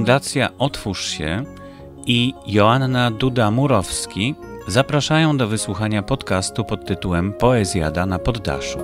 [0.00, 1.44] Fundacja Otwórz się
[2.06, 4.34] i Joanna Duda-Murowski
[4.66, 8.78] zapraszają do wysłuchania podcastu pod tytułem Poezjada na poddaszu.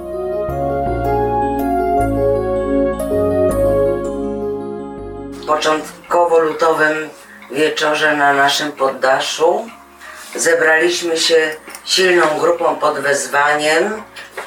[5.46, 7.08] początkowo lutowym
[7.52, 9.66] wieczorze na naszym poddaszu
[10.34, 14.02] zebraliśmy się silną grupą pod wezwaniem.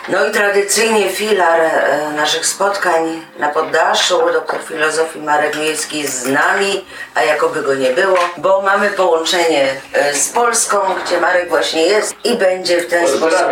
[0.07, 6.27] No i tradycyjnie filar e, naszych spotkań na poddaszu, doktor filozofii Marek Miejski jest z
[6.27, 6.85] nami,
[7.15, 12.15] a jakoby go nie było, bo mamy połączenie e, z Polską, gdzie Marek właśnie jest
[12.23, 13.47] i będzie w ten sposób.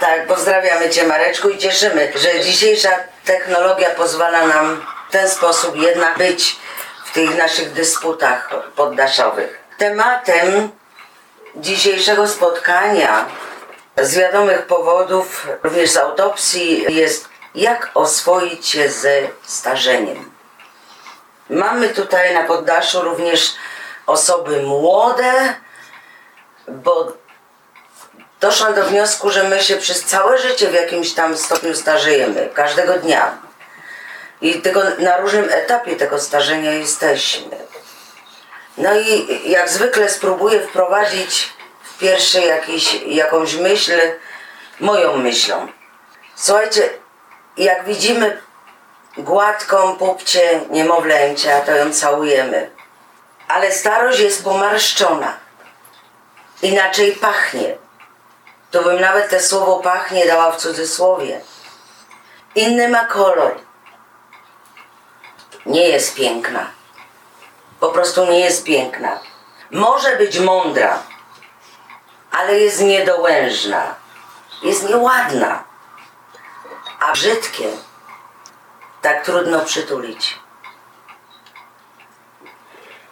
[0.00, 2.90] Tak, pozdrawiamy Cię Mareczku i cieszymy, że dzisiejsza
[3.24, 6.56] technologia pozwala nam w ten sposób jednak być
[7.04, 9.58] w tych naszych dysputach poddaszowych.
[9.78, 10.70] Tematem
[11.56, 13.26] dzisiejszego spotkania
[14.02, 20.30] z wiadomych powodów, również z autopsji, jest jak oswoić się ze starzeniem.
[21.50, 23.54] Mamy tutaj na poddaszu również
[24.06, 25.54] osoby młode,
[26.68, 27.12] bo
[28.40, 32.94] doszłam do wniosku, że my się przez całe życie w jakimś tam stopniu starzejemy, każdego
[32.94, 33.38] dnia.
[34.40, 37.56] I tylko na różnym etapie tego starzenia jesteśmy.
[38.78, 41.53] No i jak zwykle spróbuję wprowadzić
[41.94, 43.92] w pierwsze jakiś, jakąś myśl,
[44.80, 45.68] moją myślą.
[46.34, 46.90] Słuchajcie,
[47.56, 48.42] jak widzimy
[49.18, 52.70] gładką pupcie niemowlęcia, to ją całujemy.
[53.48, 55.36] Ale starość jest pomarszczona.
[56.62, 57.76] Inaczej pachnie
[58.74, 61.40] to bym nawet te słowo pachnie dała w cudzysłowie.
[62.54, 63.54] Inny ma kolor.
[65.66, 66.70] Nie jest piękna.
[67.80, 69.20] Po prostu nie jest piękna.
[69.70, 71.02] Może być mądra,
[72.34, 73.94] ale jest niedołężna.
[74.62, 75.64] Jest nieładna.
[77.00, 77.68] A brzydkie
[79.02, 80.38] tak trudno przytulić.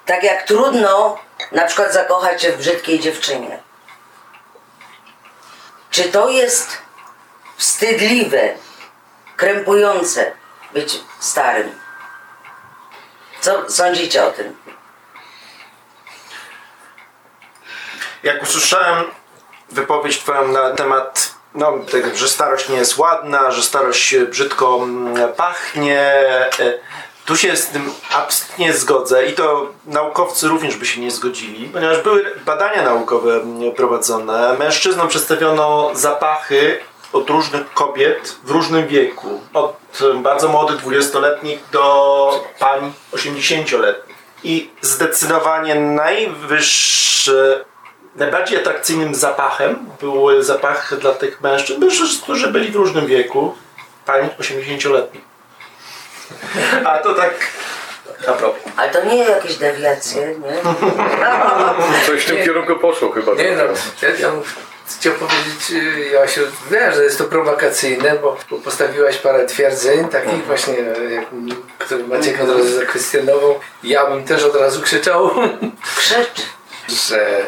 [0.07, 1.19] Tak jak trudno
[1.53, 3.63] na przykład zakochać się w brzydkiej dziewczynie.
[5.91, 6.79] Czy to jest
[7.57, 8.55] wstydliwe,
[9.37, 10.33] krępujące
[10.73, 11.81] być starym?
[13.41, 14.62] Co sądzicie o tym?
[18.23, 19.05] Jak usłyszałem
[19.71, 25.33] wypowiedź Twoją na temat, no, tego, że starość nie jest ładna, że starość brzydko mm,
[25.33, 26.01] pachnie,
[26.59, 26.79] e,
[27.25, 32.03] tu się z tym absolutnie zgodzę i to naukowcy również by się nie zgodzili, ponieważ
[32.03, 33.41] były badania naukowe
[33.77, 34.57] prowadzone.
[34.59, 36.79] Mężczyznom przedstawiono zapachy
[37.13, 39.41] od różnych kobiet w różnym wieku.
[39.55, 39.77] Od
[40.15, 44.17] bardzo młodych 20-letnich do pań 80-letnich.
[44.45, 47.65] I zdecydowanie najwyższy,
[48.17, 53.55] najbardziej atrakcyjnym zapachem były zapachy dla tych mężczyzn, mężczyzn, którzy byli w różnym wieku,
[54.07, 55.23] pań 80-letnich.
[56.85, 57.35] A to tak
[58.29, 58.61] a propos.
[58.77, 60.63] Ale to nie jakieś dewiacje, nie?
[62.07, 63.35] Coś w tym kierunku poszło chyba.
[63.35, 63.63] Nie no,
[64.03, 64.33] ja, ja
[64.99, 66.41] chciał powiedzieć, y, Joasiu,
[66.71, 71.25] wiem, że jest to prowokacyjne, bo, postawiłaś parę twierdzeń, takich właśnie, e, jak,
[71.79, 73.61] które Maciek od razu zakwestionował.
[73.83, 75.31] Ja bym też od razu krzyczał,
[75.99, 76.43] Krzycz.
[76.89, 77.47] że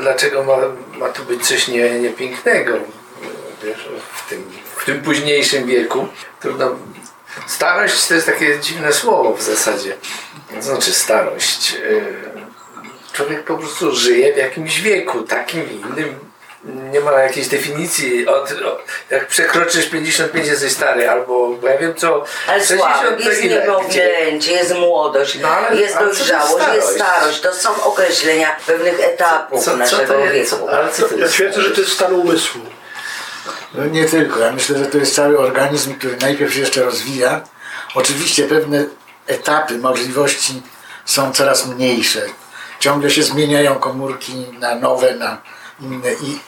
[0.00, 0.56] dlaczego ma,
[0.98, 2.72] ma tu być coś nie, niepięknego
[3.64, 6.08] wiesz, w, tym, w tym późniejszym wieku.
[6.40, 6.76] Trudno.
[7.46, 9.96] Starość to jest takie dziwne słowo w zasadzie.
[10.60, 11.72] Znaczy starość.
[11.72, 12.44] Yy,
[13.12, 16.14] Człowiek po prostu żyje w jakimś wieku, takim innym.
[16.64, 18.26] Nie ma jakiejś definicji.
[18.26, 22.24] Od, od, jak przekroczysz 55 jesteś stary, albo bo ja wiem co.
[22.48, 26.94] Ale 60 słabo, to jest niemowlęcie, jest młodość, No, ale- jest to jest dojrzałość, jest
[26.94, 27.40] starość?
[27.40, 30.68] To są określenia pewnych etapów Co, co naszego wieku.
[30.68, 32.60] Ale co to Ja twierdzę, że to jest stan umysłu.
[33.74, 34.40] No nie tylko.
[34.40, 37.40] Ja myślę, że to jest cały organizm, który najpierw się jeszcze rozwija.
[37.94, 38.84] Oczywiście pewne
[39.26, 40.62] etapy możliwości
[41.04, 42.22] są coraz mniejsze.
[42.80, 45.42] Ciągle się zmieniają komórki na nowe, na
[45.80, 46.38] inne i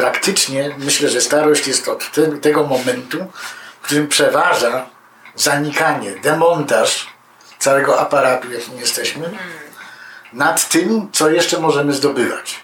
[0.00, 3.18] praktycznie myślę, że starość jest od te, tego momentu,
[3.80, 4.86] w którym przeważa
[5.34, 7.06] zanikanie, demontaż
[7.58, 9.30] całego aparatu, jakim jesteśmy,
[10.32, 12.60] nad tym, co jeszcze możemy zdobywać.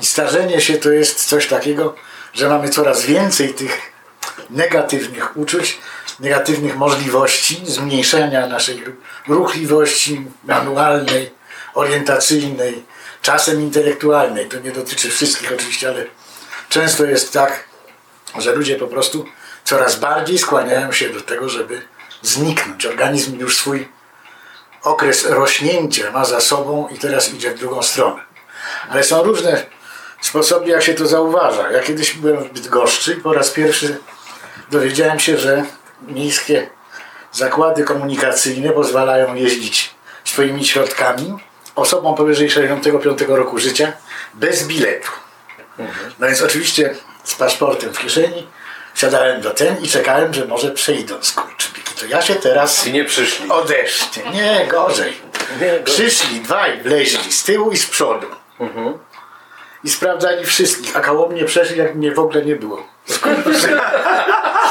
[0.00, 1.94] I starzenie się to jest coś takiego,
[2.32, 3.92] że mamy coraz więcej tych
[4.50, 5.78] negatywnych uczuć,
[6.20, 8.84] negatywnych możliwości zmniejszenia naszej
[9.28, 11.30] ruchliwości manualnej,
[11.74, 12.84] orientacyjnej,
[13.22, 14.48] czasem intelektualnej.
[14.48, 16.19] To nie dotyczy wszystkich oczywiście, ale
[16.70, 17.64] często jest tak,
[18.38, 19.24] że ludzie po prostu
[19.64, 21.82] coraz bardziej skłaniają się do tego, żeby
[22.22, 22.86] zniknąć.
[22.86, 23.88] Organizm już swój
[24.82, 28.20] okres rośnięcia ma za sobą i teraz idzie w drugą stronę.
[28.90, 29.66] Ale są różne
[30.20, 31.70] sposoby, jak się to zauważa.
[31.70, 33.98] Ja kiedyś byłem w Bydgoszczy i po raz pierwszy
[34.70, 35.64] dowiedziałem się, że
[36.02, 36.70] miejskie
[37.32, 39.94] zakłady komunikacyjne pozwalają jeździć
[40.24, 41.38] swoimi środkami
[41.74, 43.92] osobom powyżej 65 roku życia
[44.34, 45.10] bez biletu.
[46.18, 46.94] No więc oczywiście
[47.24, 48.46] z paszportem w kieszeni
[48.94, 51.94] siadałem do ten i czekałem, że może przejdą skurczybyki.
[52.00, 53.48] To ja się teraz I nie przyszli.
[53.50, 54.22] odeszcie.
[54.32, 55.16] Nie, gorzej.
[55.84, 58.26] Przyszli dwaj, wleźli z tyłu i z przodu.
[59.84, 62.86] I sprawdzali wszystkich, a koło mnie przeszli, jak mnie w ogóle nie było.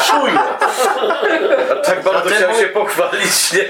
[0.08, 0.40] Czuje.
[1.84, 3.64] Tak bardzo Zatem- chciałem się pochwalić, nie?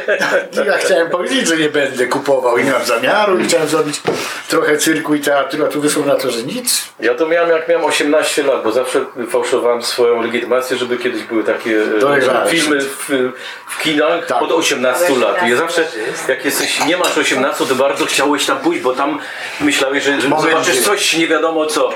[0.64, 4.02] I ja chciałem powiedzieć, że nie będę kupował i nie mam zamiaru i chciałem zrobić
[4.50, 6.84] trochę cyrku i teatru, a tu wyszło na to, że nic.
[7.00, 11.44] Ja to miałem jak miałem 18 lat, bo zawsze fałszowałem swoją legitymację, żeby kiedyś były
[11.44, 11.82] takie
[12.46, 13.10] e, filmy w,
[13.68, 14.42] w kinach Tak.
[14.42, 15.48] od 18 lat.
[15.48, 15.88] I ja zawsze,
[16.28, 19.20] jak jesteś, nie masz 18, to bardzo chciałeś tam pójść, bo tam
[19.62, 21.90] myślałeś, że, że zobaczysz coś nie wiadomo co.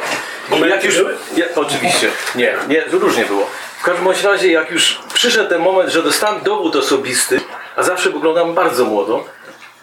[0.57, 0.95] I jak już,
[1.35, 3.47] ja, oczywiście, nie, nie, różnie było.
[3.79, 7.39] W każdym bądź razie, jak już przyszedł ten moment, że dostałem dowód osobisty,
[7.75, 9.25] a zawsze wyglądam bardzo młodo,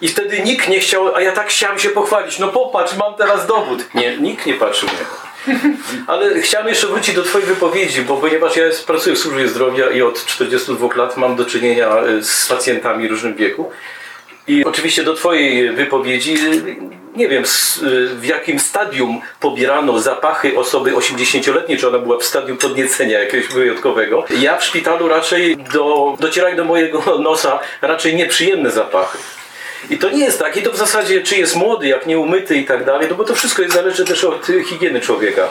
[0.01, 3.47] i wtedy nikt nie chciał, a ja tak chciałem się pochwalić, no popatrz, mam teraz
[3.47, 3.95] dowód.
[3.95, 5.05] Nie, nikt nie patrzył mnie.
[6.07, 10.01] Ale chciałem jeszcze wrócić do Twojej wypowiedzi, bo ponieważ ja pracuję w służbie zdrowia i
[10.01, 13.71] od 42 lat mam do czynienia e, z pacjentami różnym wieku.
[14.51, 16.35] I oczywiście do Twojej wypowiedzi,
[17.15, 17.43] nie wiem
[18.15, 24.25] w jakim stadium pobierano zapachy osoby 80-letniej, czy ona była w stadium podniecenia jakiegoś wyjątkowego.
[24.39, 29.17] Ja w szpitalu raczej do, docierają do mojego nosa raczej nieprzyjemne zapachy.
[29.89, 32.55] I to nie jest tak, i to w zasadzie czy jest młody, jak nie umyty
[32.55, 35.49] i tak dalej, no bo to wszystko jest zależy też od higieny człowieka.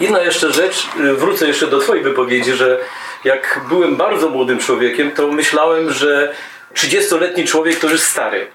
[0.00, 2.78] Jedna jeszcze rzecz, y, wrócę jeszcze do Twojej wypowiedzi, że
[3.24, 6.34] jak byłem bardzo młodym człowiekiem, to myślałem, że
[6.74, 8.46] 30-letni człowiek to już stary.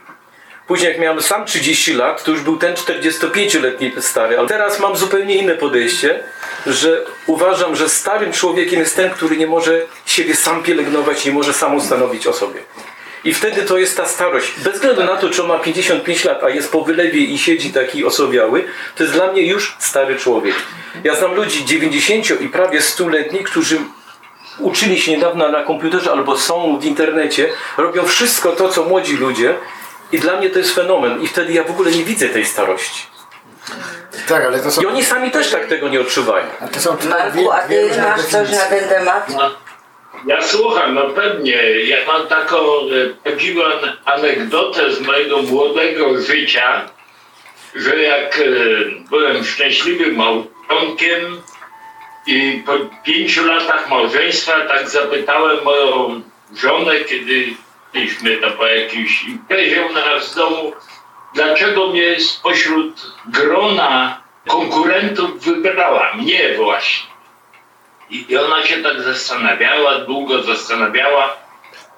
[0.68, 4.96] Później jak miałem sam 30 lat, to już był ten 45-letni stary, ale teraz mam
[4.98, 6.24] zupełnie inne podejście,
[6.66, 11.54] że uważam, że starym człowiekiem jest ten, który nie może siebie sam pielęgnować, nie może
[11.54, 12.60] sam ustanowić o sobie.
[13.24, 14.52] I wtedy to jest ta starość.
[14.60, 17.74] Bez względu na to, czy on ma 55 lat, a jest po wylewie i siedzi
[17.74, 20.56] taki osobiały, to jest dla mnie już stary człowiek.
[21.04, 23.80] Ja znam ludzi 90 i prawie 100-letnich, którzy
[24.60, 29.56] uczyli się niedawno na komputerze albo są w internecie, robią wszystko to, co młodzi ludzie.
[30.12, 31.22] I dla mnie to jest fenomen.
[31.22, 33.08] I wtedy ja w ogóle nie widzę tej starości.
[34.28, 34.82] Tak, ale to są...
[34.82, 36.46] I oni sami też tak tego nie odczuwają.
[36.74, 39.32] To są Marku, a ty masz coś na ten temat?
[40.28, 41.82] Ja słucham, no pewnie.
[41.86, 43.62] Ja mam taką e, prawdziwą
[44.06, 46.90] anegdotę z mojego młodego życia,
[47.76, 48.44] że jak e,
[49.10, 51.42] byłem szczęśliwym małżonkiem
[52.28, 52.74] i po
[53.04, 56.22] pięciu latach małżeństwa tak zapytałem moją
[56.56, 57.54] żonę, kiedy
[57.94, 60.74] byliśmy to po jakiejś imprezie u nas w domu,
[61.34, 67.10] dlaczego mnie spośród grona konkurentów wybrała, mnie właśnie.
[68.10, 71.36] I, I ona się tak zastanawiała, długo zastanawiała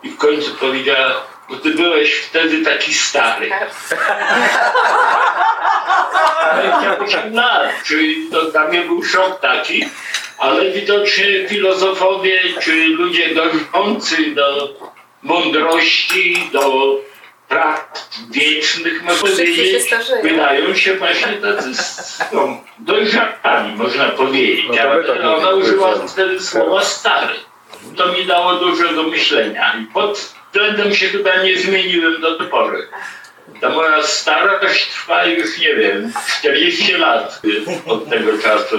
[0.04, 1.14] i w końcu powiedziała,
[1.50, 3.52] bo ty byłeś wtedy taki stary.
[6.52, 9.86] Ale 8 lat, czyli to dla mnie był szok taki,
[10.38, 14.70] ale widocznie filozofowie czy ludzie dążący do
[15.24, 16.98] mądrości, do
[17.52, 21.72] praw wiecznych, można powiedzieć, wydają się właśnie tacy
[22.34, 24.66] no, dojrzali, można powiedzieć.
[24.68, 27.36] No to my tak Ale ona użyła wtedy słowa stary.
[27.96, 32.48] To mi dało dużo do myślenia i pod względem się chyba nie zmieniłem do tej
[32.48, 32.88] pory.
[33.62, 37.42] Ta moja starość trwa już, nie wiem, 40 lat
[37.88, 38.78] od tego czasu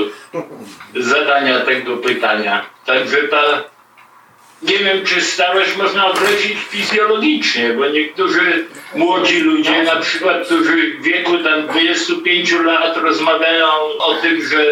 [0.97, 2.67] zadania tego pytania.
[2.87, 3.43] Także ta,
[4.63, 11.03] nie wiem, czy starość można określić fizjologicznie, bo niektórzy młodzi ludzie, na przykład, którzy w
[11.03, 13.67] wieku tam 25 lat rozmawiają
[13.99, 14.65] o tym, że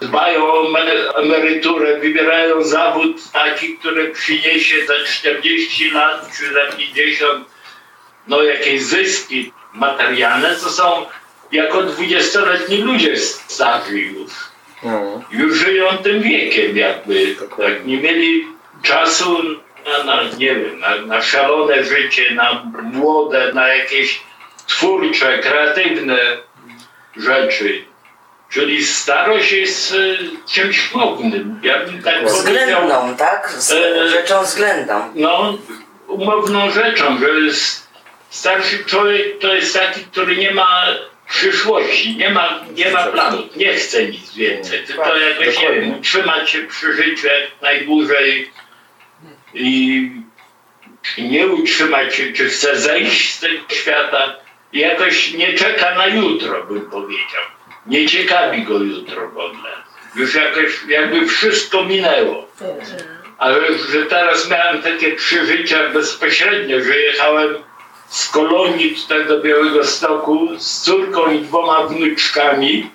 [0.00, 7.55] dbają o emer- emeryturę, wybierają zawód taki, który przyniesie za 40 lat czy za 50
[8.26, 11.06] no jakieś zyski materialne, to są
[11.52, 14.30] jako 20-letni ludzie starzy już.
[15.30, 17.34] Już żyją tym wiekiem jakby.
[17.56, 18.46] Tak, nie mieli
[18.82, 19.38] czasu
[19.86, 24.20] na, na nie wiem, na, na szalone życie, na młode, na jakieś
[24.66, 26.18] twórcze, kreatywne
[27.16, 27.84] rzeczy.
[28.50, 29.96] Czyli starość jest e,
[30.52, 31.60] czymś mognym.
[31.62, 33.50] Ja bym tak powiedział, Względną, tak?
[33.50, 35.12] Z, E, rzeczą względną.
[35.14, 35.58] no,
[36.06, 37.85] umowną rzeczą, że jest
[38.36, 40.86] starszy człowiek to jest taki, który nie ma
[41.28, 46.50] przyszłości, nie ma, nie ma planów, nie chce nic więcej, tylko jakoś, nie wiem, utrzymać
[46.50, 48.50] się przy życiu jak najdłużej
[49.54, 50.10] i
[51.18, 54.36] nie utrzymać się, czy chce zejść z tego świata
[54.72, 57.42] i jakoś nie czeka na jutro, bym powiedział.
[57.86, 59.70] Nie ciekawi go jutro w ogóle.
[60.16, 62.48] Już jakoś jakby wszystko minęło.
[63.38, 67.56] Ale że teraz miałem takie przeżycia bezpośrednio, że jechałem
[68.08, 72.90] z kolonii tutaj do Białego Stoku z córką i dwoma wnuczkami,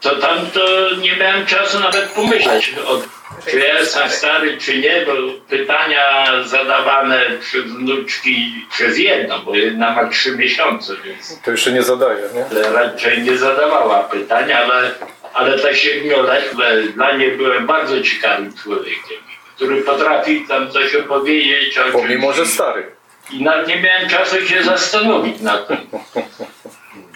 [0.00, 3.00] to tam to nie miałem czasu nawet pomyśleć o
[3.46, 5.12] czy ja jestem stary, czy nie, bo
[5.48, 11.82] pytania zadawane przez wnuczki, przez jedną, bo jedna ma trzy miesiące, więc To jeszcze nie
[11.82, 12.70] zadaje, nie?
[12.72, 14.94] raczej nie zadawała pytań, ale,
[15.34, 19.18] ale ta siedmioletnia, dla niej byłem bardzo ciekawym człowiekiem,
[19.56, 22.99] który potrafi tam coś opowiedzieć Pomimo, że stary.
[23.32, 25.76] I nawet nie miałem czasu się zastanowić nad tym,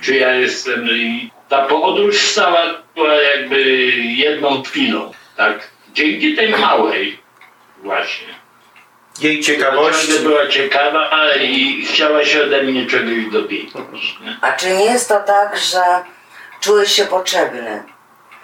[0.03, 0.89] czy ja jestem.
[0.91, 2.63] I ta podróż stała
[2.95, 3.63] była jakby
[3.97, 5.69] jedną chwilą, tak?
[5.93, 7.19] Dzięki tej małej
[7.83, 8.27] właśnie.
[9.21, 10.19] Jej Ciągle ciekawości.
[10.19, 13.75] była ciekawa i chciała się ode mnie czegoś dowiedzieć.
[14.21, 14.39] nie?
[14.41, 15.81] A czy nie jest to tak, że
[16.61, 17.83] czułeś się potrzebny?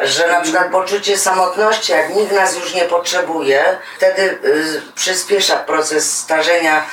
[0.01, 3.65] Że na przykład poczucie samotności, jak nikt nas już nie potrzebuje,
[3.97, 6.85] wtedy y, przyspiesza proces starzenia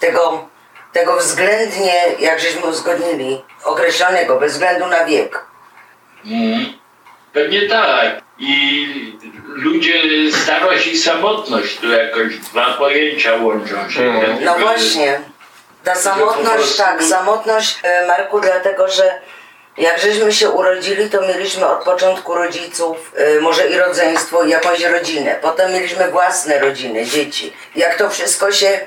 [0.00, 0.48] tego,
[0.92, 5.44] tego względnie, jak żeśmy uzgodnili, określonego, bez względu na wiek.
[6.26, 6.72] Mhm.
[7.32, 8.20] Pewnie tak.
[8.38, 10.02] I ludzie,
[10.32, 14.02] starość i samotność, to jakoś dwa pojęcia łączą się.
[14.02, 14.44] Mhm.
[14.44, 15.20] No właśnie.
[15.84, 19.20] Ta samotność, prostu- tak, samotność, e, Marku, dlatego że
[19.78, 24.80] jak żeśmy się urodzili, to mieliśmy od początku rodziców, e, może i rodzeństwo, i jakąś
[24.84, 25.38] rodzinę.
[25.42, 27.52] Potem mieliśmy własne rodziny, dzieci.
[27.76, 28.80] Jak to wszystko się,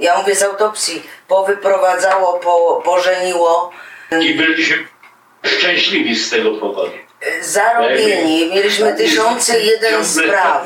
[0.00, 3.70] ja mówię z autopsji, powyprowadzało, po, pożeniło,
[4.20, 4.88] I byliśmy
[5.44, 6.92] szczęśliwi z tego powodu.
[7.40, 10.64] zarobieni, mieliśmy tysiące jeden spraw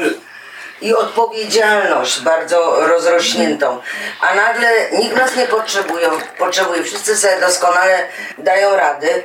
[0.80, 3.80] i odpowiedzialność bardzo rozrośniętą.
[4.20, 6.82] A nagle nikt nas nie potrzebuje, potrzebuje.
[6.82, 9.22] wszyscy sobie doskonale dają rady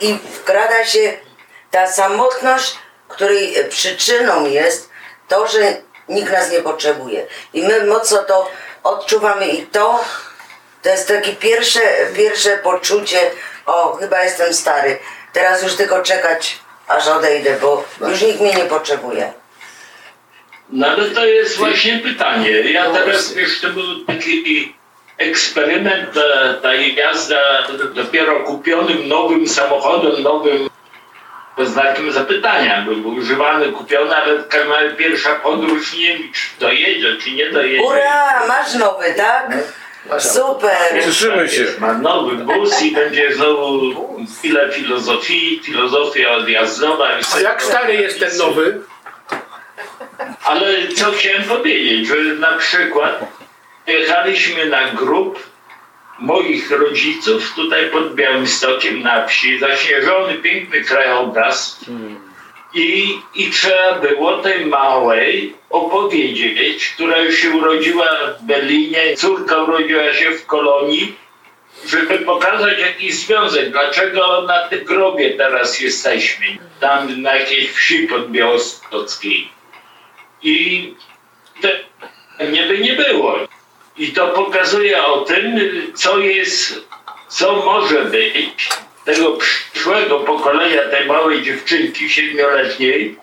[0.00, 1.12] i wkrada się
[1.70, 2.78] ta samotność,
[3.08, 4.90] której przyczyną jest
[5.28, 5.76] to, że
[6.08, 7.26] nikt nas nie potrzebuje.
[7.52, 8.50] I my mocno to
[8.84, 10.04] odczuwamy i to
[10.82, 11.80] to jest takie pierwsze,
[12.16, 13.18] pierwsze poczucie,
[13.66, 14.98] o chyba jestem stary,
[15.32, 19.32] teraz już tylko czekać aż odejdę, bo już nikt mnie nie potrzebuje.
[20.70, 22.50] No ale to jest właśnie pytanie.
[22.50, 24.74] Ja teraz, wiesz, to był taki
[25.18, 30.70] eksperyment, ta, ta jazda dopiero kupionym nowym samochodem, nowym
[31.58, 32.82] znakiem zapytania.
[32.82, 37.82] Był, używany, kupiony, ale razie pierwsza podróż, nie wiem, czy dojedzie, czy nie dojedzie.
[37.82, 39.52] Ura, masz nowy, tak?
[40.18, 41.04] Super!
[41.04, 41.64] Cieszymy się.
[41.78, 43.94] Ma nowy bus i będzie znowu
[44.38, 47.08] chwilę filozofii, filozofia odjazdowa.
[47.34, 48.80] A jak stary jest ten nowy?
[50.44, 53.20] Ale co chciałem powiedzieć, że na przykład
[53.86, 55.53] jechaliśmy na grup
[56.18, 61.80] moich rodziców tutaj pod Białymstokiem na wsi, zaśnieżony, piękny krajobraz
[62.74, 68.06] i, i trzeba było tej małej opowiedzieć, która już się urodziła
[68.38, 71.16] w Berlinie, córka urodziła się w Kolonii,
[71.86, 76.46] żeby pokazać jakiś związek, dlaczego na tym grobie teraz jesteśmy,
[76.80, 79.48] tam na jakiejś wsi pod Białostockiej.
[80.42, 80.94] I
[81.62, 81.68] to
[82.52, 83.38] nie by nie było.
[83.96, 85.60] I to pokazuje o tym,
[85.94, 86.80] co jest,
[87.28, 88.68] co może być
[89.04, 93.16] tego przyszłego pokolenia, tej małej dziewczynki siedmioletniej,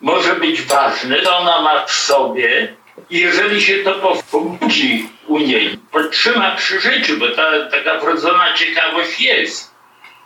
[0.00, 2.74] może być ważne, co ona ma w sobie.
[3.10, 3.94] I jeżeli się to
[4.30, 9.74] pobudzi u niej, podtrzyma przy życiu, bo ta taka wrodzona ciekawość jest,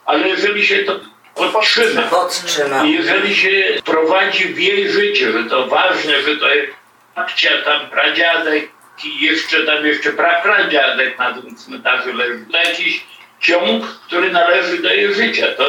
[0.07, 1.01] ale jeżeli się to
[1.35, 2.85] podtrzyma, Podtrzyma.
[2.85, 6.73] i jeżeli się prowadzi w jej życie, że to ważne, że to jest
[7.17, 8.69] babcia, tam pradziadek
[9.05, 13.07] i jeszcze tam jeszcze prapradziadek na tym cmentarzu leży, to jakiś
[13.41, 15.47] ciąg, który należy do jej życia.
[15.57, 15.65] To,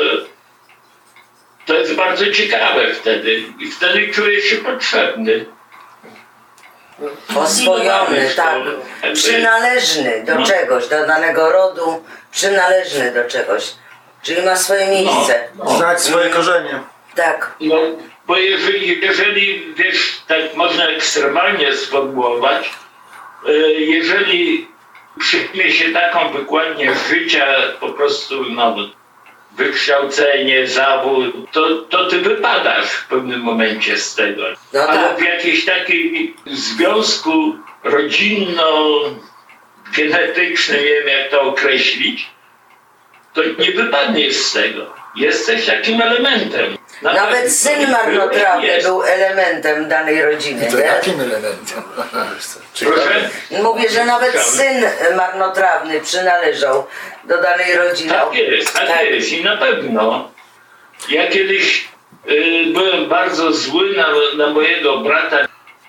[1.66, 5.46] to jest bardzo ciekawe wtedy i wtedy czujesz się potrzebny.
[7.36, 8.58] Oswojony, tak.
[9.14, 10.46] Przynależny do No.
[10.46, 13.74] czegoś, do danego rodu, przynależny do czegoś.
[14.22, 15.48] Czyli ma swoje miejsce.
[15.78, 16.80] Znać swoje korzenie.
[17.16, 17.56] Tak.
[17.60, 17.76] No,
[18.28, 22.70] bo jeżeli, jeżeli wiesz, tak można ekstremalnie sformułować,
[23.78, 24.68] jeżeli
[25.20, 27.46] przyjmie się taką wykładnię życia,
[27.80, 28.76] po prostu no,
[29.58, 34.44] wykształcenie, zawód, to, to ty wypadasz w pewnym momencie z tego.
[34.74, 35.20] No Ale tak.
[35.20, 42.30] w jakimś takim związku rodzinno-genetycznym, nie wiem jak to określić,
[43.34, 44.94] to nie wypadniesz z tego.
[45.16, 46.78] Jesteś takim elementem.
[47.02, 50.68] Nawet syn marnotrawny był elementem danej rodziny.
[50.72, 51.84] To jakim elementem?
[52.80, 53.30] Proszę?
[53.64, 54.86] Mówię, że nawet syn
[55.16, 56.88] marnotrawny przynależał
[57.24, 58.10] do danej rodziny.
[58.14, 59.06] Tak jest, tak, Tak.
[59.06, 60.32] jest i na pewno.
[61.10, 61.88] Ja kiedyś
[62.30, 65.38] y, byłem bardzo zły na, na mojego brata,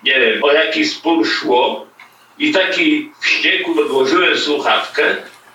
[0.02, 1.86] nie wiem, o jaki spór szło
[2.38, 5.02] I taki wściekły odłożyłem słuchawkę,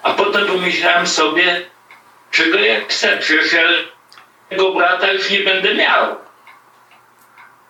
[0.04, 1.62] a potem pomyślałem sobie,
[2.32, 3.64] czego ja chcę, przecież ja
[4.54, 6.16] tego brata już nie będę miał.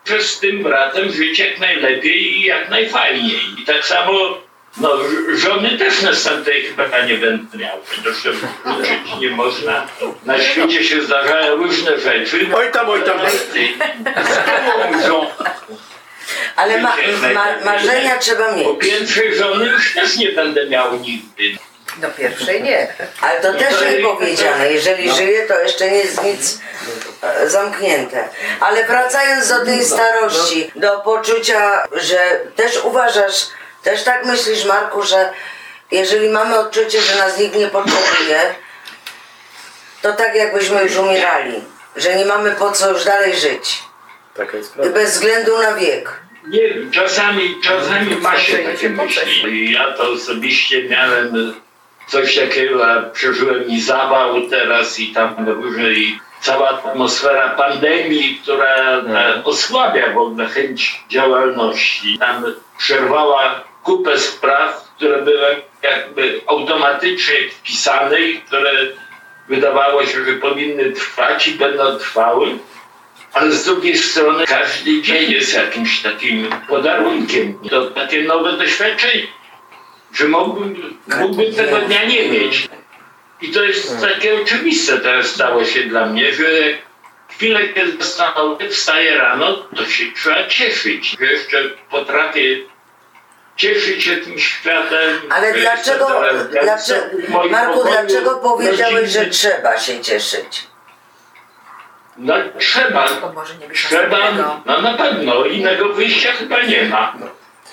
[0.04, 3.40] Przez z tym bratem żyć jak najlepiej i jak najfajniej.
[3.58, 4.38] I tak samo
[4.76, 4.90] no,
[5.34, 7.78] żony też następnej chyba nie będę miał.
[7.90, 9.86] Przecież żyć nie można.
[10.24, 12.46] Na świecie się zdarzają różne rzeczy.
[12.54, 13.18] Oj tam, oj tam.
[16.56, 16.96] Ale ma,
[17.34, 18.66] ma, marzenia trzeba Po mieć.
[18.80, 21.58] pierwszej żony już też nie będę miał nigdy.
[21.96, 22.88] Do pierwszej nie.
[23.20, 24.72] Ale to też nie powiedziane.
[24.72, 26.58] Jeżeli żyje, to jeszcze nie jest nic
[27.22, 28.28] e, zamknięte.
[28.60, 33.46] Ale wracając do tej starości, do poczucia, że też uważasz,
[33.82, 35.30] też tak myślisz, Marku, że
[35.90, 38.54] jeżeli mamy odczucie, że nas nikt nie potrzebuje,
[40.02, 41.64] to tak jakbyśmy już umierali.
[41.96, 43.82] Że nie mamy po co już dalej żyć.
[44.34, 44.92] Taka jest prawda.
[44.92, 46.12] Bez względu na wiek.
[46.48, 49.52] Nie wiem, czasami, czasami ma się takie myśli.
[49.52, 51.54] I Ja to osobiście miałem
[52.06, 58.66] coś takiego, a przeżyłem i zawał teraz i tam różne i cała atmosfera pandemii, która
[58.66, 62.18] e, osłabia w ogóle chęć działalności.
[62.18, 62.44] Tam
[62.78, 68.72] przerwała kupę spraw, które były jakby automatycznie wpisane i które
[69.48, 72.58] wydawało się, że powinny trwać i będą trwały.
[73.32, 77.58] Ale z drugiej strony każdy dzień jest jakimś takim podarunkiem.
[77.70, 79.26] To takie nowe doświadczenie,
[80.14, 82.68] że mógłbym, mógłbym tego dnia nie mieć.
[83.42, 86.76] I to jest takie oczywiste teraz stało się dla mnie, że jak
[87.28, 92.56] chwilę kiedy zastanowię, wstaję rano, to się trzeba cieszyć, że jeszcze potrafię
[93.56, 95.20] cieszyć się tym światem.
[95.30, 96.22] Ale dlaczego,
[96.62, 97.06] dlaczego
[97.50, 100.66] Marku, pokoju dlaczego powiedziałeś, że trzeba się cieszyć?
[102.16, 103.08] No trzeba,
[103.72, 104.18] trzeba,
[104.66, 107.14] no na pewno, innego wyjścia chyba nie ma.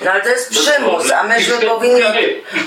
[0.06, 2.04] No ale to jest przymus, a myśmy wtedy- powinni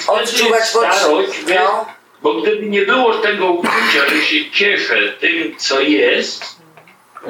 [0.06, 1.54] odczuwać starość, potrzebę.
[1.54, 1.86] No.
[2.22, 6.44] Bo gdyby nie było tego uczucia, że się cieszę tym, co jest,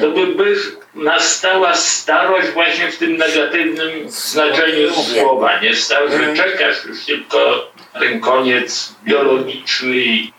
[0.01, 0.57] to by, by
[0.95, 5.61] nastała starość właśnie w tym negatywnym znaczeniu słowa.
[5.61, 10.33] Nie stał, że czekasz już tylko na ten koniec biologiczny i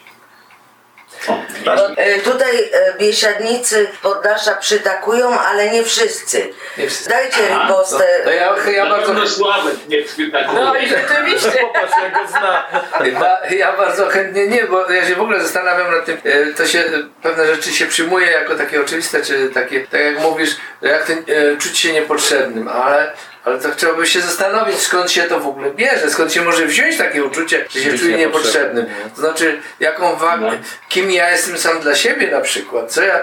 [2.24, 6.54] Tutaj e, biesiadnicy poddasza przytakują, ale nie wszyscy.
[6.78, 7.10] Nie wszyscy.
[7.10, 8.06] Dajcie Aha, ripostę.
[8.24, 10.60] To ja, ja na bardzo Sławek nie przytakuje.
[10.60, 11.52] No i rzeczywiście.
[11.74, 12.64] Popatrz, jak go zna.
[13.06, 16.66] Ja, ja bardzo chętnie nie, bo ja się w ogóle zastanawiam nad tym, e, to
[16.66, 16.84] się, e,
[17.22, 21.58] pewne rzeczy się przyjmuje jako takie oczywiste, czy takie, tak jak mówisz, jak ten, e,
[21.58, 23.12] czuć się niepotrzebnym, ale,
[23.46, 26.66] ale to trzeba by się zastanowić, skąd się to w ogóle bierze, skąd się może
[26.66, 28.86] wziąć takie uczucie, że się czuję niepotrzebnym.
[29.16, 30.52] To znaczy, jaką wagę,
[30.90, 33.22] kim ja jestem sam dla siebie na przykład, co, ja,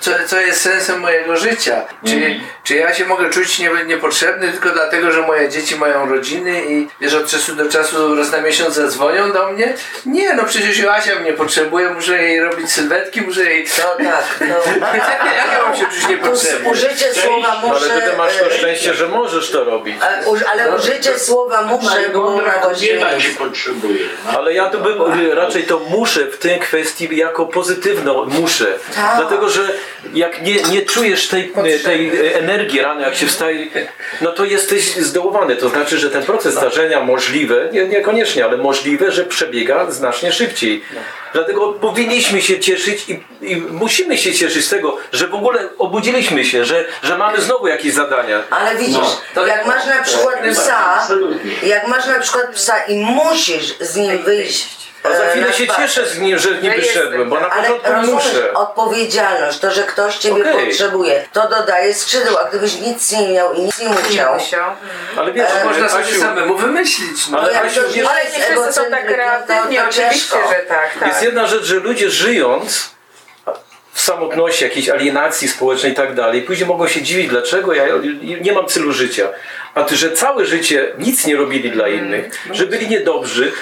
[0.00, 4.70] co, co jest sensem mojego życia, czy, czy ja się mogę czuć nie, niepotrzebny tylko
[4.70, 8.74] dlatego, że moje dzieci mają rodziny i wiesz, od czasu do czasu raz na miesiąc
[8.74, 9.74] zadzwonią do mnie?
[10.06, 13.66] Nie, no przecież Joasia mnie potrzebuje, muszę jej robić sylwetki, muszę jej...
[13.78, 14.54] No tak, no.
[14.94, 15.24] Jak
[15.54, 16.70] ja mam się czuć niepotrzebny?
[16.70, 17.92] użycie słowa No, muszę.
[17.92, 19.96] ale ty masz to e, szczęście, że możesz to robić.
[20.00, 23.44] Ale, uż- ale użycie słowa muszę było na Mądra właściwie kobieta cię miejscu.
[23.44, 24.04] potrzebuje.
[24.26, 24.38] No.
[24.38, 28.66] Ale ja tu bym raczej to muszę w tej kwestii jako pozytywną muszę.
[28.94, 29.16] Tak.
[29.16, 29.60] Dlatego, że
[30.14, 31.52] jak nie, nie czujesz tej,
[31.84, 33.66] tej energii rano, jak się wstaje,
[34.20, 35.56] no to jesteś zdołowany.
[35.56, 40.84] To znaczy, że ten proces starzenia możliwe, nie, niekoniecznie, ale możliwe, że przebiega znacznie szybciej.
[41.32, 46.44] Dlatego powinniśmy się cieszyć i, i musimy się cieszyć z tego, że w ogóle obudziliśmy
[46.44, 48.42] się, że, że mamy znowu jakieś zadania.
[48.50, 48.96] Ale widzisz,
[49.34, 51.52] to- jak masz na przykład psa, Absolutnie.
[51.68, 54.84] jak masz na przykład psa i musisz z nim wyjść.
[55.02, 57.68] A za e, chwilę się cieszę z nim, że nie Ja wyszedłem, bo na Ale
[57.68, 58.54] początku rozumiesz, muszę.
[58.54, 60.66] odpowiedzialność, to, że ktoś ciebie Okej.
[60.68, 64.72] potrzebuje, to dodaje skrzydeł, a gdybyś nic nie miał i nic nie Nie musiał.
[65.16, 67.28] Ale wiesz, E, Można sobie Asiu, samemu wymyślić.
[67.28, 67.38] No.
[67.38, 70.38] Ale Asiu, to wiesz, Ale nie wszyscy są tak no kreatywni, to, to oczywiście, ciężko.
[70.48, 71.08] że tak, tak.
[71.08, 72.93] Jest jedna rzecz, że ludzie żyjąc
[73.94, 77.84] w samotności, jakiejś alienacji społecznej i tak dalej, później mogą się dziwić, dlaczego ja
[78.40, 79.28] nie mam celu życia.
[79.74, 83.52] A ty, że całe życie nic nie robili dla innych, że byli niedobrzy.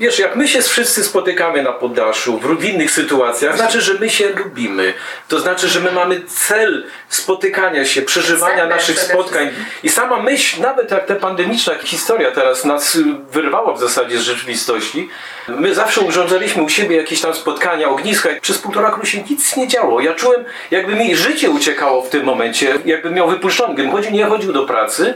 [0.00, 4.28] Wiesz, jak my się wszyscy spotykamy na poddaszu, w innych sytuacjach, znaczy, że my się
[4.28, 4.94] lubimy.
[5.28, 9.50] To znaczy, że my mamy cel spotykania się, przeżywania naszych spotkań.
[9.82, 14.22] I sama myśl, nawet jak ta pandemiczna historia teraz nas y, wyrwała w zasadzie z
[14.22, 15.08] rzeczywistości,
[15.48, 18.28] my zawsze urządzaliśmy u siebie jakieś tam spotkania, ogniska.
[18.40, 20.00] Przez półtora roku się nic nie działo.
[20.00, 23.74] Ja czułem, jakby mi życie uciekało w tym momencie, jakbym miał wypuszczony.
[23.74, 25.14] Gdybym chodził, nie chodził do pracy,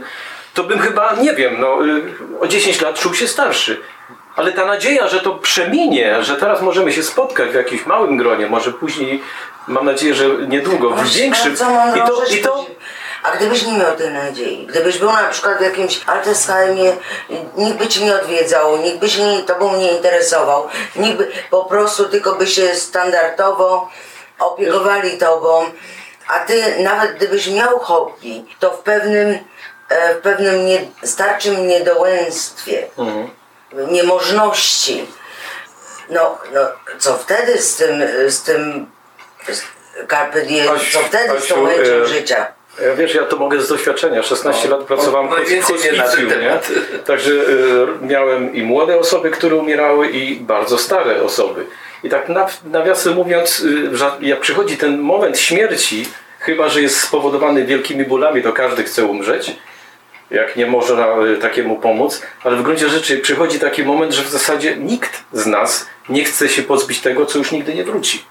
[0.55, 2.03] to bym chyba, nie wiem, no, y,
[2.41, 3.81] o 10 lat czuł się starszy.
[4.37, 8.47] Ale ta nadzieja, że to przeminie, że teraz możemy się spotkać w jakimś małym gronie,
[8.47, 9.23] może później,
[9.69, 11.55] mam nadzieję, że niedługo, w większym.
[11.97, 12.67] I to, i to.
[13.23, 16.93] A gdybyś nie miał tej nadziei, gdybyś był na przykład w jakimś Altersheimie,
[17.57, 21.65] nikt by cię nie odwiedzał, nikt by się nie, tobą nie interesował, nikt by po
[21.65, 23.89] prostu tylko by się standardowo
[24.39, 25.65] opiekowali tobą,
[26.29, 29.39] a ty nawet gdybyś miał hobby, to w pewnym,
[29.89, 32.89] e, w pewnym nie, starczym niedołęstwie,
[33.91, 35.07] niemożności,
[36.11, 36.61] no, no
[36.99, 38.87] co wtedy z tym, z tym
[39.49, 39.63] z
[40.11, 42.47] carpe diem, co wtedy z tą chęcią e, życia?
[42.85, 44.23] Ja Wiesz, ja to mogę z doświadczenia.
[44.23, 46.35] 16 lat pracowałem w hospicjum, nie?
[46.35, 46.71] temat.
[47.07, 51.67] Także y, miałem i młode osoby, które umierały i bardzo stare osoby.
[52.05, 57.65] I tak naw- nawiasem mówiąc, y, jak przychodzi ten moment śmierci, chyba że jest spowodowany
[57.65, 59.57] wielkimi bólami, to każdy chce umrzeć,
[60.31, 64.29] jak nie można y, takiemu pomóc, ale w gruncie rzeczy przychodzi taki moment, że w
[64.29, 68.25] zasadzie nikt z nas nie chce się pozbyć tego, co już nigdy nie wróci.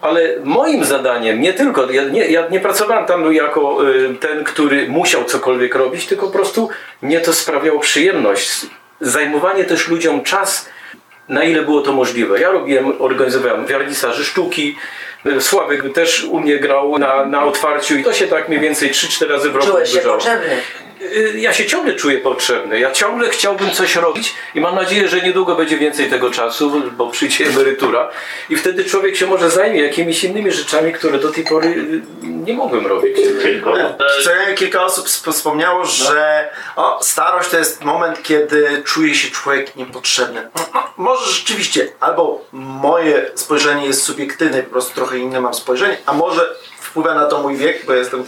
[0.00, 4.88] Ale moim zadaniem, nie tylko, ja nie, ja nie pracowałem tam jako y, ten, który
[4.88, 6.68] musiał cokolwiek robić, tylko po prostu
[7.02, 8.66] mnie to sprawiało przyjemność.
[9.00, 10.68] Zajmowanie też ludziom czas,
[11.28, 12.40] na ile było to możliwe.
[12.40, 14.76] Ja robiłem, organizowałem wernisaże sztuki,
[15.40, 19.28] Sławek też u mnie grał na, na otwarciu i to się tak mniej więcej 3-4
[19.28, 20.56] razy w roku Czułeś się potrzebny.
[21.02, 22.80] Y, Ja się ciągle czuję potrzebny.
[22.80, 27.10] Ja ciągle chciałbym coś robić i mam nadzieję, że niedługo będzie więcej tego czasu, bo
[27.10, 28.10] przyjdzie emerytura
[28.50, 32.52] i wtedy człowiek się może zajmie jakimiś innymi rzeczami, które do tej pory y, nie
[32.54, 33.16] mogłem robić.
[33.42, 33.74] Tylko
[34.24, 39.76] Co kilka osób sp- wspomniało, że o, starość to jest moment, kiedy czuje się człowiek
[39.76, 40.48] niepotrzebny.
[40.56, 45.96] No, no, może rzeczywiście, albo moje spojrzenie jest subiektywne, po prostu trochę inne mam spojrzenie,
[46.06, 46.54] a może
[46.90, 48.24] wpływa na to mój wiek, bo jestem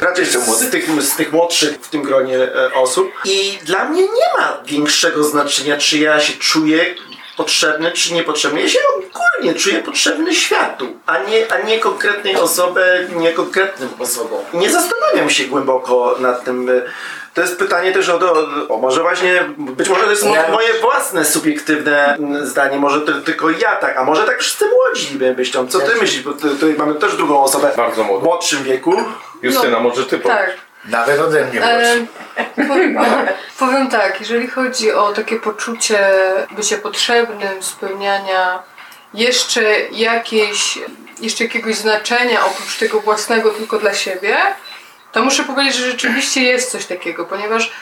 [0.00, 3.12] raczej z tych, z tych młodszych w tym gronie e, osób.
[3.24, 6.94] I dla mnie nie ma większego znaczenia, czy ja się czuję
[7.36, 8.60] potrzebny, czy niepotrzebny.
[8.60, 12.82] Ja się ogólnie czuję potrzebny światu, a nie, a nie konkretnej osobie,
[13.16, 14.44] nie konkretnym osobom.
[14.54, 16.70] Nie zastanawiam się głęboko nad tym.
[17.34, 20.48] To jest pytanie też o, o, o może właśnie, być może to jest mo- Ja-
[20.48, 25.18] moje własne subiektywne mm, zdanie, może to, tylko ja tak, a może tak wszyscy młodzi
[25.36, 25.66] myślą.
[25.68, 26.22] Co ty myślisz?
[26.22, 28.20] Bo tu- tutaj mamy też drugą osobę Bardzo młodą.
[28.20, 28.94] w młodszym wieku.
[29.42, 30.36] Justyna, może ty powiesz?
[30.38, 30.50] Tak.
[30.84, 32.06] Nawet ode mnie E, młodszy.
[32.68, 32.98] powiem,
[33.58, 35.98] powiem tak, jeżeli chodzi o takie poczucie
[36.50, 38.62] bycia potrzebnym, spełniania
[39.14, 40.78] jeszcze jakiejś,
[41.20, 44.36] jeszcze jakiegoś znaczenia oprócz tego własnego tylko dla siebie,
[45.12, 47.72] to muszę powiedzieć, że rzeczywiście jest coś takiego, ponieważ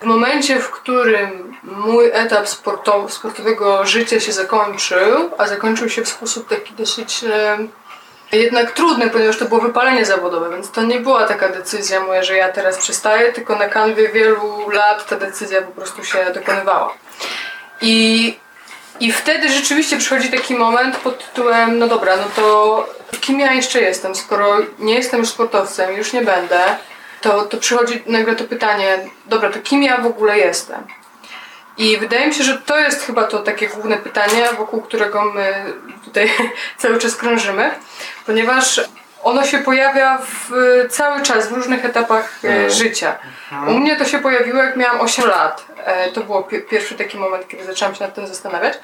[0.00, 6.08] w momencie, w którym mój etap sportow, sportowego życia się zakończył, a zakończył się w
[6.08, 7.58] sposób taki dosyć e,
[8.32, 12.36] jednak trudny, ponieważ to było wypalenie zawodowe, więc to nie była taka decyzja moja, że
[12.36, 16.94] ja teraz przestaję, tylko na kanwie wielu lat ta decyzja po prostu się dokonywała.
[17.80, 18.36] I,
[19.00, 22.86] I wtedy rzeczywiście przychodzi taki moment pod tytułem, no dobra, no to
[23.20, 26.60] kim ja jeszcze jestem, skoro nie jestem już sportowcem, już nie będę,
[27.20, 30.86] to, to przychodzi nagle to pytanie, dobra, to kim ja w ogóle jestem?
[31.78, 35.72] I wydaje mi się, że to jest chyba to takie główne pytanie, wokół którego my
[36.04, 36.30] tutaj
[36.78, 37.70] cały czas krążymy,
[38.26, 38.80] ponieważ
[39.22, 40.50] ono się pojawia w,
[40.90, 43.16] cały czas w różnych etapach e, życia.
[43.68, 45.64] U mnie to się pojawiło jak miałam 8 lat.
[45.84, 48.78] E, To był pi- pierwszy taki moment, kiedy zaczęłam się nad tym zastanawiać.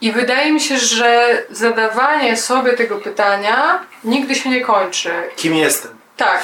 [0.00, 5.10] I wydaje mi się, że zadawanie sobie tego pytania nigdy się nie kończy.
[5.36, 5.98] Kim jestem?
[6.16, 6.42] Tak,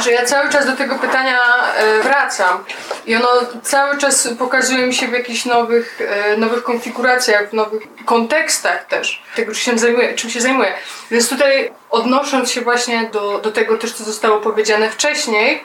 [0.00, 1.40] że ja cały czas do tego pytania
[1.76, 2.64] e, wracam
[3.06, 3.28] i ono
[3.62, 9.22] cały czas pokazuje mi się w jakichś nowych, e, nowych konfiguracjach, w nowych kontekstach też
[9.36, 10.14] tego, czym się zajmuję.
[10.14, 10.72] Czym się zajmuję.
[11.10, 15.64] Więc tutaj odnosząc się właśnie do, do tego też, co zostało powiedziane wcześniej,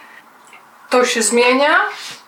[0.89, 1.79] to się zmienia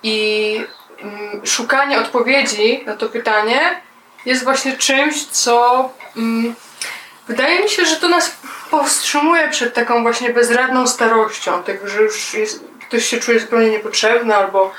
[0.04, 0.66] i
[1.02, 3.82] mm, szukanie odpowiedzi na to pytanie
[4.26, 6.56] jest właśnie czymś, co mm,
[7.28, 8.38] wydaje mi się, że to nas
[8.72, 14.36] powstrzymuje przed taką właśnie bezradną starością, tego, że już jest, ktoś się czuje zupełnie niepotrzebny
[14.36, 14.74] albo,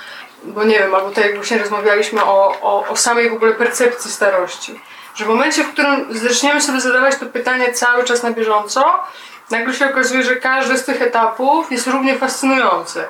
[0.45, 4.11] bo nie wiem, albo tak jak właśnie rozmawialiśmy o, o, o samej w ogóle percepcji
[4.11, 4.81] starości.
[5.15, 8.85] Że w momencie, w którym zaczniemy sobie zadawać to pytanie cały czas na bieżąco,
[9.51, 13.05] nagle się okazuje, że każdy z tych etapów jest równie fascynujący.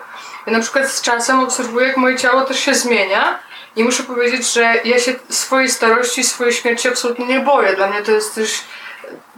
[0.47, 3.38] Ja na przykład z czasem obserwuję, jak moje ciało też się zmienia
[3.77, 7.77] i muszę powiedzieć, że ja się swojej starości, swojej śmierci absolutnie nie boję.
[7.77, 8.61] Dla mnie to jest też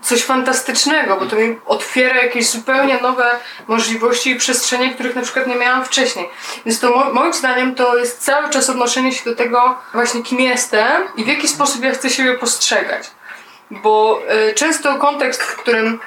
[0.05, 3.31] coś fantastycznego, bo to mi otwiera jakieś zupełnie nowe
[3.69, 6.29] możliwości i przestrzenie, których na przykład nie miałam wcześniej.
[6.67, 10.41] Więc to mo- moim zdaniem to jest cały czas odnoszenie się do tego właśnie kim
[10.41, 13.11] jestem i w jaki sposób ja chcę siebie postrzegać.
[13.71, 16.01] Bo y, często kontekst, w którym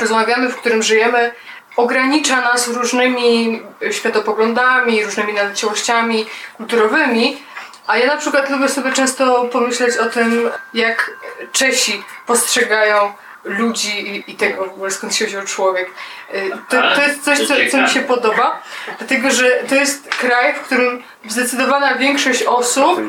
[0.00, 1.32] rozmawiamy, w którym żyjemy,
[1.76, 7.42] ogranicza nas różnymi światopoglądami, różnymi naleciałościami kulturowymi,
[7.90, 11.10] a ja na przykład lubię sobie często pomyśleć o tym, jak
[11.52, 13.12] Czesi postrzegają
[13.44, 15.90] ludzi i, tego w ogóle skąd się wziął człowiek.
[16.34, 18.62] Y, To, to jest coś, co, co mi się podoba,
[18.98, 23.00] dlatego że to jest kraj, w którym zdecydowana większość osób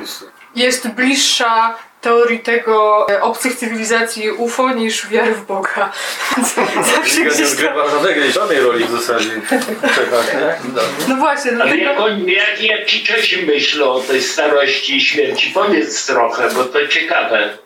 [0.56, 5.92] jest bliższa teorii tego e, obcych cywilizacji UFO niż wiary w Boga.
[6.96, 9.30] Zawsze Nie gdzieś tam, odgrywa żadnej, żadnej roli w zasadzie.
[9.96, 10.56] Czechach, nie?
[11.08, 11.84] no właśnie, Ale dlatego...
[11.84, 15.52] jak, on, jak, jak ci Czesi myślą o tej starości i śmierci?
[15.54, 17.58] Powiedz trochę, bo to ciekawe.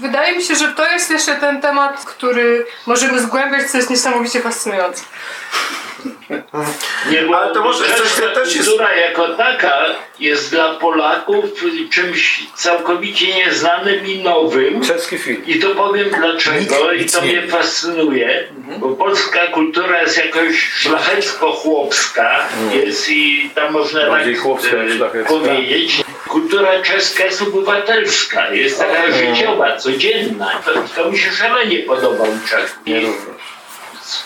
[0.00, 4.40] Wydaje mi się, że to jest jeszcze ten temat, który możemy zgłębiać, co jest niesamowicie
[4.40, 5.04] fascynujące.
[7.10, 8.00] Nie, Ale to może też
[8.54, 9.84] jest- kultura jako taka
[10.20, 11.44] jest dla Polaków
[11.90, 14.80] czymś całkowicie nieznanym i nowym.
[14.80, 15.42] Czeski film.
[15.46, 18.44] I to powiem dlaczego Nic- i nic to nie mnie fascynuje,
[18.78, 22.38] bo polska kultura jest jakoś szlachecko-chłopska
[22.74, 25.28] jest i tam można Bardziej tak e, niż szlachecka.
[25.28, 26.02] powiedzieć.
[26.28, 30.50] Kultura czeska jest obywatelska, jest taka życiowa, codzienna.
[30.64, 32.78] To, to mi się szalenie podoba u Czechów.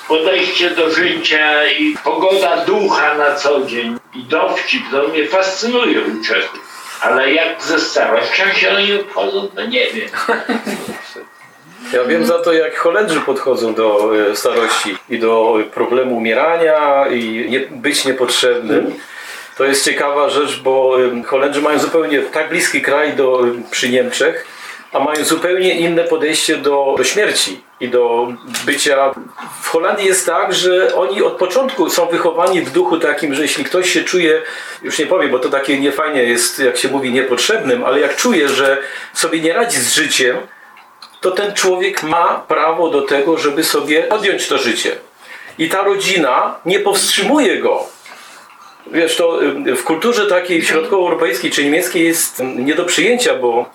[0.08, 6.24] Podejście do życia i pogoda ducha na co dzień i dowcip, to mnie fascynuje u
[6.24, 6.60] Czechów.
[7.00, 10.08] Ale jak ze starością się oni obchodzą, to nie wiem.
[11.92, 17.46] Ja wiem za to, jak Holendrzy podchodzą do e, starości i do problemu umierania i
[17.50, 18.94] nie, być niepotrzebnym.
[19.56, 24.46] To jest ciekawa rzecz, bo Holendrzy mają zupełnie tak bliski kraj do, przy Niemczech,
[24.92, 28.28] a mają zupełnie inne podejście do, do śmierci i do
[28.66, 29.14] bycia.
[29.62, 33.64] W Holandii jest tak, że oni od początku są wychowani w duchu takim, że jeśli
[33.64, 34.42] ktoś się czuje,
[34.82, 38.48] już nie powiem, bo to takie niefajnie jest, jak się mówi, niepotrzebnym, ale jak czuje,
[38.48, 38.78] że
[39.12, 40.36] sobie nie radzi z życiem,
[41.20, 44.96] to ten człowiek ma prawo do tego, żeby sobie podjąć to życie.
[45.58, 47.86] I ta rodzina nie powstrzymuje go.
[48.86, 53.66] Wiesz, to y, w kulturze takiej środkowoeuropejskiej czy niemieckiej jest y, nie do przyjęcia, bo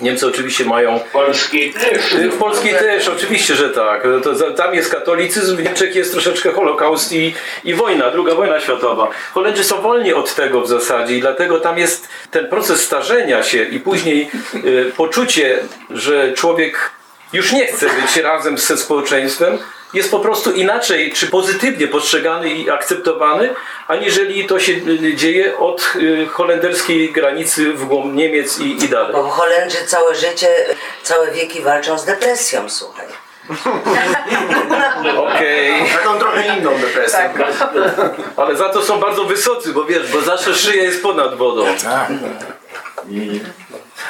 [0.00, 1.00] Niemcy oczywiście mają.
[1.12, 2.12] Polskiej też.
[2.12, 4.02] Y, W Polskiej też, oczywiście, że tak.
[4.22, 8.60] To, za- tam jest katolicyzm, w Niemczech jest troszeczkę Holokaust i, i wojna, druga wojna
[8.60, 9.08] światowa.
[9.34, 13.62] Holendrzy są wolni od tego w zasadzie i dlatego tam jest ten proces starzenia się
[13.64, 14.30] i później
[14.64, 15.58] y, poczucie,
[15.90, 16.90] że człowiek
[17.32, 19.58] już nie chce być razem ze społeczeństwem,
[19.96, 23.54] jest po prostu inaczej, czy pozytywnie postrzegany i akceptowany,
[23.88, 29.12] aniżeli to się y, dzieje od y, holenderskiej granicy w głąb Niemiec i, i dalej.
[29.12, 30.48] Bo Holendrzy całe życie,
[31.02, 33.06] całe wieki walczą z depresją, słuchaj.
[35.16, 35.90] Okej.
[35.92, 37.30] Taką trochę inną depresję.
[38.36, 41.66] Ale za to są bardzo wysocy, bo wiesz, bo zawsze szyja jest ponad wodą.
[41.82, 42.08] Tak.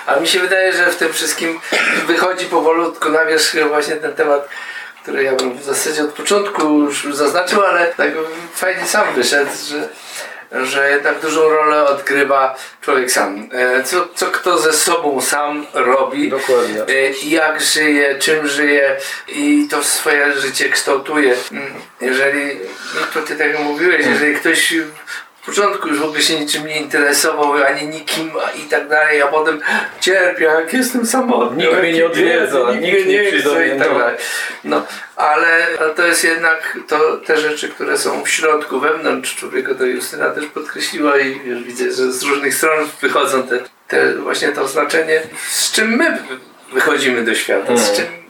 [0.07, 1.61] A mi się wydaje, że w tym wszystkim
[2.07, 4.49] wychodzi powolutku na wierzch właśnie ten temat,
[5.07, 8.11] który ja bym w zasadzie od początku już zaznaczył, ale tak
[8.55, 9.89] fajnie sam wyszedł, że,
[10.67, 13.49] że jednak dużą rolę odgrywa człowiek sam.
[13.53, 16.83] E, Co, co kto ze sobą sam robi, Dokładnie.
[16.83, 18.97] e, jak żyje, czym żyje
[19.29, 21.35] i to swoje życie kształtuje.
[21.53, 22.57] Mm, Jeżeli,
[22.95, 24.75] no to ty tak mówiłeś, jeżeli ktoś
[25.47, 28.31] początku już w ogóle się niczym nie interesował, ani nikim
[28.65, 29.61] i tak dalej, a potem
[30.01, 31.67] cierpię, jak jestem samotny.
[31.67, 34.17] Nikt mnie nie odwiedza, nikt nie chce i tak dalej.
[34.65, 39.85] No, ale to jest jednak to, te rzeczy, które są w środku, wewnątrz człowieka, to
[39.85, 44.69] Justyna też podkreśliła i już widzę, że z różnych stron wychodzą te, te właśnie to
[44.69, 46.19] znaczenie, z czym my
[46.73, 48.26] wychodzimy do świata, z czym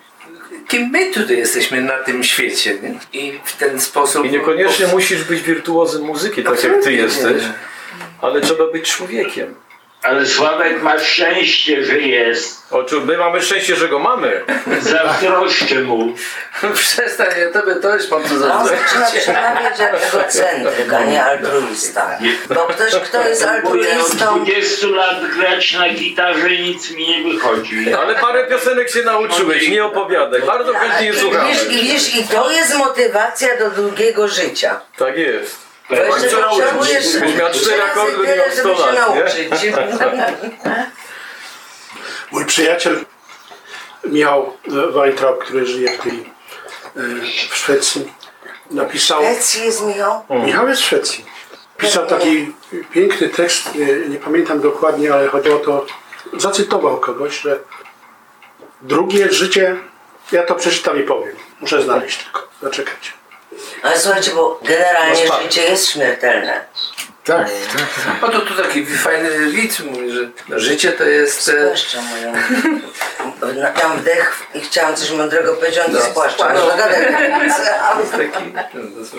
[0.68, 3.20] kim my tutaj jesteśmy na tym świecie, nie?
[3.20, 4.26] I w ten sposób...
[4.26, 7.52] I niekoniecznie musisz być wirtuozem muzyki, tak jak ty jesteś, nie.
[8.20, 9.54] ale trzeba być człowiekiem.
[10.06, 12.62] Ale Sławek ma szczęście, że jest.
[12.70, 14.44] Oczu, my mamy szczęście, że go mamy.
[14.80, 16.14] Zazdroszczę mu.
[16.74, 18.78] Przestań, ja tobie to już mam co On zaznaczyć.
[18.88, 22.18] zaczyna przemawiać jak egocentryk, a nie altruista.
[22.48, 27.08] Bo ktoś, kto jest Próbuję od altruistą, 20 lat grać na gitarze i nic mi
[27.08, 27.94] nie wychodzi.
[27.94, 30.42] Ale parę piosenek się nauczyłeś, nie opowiadaj.
[30.42, 31.50] Bardzo chętnie je słuchamy.
[31.70, 34.80] wiesz, i to jest motywacja do długiego życia.
[34.98, 35.65] Tak jest.
[35.90, 39.48] Bo jeszcze potrzebujesz trzy cztery razy akordy, tyle, miał żeby 100 się nauczyć.
[42.32, 43.04] Mój przyjaciel
[44.04, 44.56] Michał
[44.92, 46.32] Weintraub, który żyje w, tej,
[46.96, 47.00] e,
[47.50, 48.12] w Szwecji,
[48.70, 49.22] napisał.
[49.22, 50.24] Szwecji jest Michał?
[50.30, 51.24] Michał jest w Szwecji.
[51.76, 52.52] Pisał taki
[52.90, 55.86] piękny tekst, nie, nie pamiętam dokładnie, ale chodzi o to,
[56.36, 57.58] zacytował kogoś, że
[58.82, 59.76] drugie życie,
[60.32, 61.36] ja to przeczytam i powiem.
[61.60, 63.10] Muszę znaleźć tylko, zaczekajcie.
[63.82, 65.42] Ale słuchajcie, bo generalnie pan.
[65.42, 66.64] życie jest śmiertelne.
[67.26, 67.86] Tak, tak.
[68.22, 71.48] No to tu taki fajny widz mówi, że życie to jest...
[71.48, 72.32] e, Spłaszcza moją...
[73.60, 76.52] Na- Tam wdech i chciałam coś mądrego powiedzieć, on to No, spłaszcza.
[76.54, 76.60] no.
[76.70, 77.06] No, gadaj.
[78.12, 78.52] taki,
[78.98, 79.16] to są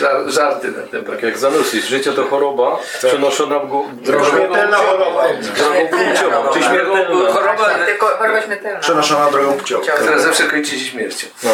[0.00, 1.06] żar, żarty na temat.
[1.10, 5.24] Tak jak Zanussi, życie to choroba przenoszona w gó- drogą Śmiertelna choroba.
[5.56, 7.32] drogą płciową, czy śmiertelna.
[7.32, 8.80] Choroba, Tylko choroba śmiertelna.
[8.80, 9.84] przenoszona drogą płciową.
[10.00, 11.26] Która zawsze kończy się śmiercią.
[11.42, 11.50] No.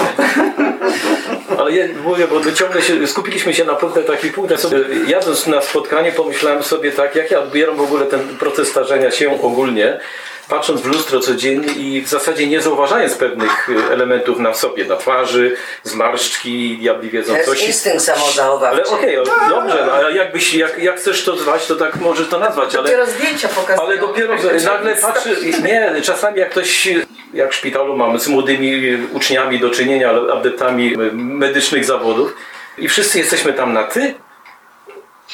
[1.58, 3.74] Ale ja mówię, bo my ciągle się, skupiliśmy się na
[4.06, 4.60] takich punktach.
[4.60, 9.10] Sobie, jadąc na spotkanie pomyślałem sobie tak, jak ja odbieram w ogóle ten proces starzenia
[9.10, 10.00] się ogólnie,
[10.48, 14.96] patrząc w lustro codziennie i w zasadzie nie zauważając pewnych y, elementów na sobie, na
[14.96, 17.66] twarzy, zmarszczki, diabli wiedzą To jest coś.
[17.66, 18.82] instynkt samozachowawczy.
[18.82, 22.28] Ale okej, o- dobrze, no, ale jakbyś, jak, jak chcesz to zwać, to tak możesz
[22.28, 22.84] to nazwać, ale...
[22.84, 23.86] Dopiero zdjęcia pokazują.
[23.86, 26.88] Ale dopiero nagle patrzy, nie, czasami jak ktoś,
[27.34, 28.82] jak w szpitalu mamy z młodymi
[29.12, 32.34] uczniami do czynienia, ale adeptami medycznych zawodów
[32.78, 34.14] i wszyscy jesteśmy tam na ty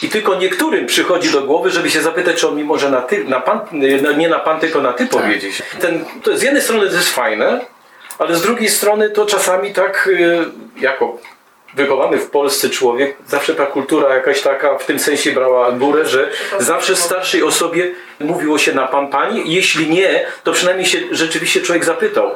[0.02, 3.24] i tylko niektórym przychodzi do głowy, żeby się zapytać, czy on mi może na ty,
[3.24, 3.60] na pan,
[4.16, 5.62] nie na pan, tylko na ty powiedzieć.
[5.80, 7.60] Ten, to z jednej strony to jest fajne,
[8.18, 10.44] ale z drugiej strony to czasami tak y,
[10.80, 11.18] jako
[11.74, 16.30] wychowany w Polsce człowiek, zawsze ta kultura jakaś taka w tym sensie brała górę, że
[16.58, 19.54] zawsze starszej osobie mówiło się na pan, pani.
[19.54, 22.30] Jeśli nie, to przynajmniej się rzeczywiście człowiek zapytał.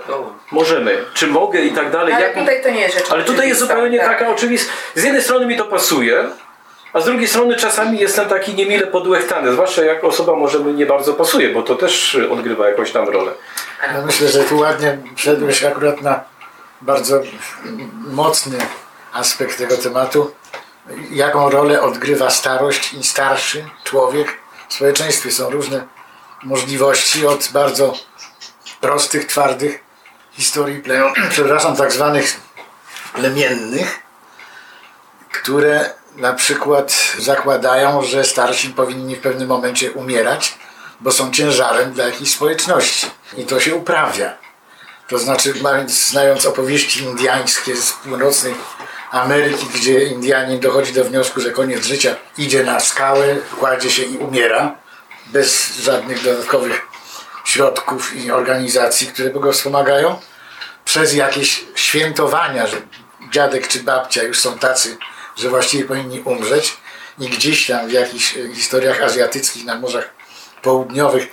[0.53, 2.14] Możemy, czy mogę i tak dalej.
[2.14, 4.09] Ale Jak- tutaj to nie jest rzecz ale tutaj jest zupełnie tak.
[4.09, 4.73] taka oczywista.
[4.95, 6.25] Z jednej strony mi to pasuje,
[6.92, 10.87] a z drugiej strony czasami jestem taki niemile podłechtany, zwłaszcza jak osoba może mi nie
[10.87, 13.33] bardzo pasuje, bo to też odgrywa jakąś tam rolę.
[13.94, 16.25] Ja myślę, że tu ładnie wszedłeś akurat na
[16.81, 17.20] bardzo
[18.07, 18.59] mocny
[19.12, 20.35] aspekt tego tematu.
[21.11, 25.33] Jaką rolę odgrywa starość i starszy człowiek w społeczeństwie?
[25.33, 25.87] Są różne
[26.42, 27.94] możliwości od bardzo
[28.81, 29.85] prostych, twardych
[30.33, 30.83] historii,
[31.31, 32.40] przepraszam, tak zwanych
[33.14, 34.03] plemiennych,
[35.33, 40.59] które na przykład zakładają, że starsi powinni w pewnym momencie umierać,
[41.00, 43.07] bo są ciężarem dla jakiejś społeczności.
[43.37, 44.35] I to się uprawia.
[45.09, 45.55] To znaczy,
[45.87, 48.55] znając opowieści indiańskie z północnej
[49.11, 54.18] Ameryki, gdzie Indianin dochodzi do wniosku, że koniec życia idzie na skałę, kładzie się i
[54.18, 54.74] umiera,
[55.26, 56.87] bez żadnych dodatkowych
[57.44, 60.20] środków i organizacji, które go wspomagają,
[60.85, 62.76] przez jakieś świętowania, że
[63.31, 64.96] dziadek czy babcia już są tacy,
[65.37, 66.77] że właściwie powinni umrzeć
[67.18, 70.11] i gdzieś tam w jakichś e, historiach azjatyckich na morzach
[70.62, 71.29] południowych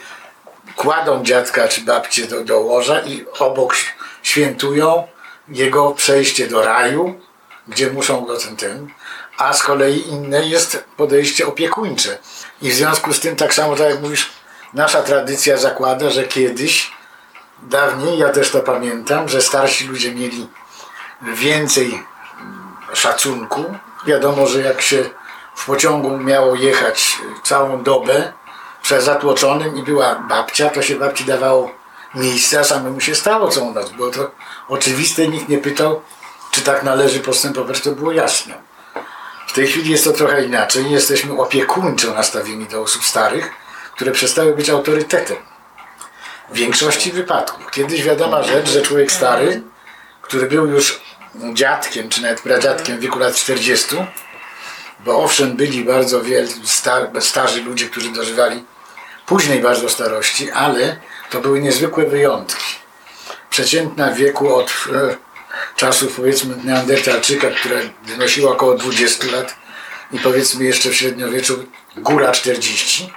[0.75, 3.75] kładą dziadka czy babcię do, do łoża i obok
[4.23, 5.07] świętują
[5.47, 7.19] jego przejście do raju,
[7.67, 8.87] gdzie muszą go ten, ten.
[9.37, 12.17] A z kolei inne jest podejście opiekuńcze.
[12.61, 14.29] I w związku z tym, tak samo tak jak mówisz,
[14.73, 16.91] nasza tradycja zakłada, że kiedyś,
[17.61, 20.47] dawniej, ja też to pamiętam, że starsi ludzie mieli
[21.21, 22.03] więcej
[22.93, 23.65] szacunku.
[24.05, 25.09] Wiadomo, że jak się
[25.55, 28.33] w pociągu miało jechać całą dobę
[28.81, 31.71] przez zatłoczonym i była babcia, to się babci dawało
[32.15, 33.89] miejsce, a samemu się stało co u nas.
[33.89, 34.31] Było to
[34.67, 36.01] oczywiste, nikt nie pytał,
[36.51, 38.53] czy tak należy postępować, to było jasne.
[39.47, 40.91] W tej chwili jest to trochę inaczej.
[40.91, 43.51] Jesteśmy opiekuńczo nastawieni do osób starych,
[43.95, 45.37] które przestały być autorytetem.
[46.49, 47.71] W większości wypadków.
[47.71, 49.61] Kiedyś wiadoma rzecz, że człowiek stary,
[50.21, 51.01] który był już
[51.53, 53.95] dziadkiem, czy nawet pradziadkiem w wieku lat 40,
[54.99, 58.63] bo owszem byli bardzo wiel, star, starzy ludzie, którzy dożywali
[59.25, 60.97] późnej bardzo starości, ale
[61.29, 62.75] to były niezwykłe wyjątki.
[63.49, 65.15] Przeciętna wieku od e,
[65.75, 69.55] czasów powiedzmy Neandertalczyka, która wynosiła około 20 lat
[70.11, 71.65] i powiedzmy jeszcze w średniowieczu
[71.97, 73.13] góra 40,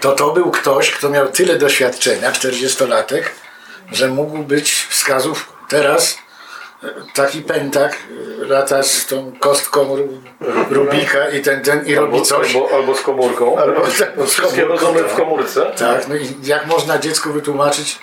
[0.00, 3.22] to to był ktoś, kto miał tyle doświadczenia, 40-latek,
[3.92, 6.18] że mógł być wskazów teraz
[7.14, 7.92] taki pętak
[8.42, 10.08] e, lata z tą kostką Ru-
[10.70, 12.54] Rubika i ten, ten i robi coś.
[12.54, 13.58] Albo, albo z komórką.
[13.58, 15.16] Albo tak, z Wszystkie komórką, rozumy w tak.
[15.16, 15.72] komórce.
[15.78, 17.98] Tak, no i jak można dziecku wytłumaczyć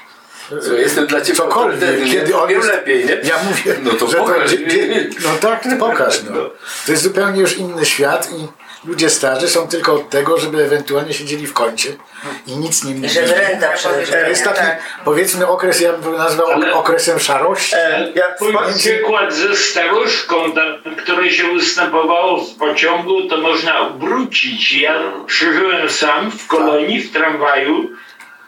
[0.62, 2.38] Co, jestem dla ciebie cokolwiek, kiedy nie?
[2.38, 3.12] on Wiem jest, lepiej, nie?
[3.23, 4.51] Ja mówię, No to pokaż.
[4.51, 6.23] dzie- no tak, pokaż.
[6.23, 6.36] No.
[6.86, 8.47] To jest zupełnie już inny świat i
[8.86, 11.89] ludzie starzy są tylko od tego, żeby ewentualnie siedzieli w kącie
[12.48, 13.13] i nic nie I mówili.
[13.13, 13.67] żeby renta
[14.12, 14.82] To jest taki, Tak.
[15.06, 17.76] powiedzmy, okres, ja bym nazwał Ale- okresem szarości.
[18.15, 20.36] Ja, Twój przykład ze staruszką,
[21.03, 24.72] której się ustępowało w pociągu, to można obrócić.
[24.74, 27.89] Ja przeżyłem sam w kolonii, w tramwaju,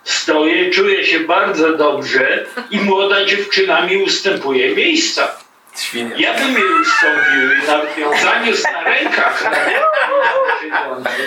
[0.04, 5.45] stoję, czuję się bardzo dobrze i młoda dziewczyna mi ustępuje miejsca.
[5.78, 6.16] Świnia.
[6.18, 9.44] Ja bym jej ustąpił i nawet ją zaniósł na rękach.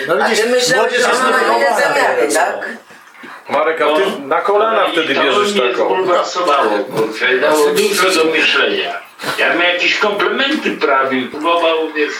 [0.07, 0.45] No widzisz,
[0.75, 2.69] młodzież jest ona nie wychowana zamiary, tego, tak?
[3.49, 5.85] Marek, a ty na kolana I wtedy to bierzesz mnie taką.
[5.85, 8.99] zbulwersowało, kurczę, dało dużo do myślenia.
[9.37, 12.13] Ja bym jakieś komplementy prawił, próbował, wiesz,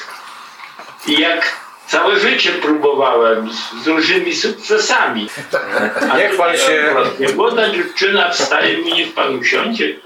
[1.08, 1.56] i jak
[1.92, 5.30] całe życie próbowałem z, z różnymi sukcesami.
[6.12, 6.96] A Nie chwal się.
[7.36, 9.96] Młoda dziewczyna wstaje i mówi, niech pan usiądzie.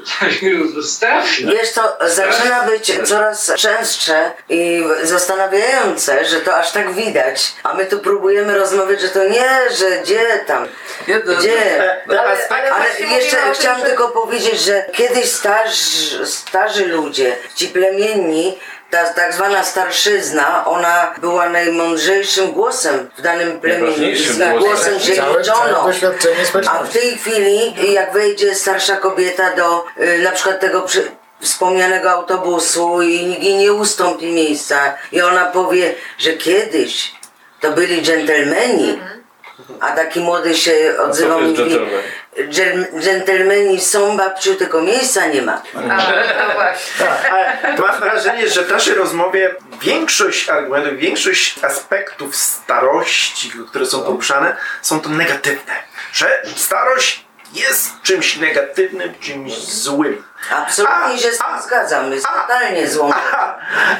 [0.76, 1.52] To straszne.
[1.52, 7.54] Wiesz, to zaczyna być coraz częstsze i zastanawiające, że to aż tak widać.
[7.64, 10.68] A my tu próbujemy rozmawiać, że to nie, że gdzie tam,
[11.08, 11.84] gdzie.
[12.10, 18.58] Ale- Ale, ale jeszcze chciałam tylko powiedzieć, że kiedyś starzy, starzy ludzie, ci plemienni,
[18.94, 23.94] ta tak zwana starszyzna, ona była najmądrzejszym głosem w danym plemieniu.
[24.60, 25.90] Głosem, całe liczono.
[26.72, 32.12] A w tej chwili, jak wejdzie starsza kobieta do y, na przykład tego przy, wspomnianego
[32.12, 37.12] autobusu i nikt jej nie ustąpi miejsca i ona powie, że kiedyś
[37.62, 39.00] to byli dżentelmeni,
[39.80, 41.90] a taki młody się odzywał jest mówi, dżentelmen?
[42.00, 42.23] "Dżel-
[43.00, 45.62] dżentelmeni są babciu, tylko miejsca nie ma.
[45.76, 47.06] A, no właśnie.
[47.06, 54.04] Tak, ale mam wrażenie, że w naszej rozmowie większość argumentów, większość aspektów starości, które są
[54.04, 55.74] poruszane, są to negatywne.
[56.14, 60.24] Że starość jest czymś negatywnym, czymś złym.
[60.52, 62.42] Absolutnie A, się z tym a, zgadzam, jest a.
[62.42, 63.12] totalnie złą.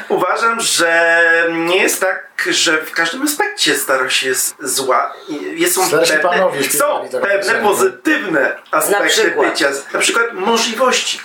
[0.08, 5.12] Uważam, że nie jest tak, że w każdym aspekcie starość jest zła.
[5.54, 9.50] Jest są Starsi pewne, panowie są tak pewne pozytywne aspekty przykład.
[9.50, 9.68] bycia.
[9.92, 11.20] Na przykład możliwości.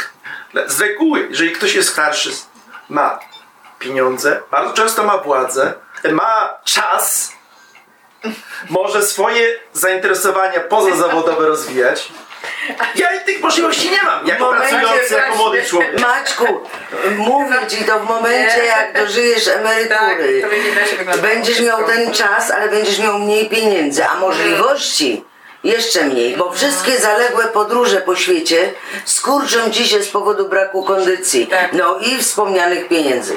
[0.67, 2.29] Z reguły, jeżeli ktoś jest starszy,
[2.89, 3.19] ma
[3.79, 5.73] pieniądze, bardzo często ma władzę,
[6.11, 7.31] ma czas,
[8.69, 12.11] może swoje zainteresowania pozazawodowe rozwijać.
[12.95, 15.99] Ja i tych możliwości nie mam, jako W momencie pracujący, jako młody człowiek.
[15.99, 16.45] Maćku,
[17.17, 20.43] mówię ci to w momencie, jak dożyjesz emerytury.
[21.05, 25.23] Tak, Będziesz miał ten czas, ale będziesz miał mniej pieniędzy, a możliwości
[25.63, 28.73] jeszcze mniej, bo wszystkie zaległe podróże po świecie
[29.05, 31.73] skurczą ci się z powodu braku kondycji, Tak.
[31.73, 33.35] no i wspomnianych pieniędzy.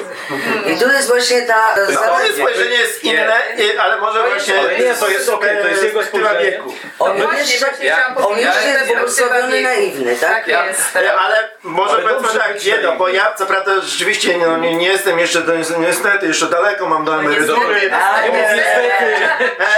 [0.65, 1.75] I tu jest właśnie ta...
[1.93, 3.33] No, moje spojrzenie jest inne,
[3.79, 4.59] ale może właśnie...
[4.59, 6.51] Ale nie, to jest okej, to jest jego spojrzenie.
[6.51, 6.73] wieku.
[6.99, 10.29] On jeszcze, ja- on jeszcze jest błogosławiony naiwny, tak?
[10.29, 10.95] Tak jest.
[10.95, 14.87] E, Ale może Ale powiedzmy tak, jedno, bo ja co prawda rzeczywiście no, nie, nie
[14.87, 17.59] jestem jeszcze, do, niestety, jeszcze daleko mam do emerytury.
[17.75, 18.91] niestety, ale, no, niestety.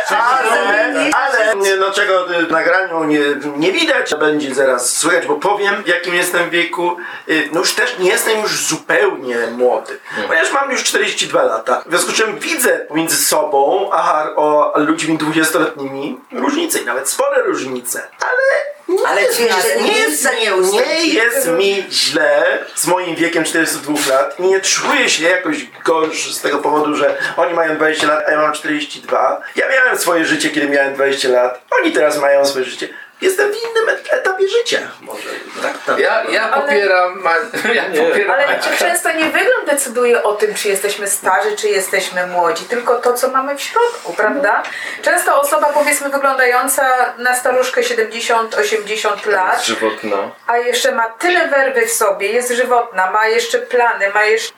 [0.09, 3.19] ale, ale, nie, no czego w nagraniu nie,
[3.57, 6.97] nie widać, będzie zaraz słychać, bo powiem w jakim jestem wieku,
[7.29, 11.89] y, no już też nie jestem już zupełnie młody, ponieważ mam już 42 lata, w
[11.89, 18.07] związku z czym widzę pomiędzy sobą, a o ludźmi 20-letnimi różnice i nawet spore różnice,
[18.21, 18.74] ale
[19.07, 24.15] Ale ci jeszcze nie jest, miejsca nie nie jest mi źle z moim wiekiem 42
[24.15, 28.23] lat i nie czuję się jakoś gorszy z tego powodu, że oni mają 20 lat,
[28.27, 29.41] a ja mam 42.
[29.55, 31.61] Ja miałem swoje życie, kiedy miałem 20 lat.
[31.81, 32.89] Oni teraz mają swoje życie.
[33.21, 34.79] Jestem w innym et- etapie życia.
[35.01, 35.29] Może
[35.63, 35.99] tak, tak.
[35.99, 37.33] Ja, ja popieram, ma,
[37.73, 38.01] ja Nie.
[38.01, 38.75] popieram Ale Maćka.
[38.77, 43.27] często nie wygląd decyduje o tym, czy jesteśmy starzy, czy jesteśmy młodzi, tylko to, co
[43.29, 44.63] mamy w środku, prawda?
[45.01, 50.17] Często osoba, powiedzmy, wyglądająca na staruszkę 70-80 lat, Żywotna.
[50.47, 54.53] a jeszcze ma tyle werwy w sobie, jest żywotna, ma jeszcze plany, ma jeszcze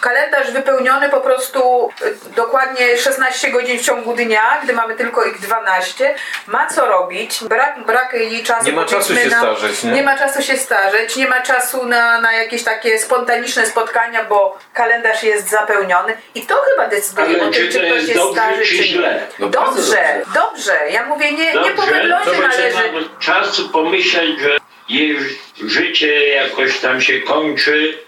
[0.00, 5.40] kalendarz wypełniony po prostu y, dokładnie 16 godzin w ciągu dnia, gdy mamy tylko ich
[5.40, 6.14] 12,
[6.46, 8.66] ma co robić, brak, brak jej czasu.
[8.66, 9.92] Nie ma czasu się na, starzeć, nie?
[9.92, 14.58] Nie ma czasu się starzeć, nie ma czasu na, na jakieś takie spontaniczne spotkania, bo
[14.74, 18.08] kalendarz jest zapełniony i to chyba decyduje Ale o tym, czy czy to ktoś jest
[18.08, 19.14] jest dobrze, starzy, czy czy źle?
[19.14, 19.20] nie.
[19.38, 20.78] No bardzo Dobrze, dobrze.
[20.90, 23.08] Ja mówię nie, nie po Dobrze, wyglądzie to będzie należy.
[23.18, 24.56] czasu pomyśleć, że
[24.88, 25.18] jej
[25.66, 27.98] życie jakoś tam się kończy,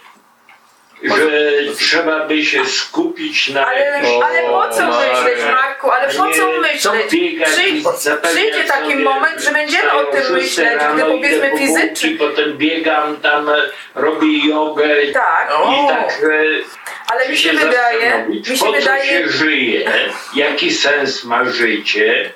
[1.02, 1.40] że
[1.78, 5.90] trzeba by się skupić na Ale, ale po co myśleć, Marku?
[5.90, 7.12] Ale po co myśleć?
[7.12, 7.48] biegać
[8.22, 12.10] Przyjdzie, taki sobie, moment, że będziemy o tym myśleć, gdy powiedzmy po fizycznie.
[12.18, 13.50] Potem biegam tam,
[13.94, 15.50] robię jogę Tak.
[15.72, 16.22] i tak
[17.12, 19.90] Ale mi się się wydaje, mi po się co wydaje, się żyje,
[20.34, 22.32] jaki sens ma życie.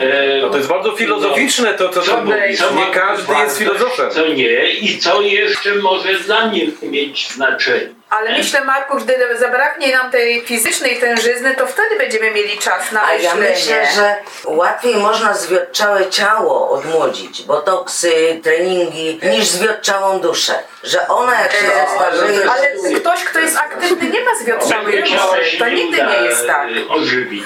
[0.00, 2.60] E, No to jest bardzo filozoficzne to, co ty mówisz.
[2.76, 4.10] Nie każdy jest filozofem.
[4.10, 7.97] Co nie i co jeszcze może dla mnie mieć znaczenie.
[8.10, 13.02] Ale myślę, Marku, gdy zabraknie nam tej fizycznej tężyzny, to wtedy będziemy mieli czas na
[13.02, 13.50] A ja myślenie.
[13.50, 20.54] myślę, że łatwiej można zwiotczałe ciało odmłodzić, botoksy, treningi, niż zwiotczałą duszę.
[20.82, 22.50] Że ona jak się zestarzeje...
[22.50, 24.30] Ale ktoś, kto jest aktywny, nie ma
[24.68, 25.58] ciała duszy.
[25.58, 26.68] To nigdy nie jest tak.
[26.68, 27.44] e, ożywić.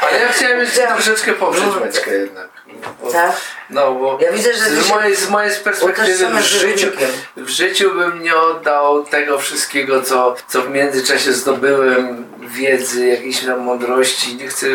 [0.00, 2.59] Ale ja chciałem jeszcze troszeczkę poprzeć Maćka jednak.
[3.02, 3.36] Bo- Tak?
[3.70, 6.86] No bo Ja widzę, że z mojej, z mojej perspektywy w życiu,
[7.36, 13.60] w życiu bym nie oddał tego wszystkiego, co, co w międzyczasie zdobyłem, wiedzy, jakiejś tam
[13.60, 14.36] mądrości.
[14.36, 14.66] Nie chcę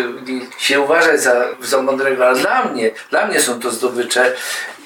[0.57, 4.33] się uważać za, za mądrego, ale dla mnie, dla mnie są to zdobycze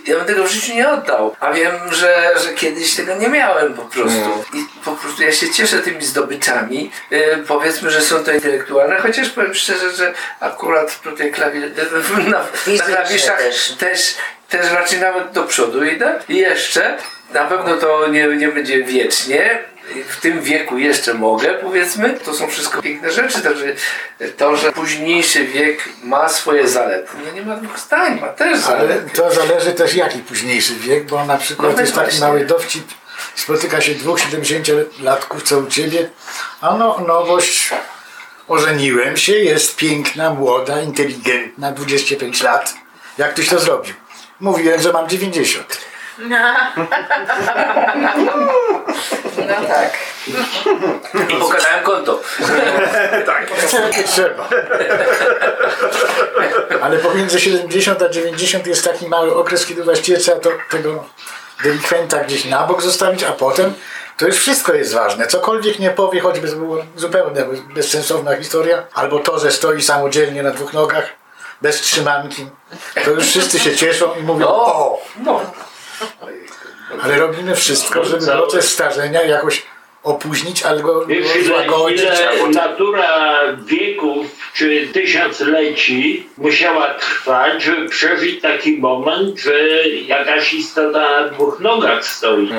[0.08, 1.36] ja bym tego w życiu nie oddał.
[1.40, 4.44] A wiem, że, że kiedyś tego nie miałem po prostu.
[4.54, 6.92] I po prostu ja się cieszę tymi zdobyczami.
[7.12, 11.60] Yy, powiedzmy, że są to intelektualne, chociaż powiem szczerze, że akurat tutaj klawi...
[12.28, 12.40] na,
[12.78, 13.72] na klawiszach też.
[13.72, 14.16] też,
[14.50, 16.20] też raczej nawet do przodu idę.
[16.30, 16.98] I jeszcze,
[17.34, 19.60] na pewno to nie, nie będzie wiecznie.
[20.10, 22.20] W tym wieku jeszcze mogę, powiedzmy.
[22.26, 23.76] To są wszystko piękne rzeczy, także
[24.38, 27.10] to, że późniejszy wiek ma swoje zalety.
[27.26, 29.10] No nie ma dwóch zdań, ma też Ale zalety.
[29.16, 32.28] to zależy też jaki późniejszy wiek, bo na przykład No jest taki właśnie.
[32.28, 32.84] mały dowcip,
[33.36, 36.10] spotyka się dwóch 70-latków, co u ciebie,
[36.62, 37.70] a no nowość,
[38.48, 42.74] ożeniłem się, jest piękna, młoda, inteligentna, 25 lat.
[43.18, 43.94] Jak tyś to zrobił?
[44.40, 45.78] Mówiłem, że mam 90.
[49.48, 49.98] No tak.
[51.30, 52.22] I pokazałem konto.
[53.98, 54.50] Nie trzeba.
[56.82, 61.06] Ale pomiędzy 70 a 90 jest taki mały okres, kiedy właściwie trzeba to, tego
[61.64, 63.74] delikwenta gdzieś na bok zostawić, a potem
[64.18, 65.28] to już wszystko jest ważne.
[65.28, 67.46] Cokolwiek nie powie, choćby to była zupełnie
[67.76, 71.10] bezsensowna historia, albo to, że stoi samodzielnie na dwóch nogach,
[71.62, 72.48] bez trzymanki,
[73.06, 75.02] to już wszyscy się cieszą i mówią o!
[75.18, 75.42] No.
[77.02, 79.66] Ale robimy wszystko, żeby proces starzenia jakoś
[80.04, 82.02] opóźnić albo ile, złagodzić.
[82.02, 91.30] ile natura wieków czy tysiącleci musiała trwać, żeby przeżyć taki moment, że jakaś istota na
[91.30, 92.50] dwóch nogach stoi.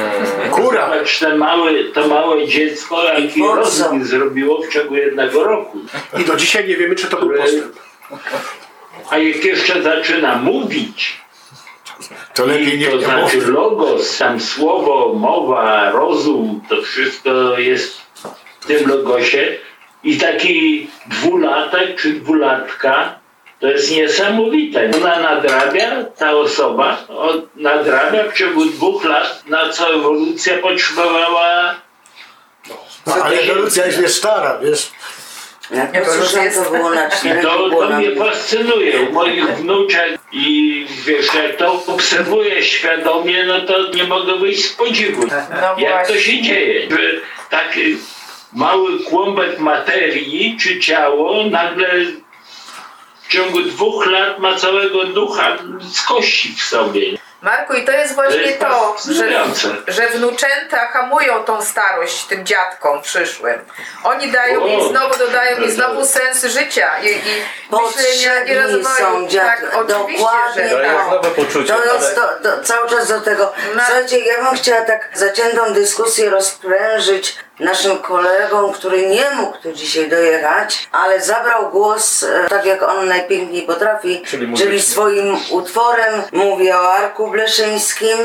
[0.50, 0.90] Kura!
[0.90, 5.78] Zobacz, te małe, to małe dziecko, jaki rozwój zrobiło w ciągu jednego roku.
[6.18, 7.76] I do dzisiaj nie wiemy, czy to był postęp.
[9.10, 11.20] A jak jeszcze zaczyna mówić,
[12.34, 13.48] To lepiej nie, to nie znaczy mów.
[13.48, 18.00] logos, tam słowo, mowa, rozum, to wszystko jest
[18.60, 19.56] w tym logosie.
[20.04, 23.20] I taki dwulatek czy dwulatka
[23.60, 24.90] to jest niesamowite.
[24.96, 26.98] Ona nadrabia, ta osoba
[27.56, 31.74] nadrabia w ciągu dwóch lat, na co ewolucja potrzebowała.
[33.06, 34.90] No, ale ewolucja jest stara, wiesz.
[35.70, 41.34] Jak to to było na I to, to mnie fascynuje u moich wnuczek i wiesz,
[41.34, 45.26] jak to obserwuję świadomie, no to nie mogę wyjść z podziwu.
[45.26, 47.20] No Jak to się dzieje, że
[47.50, 47.96] taki
[48.52, 51.88] mały kłąbek materii czy ciało nagle
[53.22, 57.02] w ciągu dwóch lat ma całego ducha z kości w sobie.
[57.42, 59.28] Marku, i to jest właśnie to, że,
[59.88, 63.60] że wnuczęta hamują tą starość tym dziadkom przyszłym.
[64.04, 67.44] Oni dają O, i znowu dodają i to- znowu sens życia i, i
[67.86, 69.28] myślenia i rozwoju.
[69.36, 71.10] Tak, oczywiście, Dokładnie że tak.
[71.10, 71.72] nowe poczucie.
[71.74, 73.52] To jest to, to, cały czas do tego.
[73.76, 73.82] No.
[73.86, 80.08] Słuchajcie, ja bym chciała tak zaciętą dyskusję rozprężyć naszym kolegom, który nie mógł tu dzisiaj
[80.08, 84.70] dojechać, ale zabrał głos e, tak jak on najpiękniej potrafi, Czyli muzycznie.
[84.70, 86.22] czyli swoim utworem.
[86.32, 88.18] Mówię o Arku Bleszyńskim.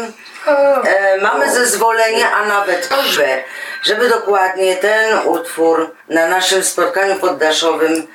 [0.85, 3.43] E, mamy zezwolenie, a nawet prośbę,
[3.83, 8.07] żeby dokładnie ten utwór na naszym spotkaniu poddaszowym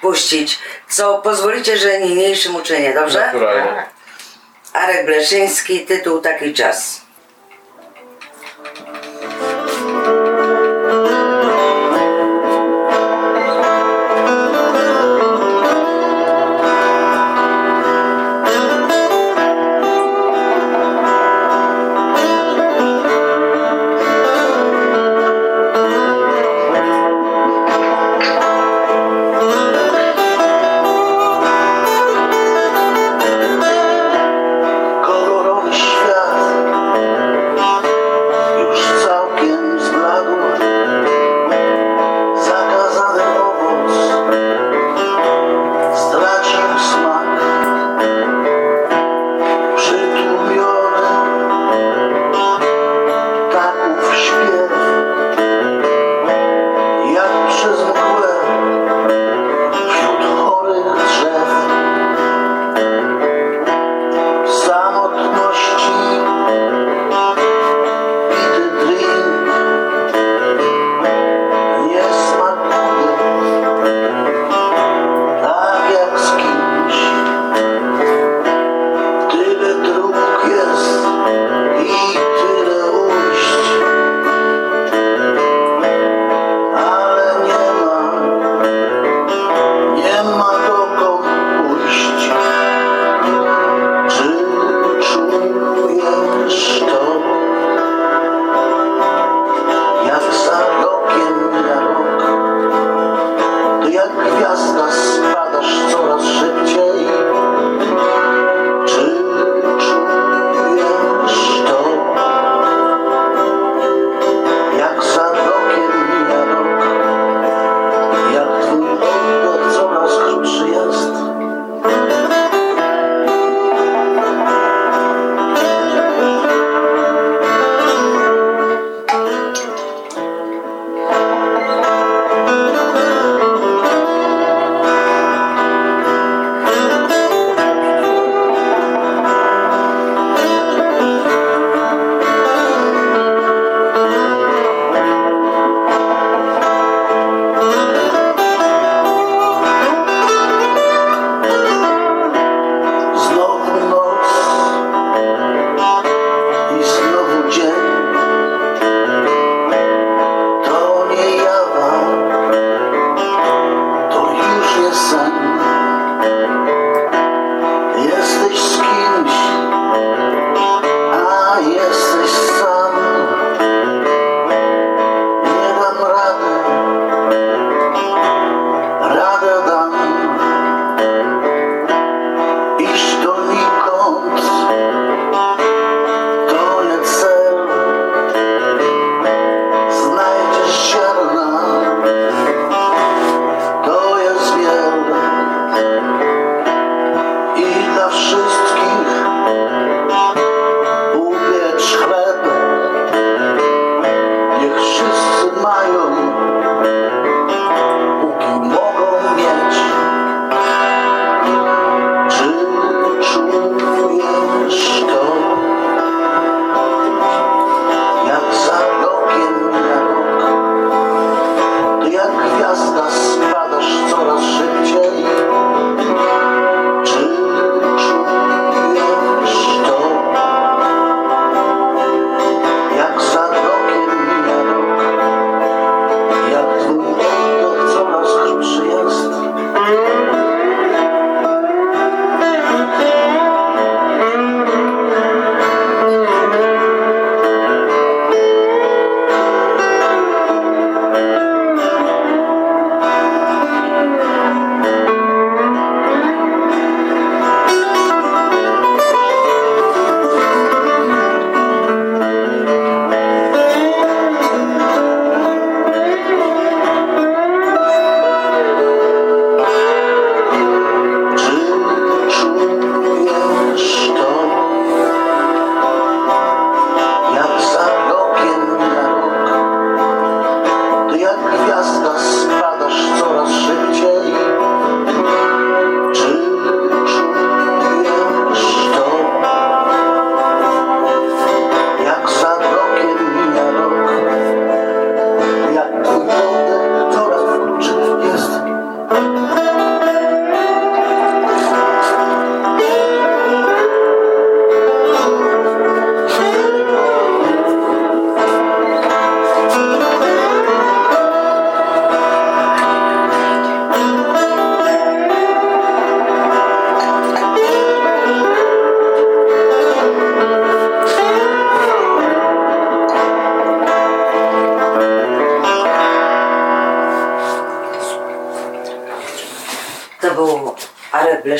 [0.00, 0.58] puścić,
[0.88, 3.20] co pozwolicie, że niniejszym uczynię, dobrze?
[3.26, 3.86] Naturalnie.
[4.72, 7.00] Arek Bleszyński, tytuł Taki czas.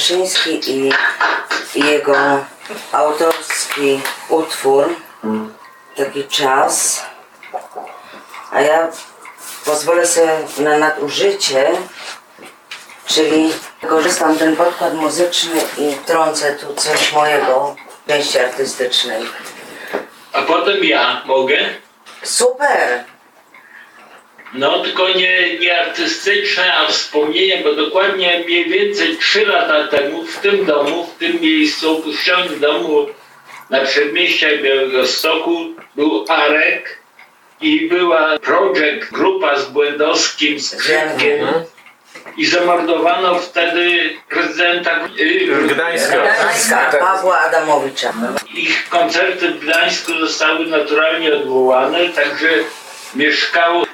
[0.00, 0.60] Arek Bleszyński
[1.74, 2.14] i jego
[2.92, 4.96] autorski utwór,
[5.96, 7.02] taki czas,
[8.52, 8.88] a ja
[9.64, 10.28] pozwolę sobie
[10.58, 11.70] na nadużycie,
[13.06, 13.52] czyli
[13.88, 17.76] korzystam ten podkład muzyczny i trącę tu coś mojego
[18.08, 19.22] części artystycznej.
[20.32, 21.58] A potem ja mogę?
[22.22, 23.04] Super!
[25.00, 30.64] Tylko nie, nie artystyczne, a wspomnienie, bo dokładnie mniej więcej 3 lata temu w tym
[30.64, 33.06] domu, w tym miejscu, opuszczonym domu
[33.70, 36.98] na przedmieściach Białegostoku był Arek
[37.60, 41.46] i była Project Grupa z Błędowskim, z Grzegiem
[42.36, 45.00] i zamordowano wtedy prezydenta
[45.68, 46.16] Gdańska.
[46.16, 48.12] Gdańska, Pawła Adamowicza.
[48.54, 52.48] Ich koncerty w Gdańsku zostały naturalnie odwołane, także
[53.14, 53.89] mieszkało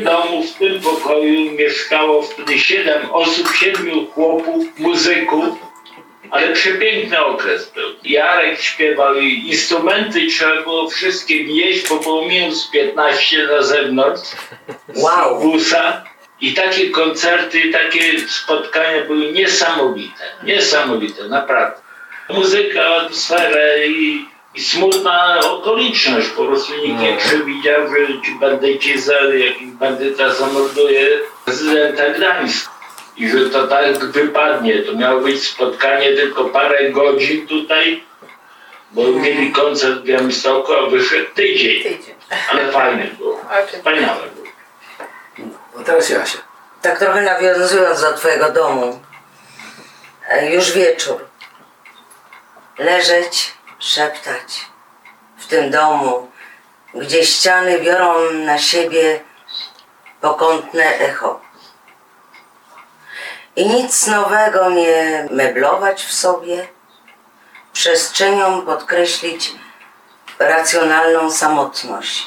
[0.00, 5.44] tym domu, w tym pokoju mieszkało wtedy siedem osób, siedmiu chłopów, muzyków,
[6.30, 7.84] ale przepiękny okres był.
[8.04, 14.22] Jarek śpiewał i instrumenty trzeba było wszystkie wnieść, bo było minus 15 na zewnątrz.
[14.96, 15.40] Wow.
[15.40, 16.04] Busa.
[16.40, 20.24] I takie koncerty, takie spotkania były niesamowite.
[20.42, 21.80] Niesamowite, naprawdę.
[22.28, 24.24] Muzyka, atmosfera i,
[24.54, 26.28] i smutna okoliczność.
[26.28, 32.70] Po prostu nikt nie przewidział, że ci bandyci, za, jakiś bandyta zamorduje prezydenta Gdańska.
[33.16, 34.82] I że to tak wypadnie.
[34.82, 38.04] To miało być spotkanie tylko parę godzin tutaj,
[38.90, 41.82] bo mieli koncert w Białymstoku, a wyszedł tydzień.
[41.82, 42.14] Tydzień.
[42.50, 43.40] Ale fajny było.
[43.66, 44.46] Wspaniałe było.
[45.76, 46.38] No teraz Jasia.
[46.82, 49.00] Tak trochę nawiązując do twojego domu.
[50.28, 51.26] E, Już wieczór.
[52.78, 54.66] Leżeć, szeptać
[55.36, 56.30] w tym domu,
[56.94, 59.20] gdzie ściany biorą na siebie
[60.20, 61.40] pokątne echo.
[63.56, 66.68] I nic nowego nie meblować w sobie,
[67.72, 69.52] przestrzenią podkreślić
[70.38, 72.26] racjonalną samotność,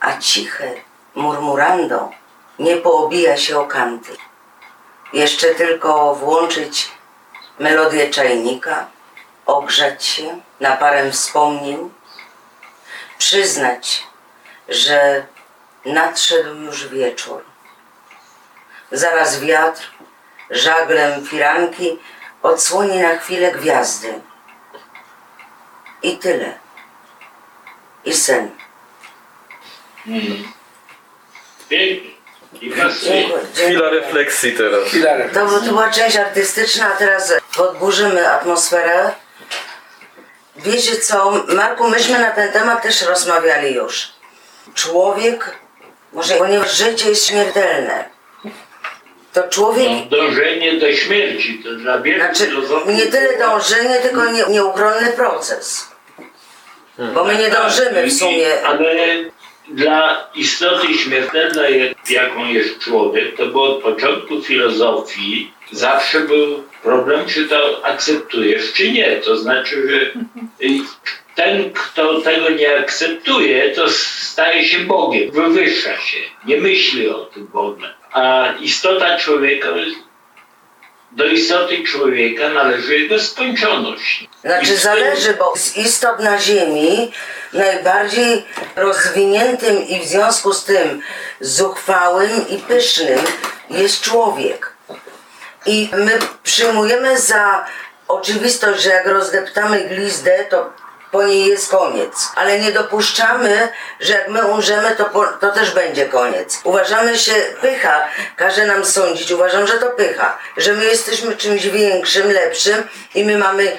[0.00, 0.74] a ciche
[1.14, 2.10] murmurando
[2.58, 4.16] nie poobija się o kanty.
[5.12, 6.90] Jeszcze tylko włączyć
[7.58, 8.86] melodię czajnika,
[9.48, 11.90] ogrzać się na parę wspomnień,
[13.18, 14.02] przyznać,
[14.68, 15.26] że
[15.84, 17.44] nadszedł już wieczór.
[18.92, 19.90] Zaraz wiatr,
[20.50, 21.98] żaglem firanki
[22.42, 24.20] odsłoni na chwilę gwiazdy.
[26.02, 26.58] I tyle.
[28.04, 28.50] I sen.
[31.70, 33.38] Dziękuję.
[33.54, 34.88] Chwila refleksji teraz.
[35.34, 39.14] To była część artystyczna, a teraz podburzymy atmosferę.
[40.58, 44.08] Wiecie co, Marku, myśmy na ten temat też rozmawiali już.
[44.74, 45.56] Człowiek,
[46.12, 48.04] może ponieważ życie jest śmiertelne,
[49.32, 52.50] to człowiek, No, dążenie do śmierci to dla wielu znaczy
[52.86, 55.88] nie tyle dążenie, tylko nie, nieuchronny proces.
[57.14, 58.62] Bo my nie dążymy w sumie.
[58.66, 58.96] Ale
[59.68, 67.48] dla istoty śmiertelnej, jaką jest człowiek, to było od początku filozofii zawsze był problem, czy
[67.48, 69.16] to akceptujesz, czy nie.
[69.16, 70.20] To znaczy, że
[71.34, 73.90] ten, kto tego nie akceptuje, to
[74.20, 77.94] staje się Bogiem, wywyższa się, nie myśli o tym ogóle.
[78.12, 79.68] A istota człowieka,
[81.12, 84.28] do istoty człowieka należy jego skończoność.
[84.40, 87.10] Znaczy zależy, bo z istot na Ziemi
[87.52, 88.44] najbardziej
[88.76, 91.02] rozwiniętym i w związku z tym
[91.40, 93.18] zuchwałym i pysznym
[93.70, 94.77] jest człowiek.
[95.68, 97.64] I my przyjmujemy za
[98.08, 100.72] oczywistość, że jak rozdeptamy glizdę, to
[101.10, 102.28] po niej jest koniec.
[102.34, 103.68] Ale nie dopuszczamy,
[104.00, 106.60] że jak my umrzemy, to, po, to też będzie koniec.
[106.64, 112.32] Uważamy się, pycha każe nam sądzić, uważam, że to pycha, że my jesteśmy czymś większym,
[112.32, 113.76] lepszym i my mamy.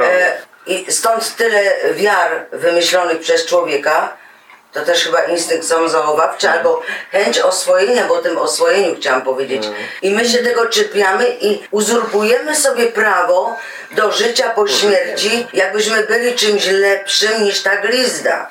[0.00, 1.62] E, I stąd tyle
[1.94, 4.16] wiar wymyślonych przez człowieka,
[4.72, 9.62] to też chyba instynkt samozachowawczy, albo chęć oswojenia, bo o tym oswojeniu chciałam powiedzieć.
[10.02, 13.56] I my się tego czepiamy i uzurpujemy sobie prawo
[13.90, 18.48] do życia po śmierci, jakbyśmy byli czymś lepszym niż ta glizda,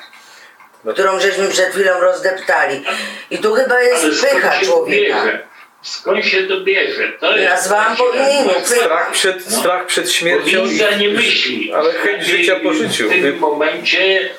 [0.92, 2.84] którą żeśmy przed chwilą rozdeptali.
[3.30, 5.16] I tu chyba jest skąd pycha się to człowieka.
[5.24, 5.46] bierze?
[5.82, 7.12] Skąd się to bierze?
[7.20, 8.48] To jest Nazwałam po imieniu.
[8.50, 8.64] Pycha.
[8.84, 11.72] Strach przed, strach przed śmiercią Powinna nie myśli.
[11.74, 13.08] ale chęć życia po życiu.
[13.08, 14.30] W tym momencie,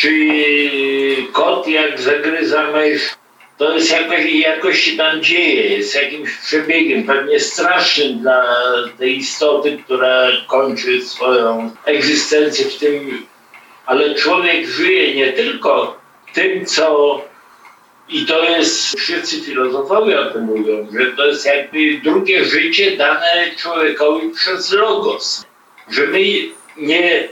[0.00, 3.10] czy kot jak zagryza mysz,
[3.58, 8.44] to jest jakoś, jakoś się tam dzieje, jest jakimś przebiegiem, pewnie strasznym dla
[8.98, 13.26] tej istoty, która kończy swoją egzystencję w tym,
[13.86, 16.00] ale człowiek żyje nie tylko
[16.34, 17.20] tym, co
[18.08, 23.46] I to jest, wszyscy filozofowie o tym mówią, że to jest jakby drugie życie dane
[23.56, 25.46] człowiekowi przez logos.
[25.90, 26.20] Że my
[26.76, 27.28] nie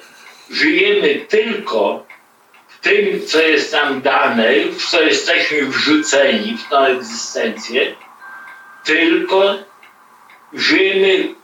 [0.50, 2.07] żyjemy tylko
[2.82, 7.94] tym, co jest nam dane, w co jesteśmy wrzuceni w tą egzystencję,
[8.84, 9.54] tylko
[10.52, 11.34] żyjemy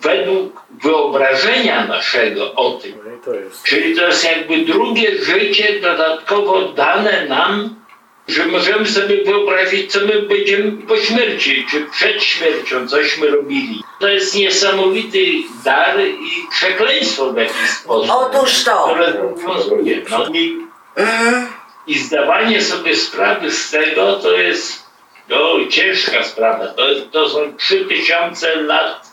[0.00, 2.98] według wyobrażenia naszego o tym.
[3.04, 3.32] No to.
[3.64, 7.83] Czyli to jest jakby drugie życie dodatkowo dane nam,
[8.28, 13.82] że możemy sobie wyobrazić, co my będziemy po śmierci, czy przed śmiercią, cośmy robili.
[14.00, 15.24] To jest niesamowity
[15.64, 18.10] dar i przekleństwo w jakiś sposób.
[18.10, 18.88] Otóż to.
[18.94, 20.02] Które obowiązuje.
[20.10, 20.64] No i,
[20.96, 21.46] Mm,
[21.86, 24.84] I zdawanie sobie sprawy z tego to jest
[25.28, 25.36] no,
[25.70, 26.66] ciężka sprawa.
[26.66, 29.06] To, to są trzy tysiące lat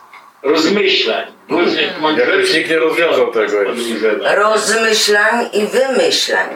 [0.44, 2.32] rozmyślań, różnych mądrości.
[2.38, 3.58] Jakoś nikt nie rozwiązał tego
[4.36, 6.50] rozmyślań i wymyślań.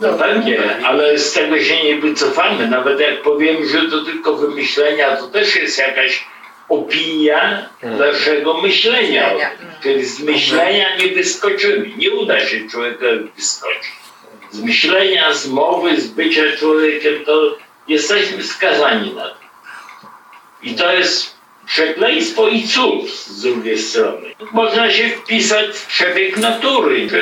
[0.00, 2.68] No pewnie, ale z tego się nie wycofamy.
[2.68, 6.24] Nawet jak powiem, że to tylko wymyślenia, to też jest jakaś
[6.68, 9.22] opinia naszego myślenia.
[9.32, 9.50] Myślenia.
[9.82, 11.90] Czyli z myślenia nie wyskoczymy.
[11.96, 13.92] Nie uda się człowiekowi wyskoczyć.
[14.50, 17.56] Z myślenia, z mowy, z bycia człowiekiem, to
[17.88, 19.36] jesteśmy skazani na to.
[20.62, 21.34] I to jest
[21.66, 24.34] przekleństwo i cud z drugiej strony.
[24.52, 27.08] Można się wpisać w przebieg natury.
[27.08, 27.20] że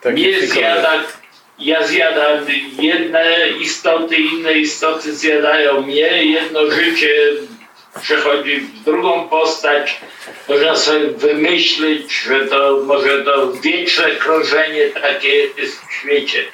[0.00, 1.04] Tak jest zjada,
[1.60, 2.46] ja zjadam
[2.78, 7.32] jedne istoty, inne istoty zjadają mnie, jedno życie
[8.02, 10.00] przechodzi w drugą postać.
[10.48, 16.44] Można sobie wymyślić, że to może to wieczne krążenie takie jest w świecie.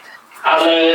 [0.43, 0.93] Ale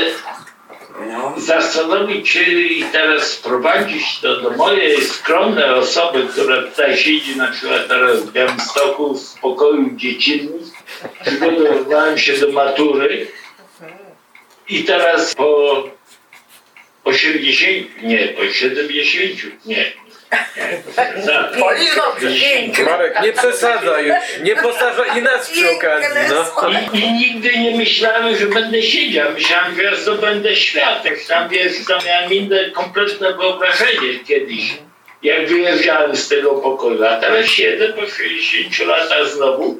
[1.08, 1.34] No.
[1.38, 7.88] zastanowić się i teraz sprowadzić to do mojej skromnej osoby, która tutaj siedzi na przykład
[7.88, 10.72] teraz w Białymstoku w pokoju dziecinnym.
[11.26, 13.28] Przygotowywałem się do matury
[14.72, 15.84] i teraz po
[17.04, 19.92] 80, nie, po 70, nie.
[22.40, 22.86] pięknie.
[22.86, 24.16] Marek, nie przesadzaj już.
[24.44, 26.10] Nie postarzaj i nas przy okazji.
[26.30, 26.70] No.
[26.94, 29.32] I, I nigdy nie myślałem, że będę siedział.
[29.32, 31.04] Myślałem, że ja zdobędę świat.
[31.28, 34.78] Tam wiesz, tam miałem inne kompletne wyobrażenie kiedyś,
[35.24, 37.06] jak wyjeżdżałem z tego pokoju.
[37.06, 39.80] A teraz siedzę po 60 latach znowu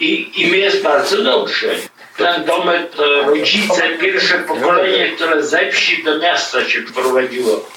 [0.00, 1.68] i, i mi jest bardzo dobrze.
[2.18, 7.68] Ten domek to rodzice, pierwsze pokolenie, które ze wsi do miasta się wprowadziło.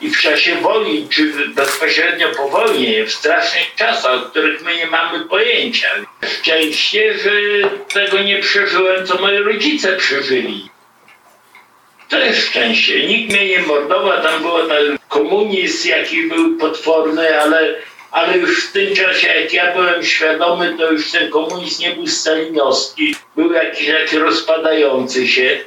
[0.00, 4.86] I w czasie wojny, czy bezpośrednio po wojnie, w strasznych czasach, o których my nie
[4.86, 5.88] mamy pojęcia.
[6.40, 7.30] Szczęście, że
[7.92, 10.70] tego nie przeżyłem, co moi rodzice przeżyli.
[12.08, 13.06] To jest szczęście.
[13.06, 17.74] Nikt mnie nie mordował, tam było ten komunizm, jaki był potworny, ale,
[18.10, 22.06] ale już w tym czasie, jak ja byłem świadomy, to już ten komunizm nie był
[22.06, 23.14] stalinowski.
[23.36, 25.60] Był jakiś taki rozpadający się,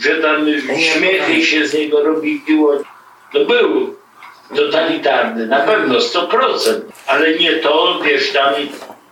[0.00, 0.46] że tam
[0.78, 2.74] śmiechy się z niego robiło.
[3.32, 3.96] To był
[4.56, 8.54] totalitarny, na pewno 100%, ale nie to, wiesz, tam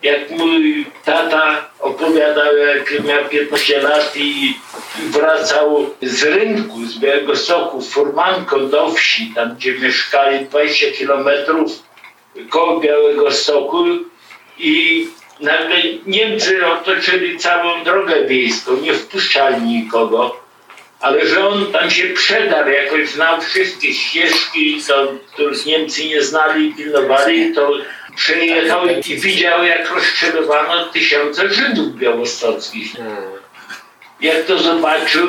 [0.02, 4.58] jak mój tata opowiadał, jak miał 15 lat i
[5.10, 11.89] wracał z rynku, z Białego Stoku, furmanką do wsi, tam gdzie mieszkali 20 kilometrów
[12.49, 13.84] koło Białego Stoku
[14.59, 15.07] i
[15.41, 15.76] nagle
[16.07, 20.41] Niemcy otoczyli całą drogę wiejską, nie wpuszczali nikogo
[21.01, 26.68] ale że on tam się przedarł, jakoś znał wszystkie ścieżki, to, których Niemcy nie znali
[26.68, 27.72] i pilnowali, to
[28.16, 32.93] przyjechał i widział, jak rozstrzelowano tysiące Żydów białostockich.
[34.20, 35.28] Jak to zobaczył,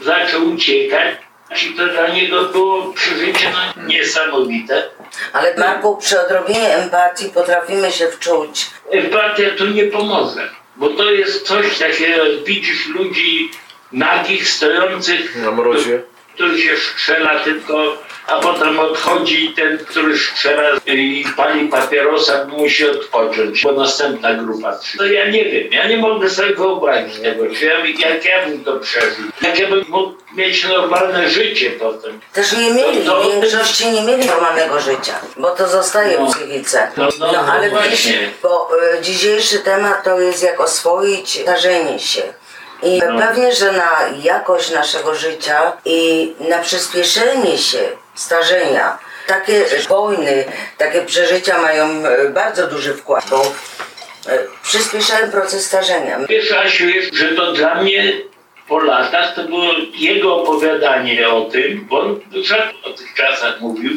[0.00, 1.16] zaczął uciekać
[1.60, 4.88] i to dla niego było przeżycie no, niesamowite.
[5.32, 8.66] Ale Marku, przy odrobinie empatii potrafimy się wczuć.
[8.90, 13.50] Empatia tu nie pomoże, bo to jest coś takiego, jak widzisz ludzi
[13.92, 16.02] nagich, stojących Na mrozie.
[16.34, 23.62] który się strzela tylko, a potem odchodzi ten, który strzela i pali papierosa, musi odpocząć,
[23.62, 24.78] bo następna grupa.
[24.98, 28.80] No ja nie wiem, ja nie mogę sobie wyobrazić tego, ja, jak ja bym to
[28.80, 29.24] przeżył.
[29.42, 32.20] Jak ja bym mógł mieć normalne życie potem.
[32.32, 33.22] Też nie mieli, No, no.
[33.22, 36.26] w większości nie mieli normalnego życia, bo to zostaje No.
[36.26, 36.88] w psychice.
[36.96, 38.30] No, no, No ale no dziś, właśnie.
[38.42, 38.68] bo
[38.98, 42.22] y, dzisiejszy temat to jest jak oswoić starzenie się.
[42.82, 43.18] I No.
[43.18, 43.90] pewnie, że na
[44.22, 47.78] jakość naszego życia i na przyspieszenie się
[48.14, 50.44] starzenia, takie wojny,
[50.78, 56.18] takie przeżycia mają y, bardzo duży wkład, bo y, przyspieszają proces starzenia.
[56.28, 58.12] Wiesz, Asiu, jest, że to dla mnie
[58.68, 63.92] po latach to było jego opowiadanie o tym, bo on rzadko o tych czasach mówił,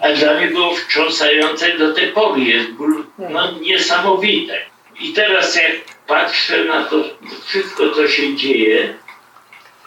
[0.00, 4.58] a dla mnie było wstrząsające do tej pory, jest ból, no, niesamowite.
[5.00, 5.72] I teraz jak
[6.06, 6.96] patrzę na to
[7.46, 8.94] wszystko, co się dzieje,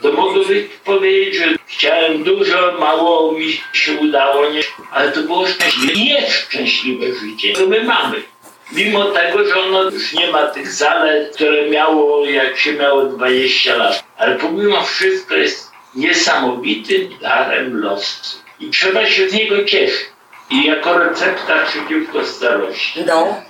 [0.02, 0.40] To mogę
[0.86, 7.54] powiedzieć, że chciałem dużo, mało mi się udało, nie, ale to było szczęśliwe, nieszczęśliwe życie,
[7.54, 8.24] to my mamy.
[8.72, 13.76] Mimo tego, że ono już nie ma tych zalet, które miało, jak się miało 20
[13.76, 14.04] lat.
[14.18, 18.38] Ale pomimo wszystko jest niesamowitym darem losu.
[18.60, 20.06] I trzeba się z niego cieszyć.
[20.50, 23.04] I jako recepta przeciwko starości.
[23.06, 23.42] No.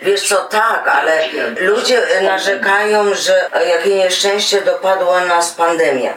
[0.00, 1.28] Wiesz co, tak, ale
[1.60, 6.14] ludzie narzekają, że jakie nieszczęście dopadła nas pandemia.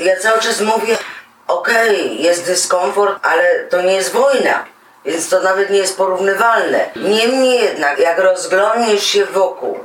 [0.00, 0.96] Ja cały czas mówię,
[1.48, 4.64] okej, jest dyskomfort, ale to nie jest wojna,
[5.04, 6.90] więc to nawet nie jest porównywalne.
[6.96, 9.80] Niemniej jednak, jak rozglądniesz się wokół,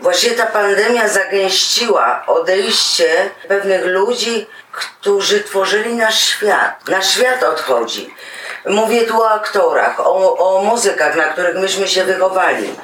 [0.00, 6.88] Właśnie ta pandemia zagęściła odejście pewnych ludzi, którzy tworzyli nasz świat.
[6.88, 8.14] Nasz świat odchodzi.
[8.66, 12.74] Mówię tu o aktorach, o, o muzykach, na których myśmy się wychowali.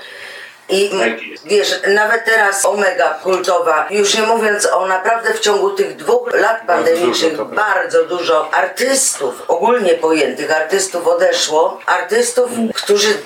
[0.68, 5.96] I m- wiesz, nawet teraz Omega kultowa, już nie mówiąc o naprawdę w ciągu tych
[5.96, 11.80] dwóch lat pandemicznych, dużo, to bardzo dużo artystów, ogólnie pojętych artystów odeszło.
[11.86, 13.18] Artystów, którzy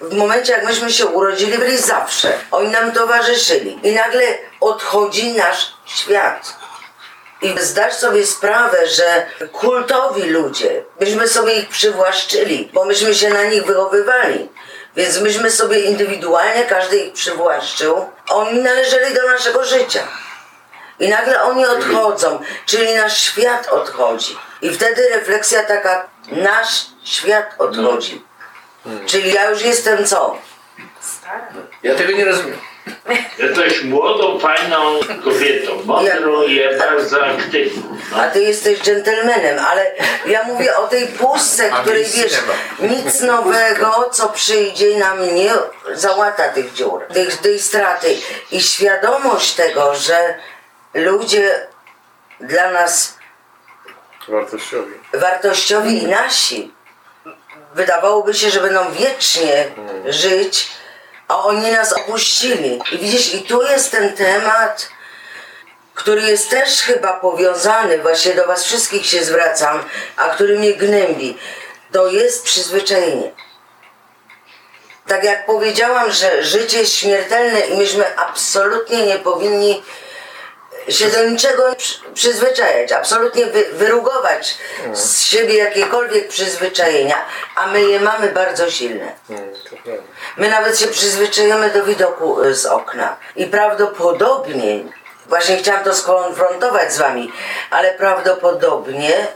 [0.00, 2.32] w momencie jak myśmy się urodzili, byli zawsze.
[2.50, 3.78] Oni nam towarzyszyli.
[3.82, 4.22] I nagle
[4.60, 6.54] odchodzi nasz świat.
[7.44, 13.44] I zdasz sobie sprawę, że kultowi ludzie, myśmy sobie ich przywłaszczyli, bo myśmy się na
[13.44, 14.48] nich wychowywali.
[14.96, 18.10] Więc myśmy sobie indywidualnie, każdy ich przywłaszczył.
[18.28, 20.08] Oni należeli do naszego życia.
[20.98, 24.38] I nagle oni odchodzą, czyli nasz świat odchodzi.
[24.62, 28.24] I wtedy refleksja taka, nasz świat odchodzi.
[29.06, 30.38] Czyli ja już jestem co?
[31.82, 32.58] Ja tego nie rozumiem.
[33.38, 37.96] Jesteś młodą, fajną kobietą, mądrą i bardzo aktywną.
[38.10, 38.22] No.
[38.22, 39.92] A ty jesteś dżentelmenem, ale
[40.26, 42.40] ja mówię o tej pustce, której wiesz,
[42.80, 45.50] nic nowego, co przyjdzie nam nie
[45.92, 48.16] załata tych dziur, tej, tej straty.
[48.50, 50.34] I świadomość tego, że
[50.94, 51.66] ludzie
[52.40, 53.18] dla nas
[54.28, 54.92] Wartościowi.
[55.12, 56.74] wartościowi i nasi,
[57.74, 59.66] wydawałoby się, że będą wiecznie
[60.08, 60.70] żyć,
[61.28, 62.80] a oni nas opuścili.
[62.92, 64.88] I widzisz, i tu jest ten temat,
[65.94, 69.84] który jest też chyba powiązany, właśnie do Was wszystkich się zwracam,
[70.16, 71.38] a który mnie gnębi.
[71.92, 73.30] To jest przyzwyczajenie.
[75.06, 79.82] Tak jak powiedziałam, że życie jest śmiertelne i myśmy absolutnie nie powinni
[80.88, 84.58] się do niczego przy- przyzwyczajać, absolutnie wy, wyrugować
[84.92, 87.16] z siebie jakiekolwiek przyzwyczajenia,
[87.56, 89.12] a my je mamy bardzo silne.
[90.36, 93.16] My nawet się przyzwyczajamy do widoku y, z okna.
[93.36, 94.84] I prawdopodobnie,
[95.26, 97.32] właśnie chciałam to skonfrontować z wami,
[97.70, 99.26] ale prawdopodobnie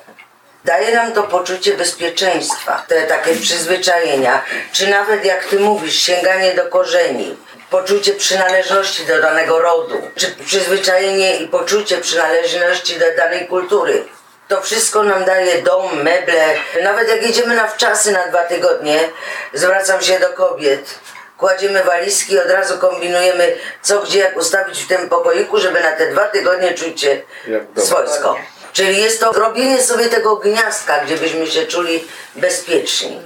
[0.64, 4.42] daje nam to poczucie bezpieczeństwa, te takie przyzwyczajenia,
[4.72, 7.36] czy nawet jak ty mówisz, sięganie do korzeni,
[7.70, 14.04] poczucie przynależności do danego rodu, czy przyzwyczajenie i poczucie przynależności do danej kultury.
[14.48, 16.54] To wszystko nam daje dom, meble.
[16.82, 18.98] Nawet jak jedziemy na wczasy na dwa tygodnie,
[19.54, 20.94] zwracam się do kobiet.
[21.38, 26.10] Kładziemy walizki, od razu kombinujemy, co gdzie, jak ustawić w tym pokoiku, żeby na te
[26.10, 27.22] dwa tygodnie czuć się
[27.76, 28.38] swojsko.
[28.72, 33.22] Czyli jest to robienie sobie tego gniazdka, gdzie byśmy się czuli bezpieczni.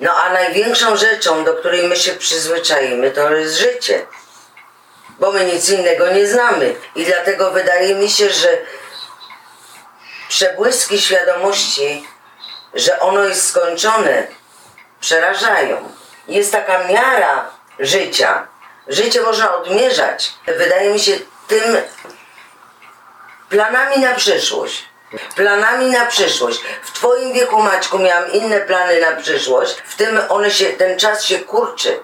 [0.00, 4.06] No a największą rzeczą, do której my się przyzwyczajimy, to jest życie.
[5.18, 6.74] Bo my nic innego nie znamy.
[6.94, 8.58] I dlatego wydaje mi się, że
[10.28, 12.04] przebłyski świadomości,
[12.74, 14.26] że ono jest skończone,
[15.00, 15.92] przerażają.
[16.28, 18.46] Jest taka miara życia.
[18.88, 20.32] Życie można odmierzać.
[20.46, 21.12] Wydaje mi się
[21.48, 21.76] tym
[23.48, 24.89] planami na przyszłość.
[25.36, 26.60] Planami na przyszłość.
[26.82, 29.76] W Twoim wieku, Maćku, miałam inne plany na przyszłość.
[29.84, 32.00] W tym one się, ten czas się kurczy.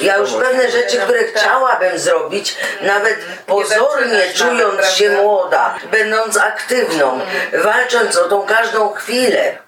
[0.00, 3.16] Ja już pewne rzeczy, które chciałabym zrobić, nawet
[3.46, 7.20] pozornie czując się młoda, będąc aktywną,
[7.52, 9.58] walcząc o tą każdą chwilę.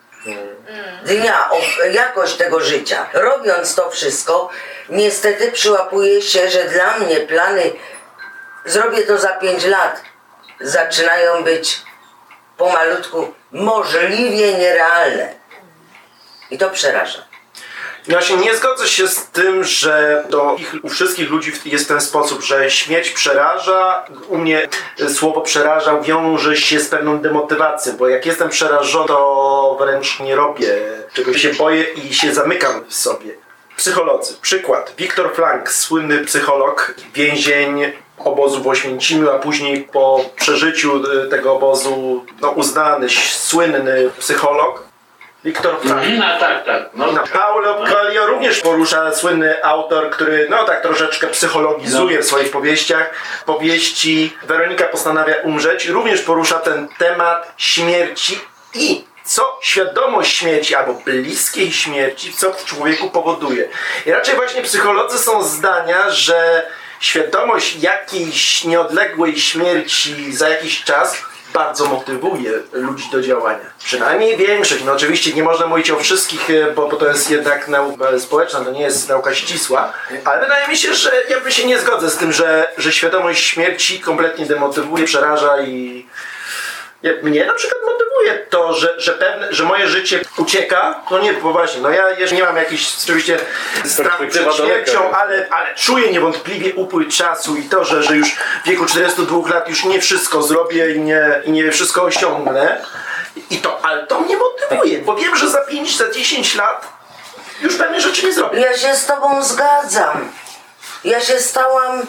[1.05, 4.49] Dnia, o jakość tego życia, robiąc to wszystko,
[4.89, 7.73] niestety przyłapuje się, że dla mnie plany
[8.65, 10.03] zrobię to za 5 lat,
[10.61, 11.83] zaczynają być
[12.57, 15.35] pomalutku możliwie nierealne.
[16.51, 17.27] I to przeraża.
[18.09, 21.89] Ja się nie zgodzę się z tym, że do ich, u wszystkich ludzi jest w
[21.89, 24.05] ten sposób, że śmierć przeraża.
[24.29, 24.69] U mnie
[25.01, 30.37] y, słowo przeraża wiąże się z pewną demotywacją, bo jak jestem przerażony, to wręcz nie
[30.37, 30.79] robię
[31.13, 33.35] czegoś się boję i się zamykam w sobie.
[33.77, 34.35] Psycholodzy.
[34.43, 34.93] Przykład.
[34.99, 42.25] Wiktor Frank, słynny psycholog, więzień obozu w Oświęcimiu, a później po przeżyciu y, tego obozu
[42.41, 44.87] no, uznany, słynny psycholog,
[45.47, 46.05] Wiktor Frank.
[46.19, 46.83] No tak, tak.
[46.95, 52.51] No, No, Paulo Coelho również porusza słynny autor, który no tak troszeczkę psychologizuje w swoich
[52.51, 53.11] powieściach.
[53.47, 58.41] Powieści Weronika postanawia umrzeć również porusza ten temat śmierci
[58.75, 63.69] i co świadomość śmierci albo bliskiej śmierci, co w człowieku powoduje.
[64.07, 66.67] I raczej właśnie psycholodzy są zdania, że
[67.01, 71.17] świadomość jakiejś nieodległej śmierci za jakiś czas
[71.57, 73.65] bardzo motywuje ludzi do działania.
[73.85, 74.85] Przynajmniej większość.
[74.85, 78.61] No oczywiście nie można mówić o wszystkich, e, bo, bo to jest jednak nauka społeczna,
[78.61, 79.93] to nie jest nauka ścisła,
[80.25, 83.47] ale wydaje mi się, że ja bym się nie zgodzę z tym, że, że świadomość
[83.47, 86.07] śmierci kompletnie demotywuje, przeraża i
[87.23, 91.53] mnie na przykład motywuje to, że, że, pewne, że moje życie ucieka, no nie, bo
[91.53, 93.39] właśnie, no ja jeszcze nie mam jakichś oczywiście
[93.85, 98.67] strachu przed śmiercią, ale, ale czuję niewątpliwie upływ czasu i to, że, że już w
[98.67, 102.81] wieku 42 lat już nie wszystko zrobię i nie, i nie wszystko osiągnę.
[103.51, 106.89] I to, ale to mnie motywuje, bo wiem, że za 5, za 10 lat
[107.61, 108.61] już pewne rzeczy nie zrobię.
[108.61, 110.33] Ja się z tobą zgadzam.
[111.05, 112.03] Ja się stałam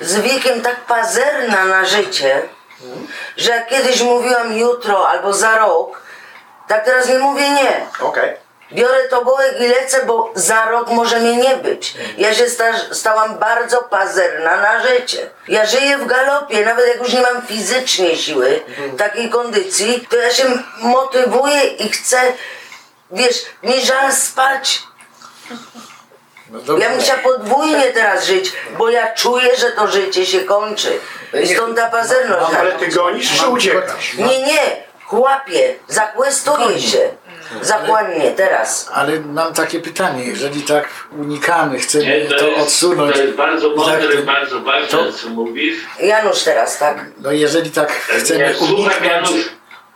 [0.00, 2.42] z wiekiem tak pazerna na życie,
[3.36, 6.02] że jak kiedyś mówiłam jutro albo za rok,
[6.68, 7.86] tak teraz nie mówię nie.
[8.00, 8.48] Okej.
[8.72, 11.94] Biorę tobołek i lecę, bo za rok może mnie nie być.
[12.18, 15.30] Ja się sta stałam bardzo pazerna na życie.
[15.48, 18.60] Ja żyję w galopie, nawet jak już nie mam fizycznie siły,
[18.98, 20.44] takiej kondycji, to ja się
[20.80, 22.32] motywuję i chcę,
[23.10, 24.82] wiesz, mi żal spać.
[26.50, 26.78] No.
[26.78, 30.98] Ja bym chciała podwójnie teraz żyć, bo ja czuję, że to życie się kończy.
[31.42, 32.54] I stąd ta pazerność.
[32.58, 34.14] Ale ty gonisz czy uciekasz?
[34.14, 37.10] Nie, nie, chłapie, zakwestuję się.
[37.62, 38.90] Zakładnie, teraz.
[38.94, 40.88] Ale mam takie pytanie, jeżeli tak
[41.18, 43.16] unikamy, chcemy nie, to, to jest, odsunąć.
[43.16, 45.76] to jest bardzo tak mądre, ten- bardzo ważne, to- co mówisz.
[46.00, 47.04] Janusz teraz, tak?
[47.18, 49.30] No jeżeli tak chcemy słucham, uniknąć,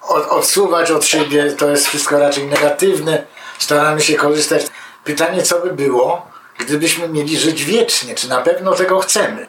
[0.02, 3.22] od, odsuwać od siebie, to jest wszystko raczej negatywne,
[3.58, 4.62] staramy się korzystać.
[5.04, 8.14] Pytanie, co by było, gdybyśmy mieli żyć wiecznie?
[8.14, 9.48] Czy na pewno tego chcemy?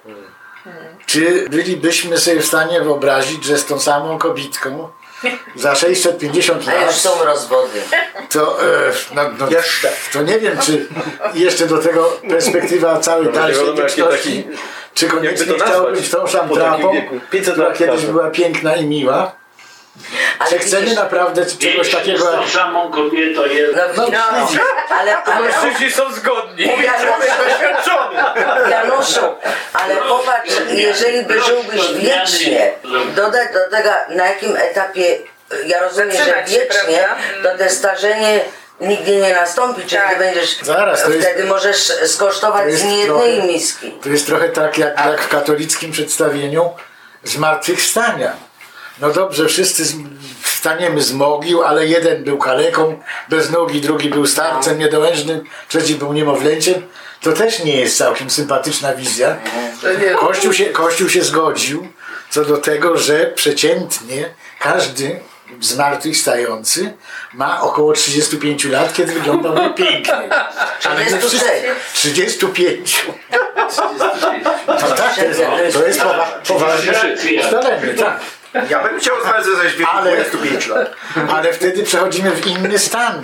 [1.06, 4.90] Czy bylibyśmy sobie w stanie wyobrazić, że z tą samą kobitką
[5.56, 7.82] za 650 A już lat, są rozwody.
[8.30, 9.90] to, e, no, no, Jeszcze.
[10.14, 10.88] to nie wiem, czy
[11.34, 14.48] jeszcze do tego perspektywa całej No, dalszej wieczności,
[14.94, 17.20] czy koniecznie chciałbym w tą szamtrapą, wieku?
[17.32, 19.32] 500 która lat kiedyś była piękna i miła,
[20.40, 22.42] Ale czy chcemy widzisz, naprawdę czegoś takiego z jak...
[22.42, 23.76] tą samą kobietą jest.
[23.76, 24.06] No, No,
[24.46, 24.62] widzisz.
[24.90, 26.70] ale, ale Mężczyźni są zgodni.
[28.70, 29.20] Januszu,
[29.74, 32.72] ale popatrz, jeżeli by żyłbyś wiecznie,
[33.16, 35.18] dodać do tego, na jakim etapie,
[35.66, 37.52] ja rozumiem, że Zatrzymać wiecznie, prawda?
[37.52, 38.40] to te starzenie
[38.82, 40.10] nigdy nie nastąpi, czyli Tak.
[40.14, 43.92] ty będziesz, Zaraz, to jest- wtedy możesz skosztować to jest z niejednej trochę- miski.
[44.04, 46.70] To jest trochę tak jak, jak w katolickim przedstawieniu
[47.24, 48.34] zmartwychwstania.
[49.00, 49.84] No dobrze, wszyscy
[50.42, 56.14] wstaniemy z mogił, ale jeden był kaleką, bez nogi, drugi był starcem niedołężnym, trzeci był
[56.14, 56.88] niemowlęciem.
[57.22, 59.38] To też nie jest całkiem sympatyczna wizja.
[60.20, 61.88] Kościół się, Kościół się zgodził
[62.30, 64.30] co do tego, że przeciętnie
[64.60, 65.20] każdy
[65.62, 66.94] zmartwychwstający
[67.34, 70.30] ma około 35 lat, kiedy wygląda pięknie.
[70.90, 71.40] Ale nie wszyscy.
[71.94, 73.06] 35.
[74.68, 75.42] No tak, to jest,
[75.74, 76.94] to jest powa- poważne
[77.42, 78.20] ustalenie, tak.
[78.70, 80.96] Ja bym chciał znaleźć w wieku Ale- 25 lat.
[81.30, 83.24] Ale wtedy przechodzimy w inny stan.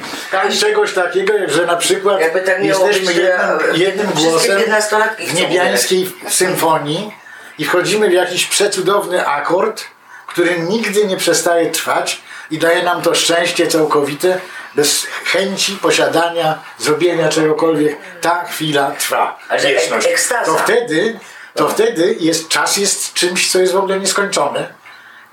[0.60, 4.62] Czegoś takiego, że na przykład Jakby tak jesteśmy jednym, jednym głosem
[5.20, 7.14] w niebiańskiej symfonii
[7.58, 9.84] i wchodzimy w jakiś przecudowny akord,
[10.28, 12.22] który nigdy nie przestaje trwać
[12.52, 14.40] i daje nam to szczęście całkowite,
[14.76, 17.98] bez chęci posiadania, zrobienia czegokolwiek.
[18.22, 19.40] Ta chwila trwa.
[19.64, 20.08] Wieczność.
[20.46, 21.20] To wtedy,
[21.54, 24.79] to wtedy jest, czas jest czymś, co jest w ogóle nieskończone,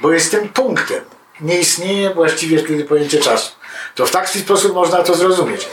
[0.01, 1.01] bo jest tym punktem.
[1.41, 3.53] Nie istnieje właściwie wtedy pojęcie czasu.
[3.95, 5.69] To w taki sposób można to zrozumieć.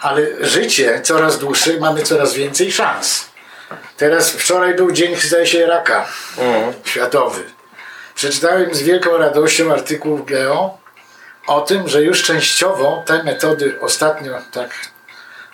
[0.00, 3.28] Ale życie coraz dłuższe, mamy coraz więcej szans.
[3.96, 6.06] Teraz wczoraj był dzień, zdaje się, raka
[6.84, 7.44] światowy.
[8.14, 10.78] Przeczytałem z wielką radością artykuł w Geo
[11.46, 14.70] o tym, że już częściowo te metody ostatnio tak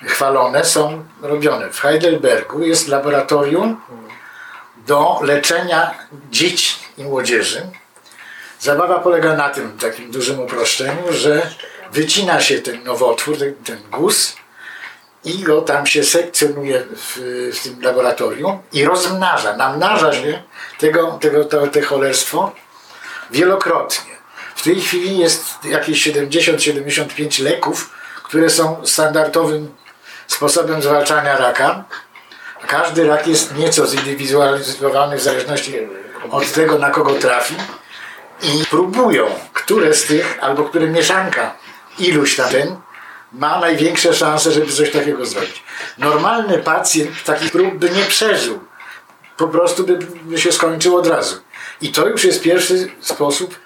[0.06, 1.70] chwalone są robione.
[1.70, 3.80] W Heidelbergu jest laboratorium
[4.86, 5.94] do leczenia
[6.30, 7.62] dzieci i młodzieży.
[8.64, 11.50] Zabawa polega na tym, takim dużym uproszczeniu, że
[11.92, 14.36] wycina się ten nowotwór, ten, ten guz
[15.24, 17.18] i go tam się sekcjonuje w,
[17.54, 20.42] w tym laboratorium i rozmnaża, namnaża się
[20.78, 22.52] tego, tego, to, te cholerstwo
[23.30, 24.14] wielokrotnie.
[24.56, 27.90] W tej chwili jest jakieś 70-75 leków,
[28.22, 29.74] które są standardowym
[30.26, 31.84] sposobem zwalczania raka.
[32.66, 35.74] Każdy rak jest nieco zindywidualizowany w zależności
[36.30, 37.54] od tego, na kogo trafi.
[38.44, 41.54] I próbują, które z tych, albo które mieszanka
[41.98, 42.76] iluś tam ten,
[43.32, 45.62] ma największe szanse, żeby coś takiego zrobić.
[45.98, 48.60] Normalny pacjent takich prób by nie przeżył.
[49.36, 51.36] Po prostu by, by się skończył od razu.
[51.80, 53.58] I to już jest pierwszy sposób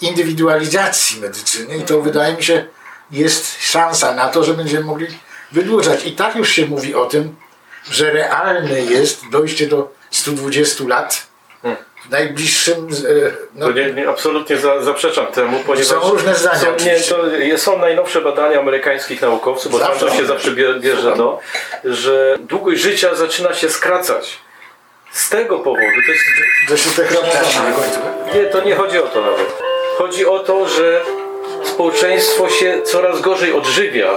[0.00, 2.66] indywidualizacji medycyny i to wydaje mi się
[3.10, 5.06] jest szansa na to, że będziemy mogli
[5.52, 6.06] wydłużać.
[6.06, 7.36] I tak już się mówi o tym,
[7.90, 11.26] że realne jest dojście do 120 lat
[11.62, 12.88] w najbliższym.
[13.26, 17.00] e, No, To nie, nie, absolutnie za, zaprzeczam temu, ponieważ Są różne zdania Są, nie,
[17.00, 21.40] to są najnowsze badania amerykańskich naukowców, bo Zawsze to się zawsze bie- bierze to,
[21.84, 24.38] że długość życia zaczyna się skracać.
[25.12, 26.24] Z tego powodu, to jest
[26.68, 26.90] że się
[27.74, 27.98] końcu.
[28.34, 29.52] Nie, to nie chodzi o to nawet.
[29.98, 31.00] Chodzi o to, że
[31.64, 34.10] społeczeństwo się coraz gorzej odżywia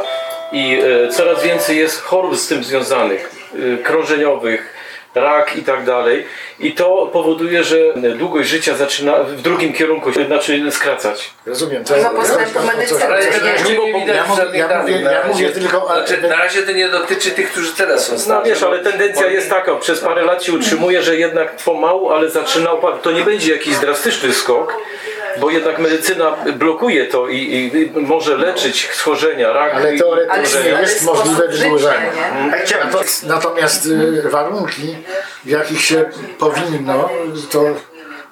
[0.52, 3.32] i e, coraz więcej jest chorób z tym związanych,
[3.74, 4.74] e, krążeniowych,
[5.16, 6.26] rak i tak dalej.
[6.60, 7.78] I to powoduje, że
[8.18, 11.35] długość życia zaczyna w drugim kierunku znaczy skracać.
[11.46, 11.84] Rozumiem.
[11.84, 13.00] To Mimo postępu medycyny.
[13.00, 15.34] To ja mówię- żadnych ja danych mówię- na ja razie.
[15.34, 18.50] mówię tylko, ale- Znaczy, na razie to nie dotyczy tych, którzy teraz są No starzy.
[18.50, 22.72] wiesz, ale tendencja jest taka, przez parę lat się utrzymuje, że jednak pomału, ale zaczyna
[22.72, 23.02] opadać.
[23.02, 24.74] To nie będzie jakiś drastyczny skok,
[25.38, 27.38] bo jednak medycyna blokuje to i,
[27.96, 32.12] i może leczyć schorzenia, rak Ale i teoretycznie jest możliwe wydłużenie.
[33.24, 34.96] natomiast y, warunki,
[35.46, 36.06] w jakich się
[36.40, 37.10] powinno
[37.52, 37.64] to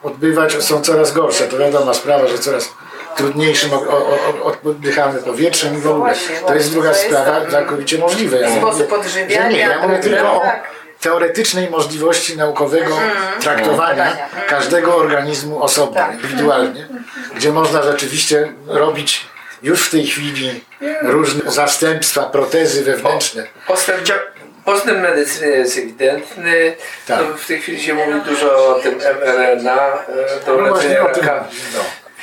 [0.03, 1.43] odbywać, są coraz gorsze.
[1.47, 2.69] To wiadoma sprawa, że coraz
[3.15, 5.99] trudniejszym o- o- o- oddychamy powietrzem i w ogóle.
[6.13, 8.37] właśnie, To jest druga sprawa całkowicie możliwe.
[8.39, 10.67] Ja nie sposób odżywiania, Nie, ja mówię tylko o tak.
[11.01, 12.97] teoretycznej możliwości naukowego
[13.41, 14.29] traktowania Badania.
[14.47, 16.13] każdego organizmu osobno, Tak.
[16.13, 16.87] indywidualnie,
[17.35, 19.25] gdzie można rzeczywiście robić
[19.63, 20.63] już w tej chwili
[21.01, 23.43] różne zastępstwa, protezy wewnętrzne.
[23.67, 26.75] Postęp, medycyny jest ewidentny.
[27.07, 27.19] Tak.
[27.29, 31.03] No, w tej chwili się mówi dużo o tym mRNA e, do No właśnie leczenia
[31.07, 31.43] raka.
[31.73, 31.79] No.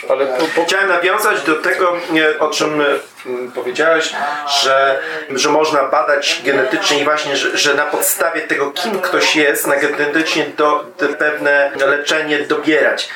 [0.09, 1.97] Ale po, po, Chciałem nawiązać do tego,
[2.39, 2.83] o czym
[3.27, 4.13] mm, powiedziałeś,
[4.63, 5.01] że,
[5.31, 9.77] że można badać genetycznie i właśnie, że, że na podstawie tego, kim ktoś jest, na
[9.77, 13.09] genetycznie do, do pewne leczenie dobierać.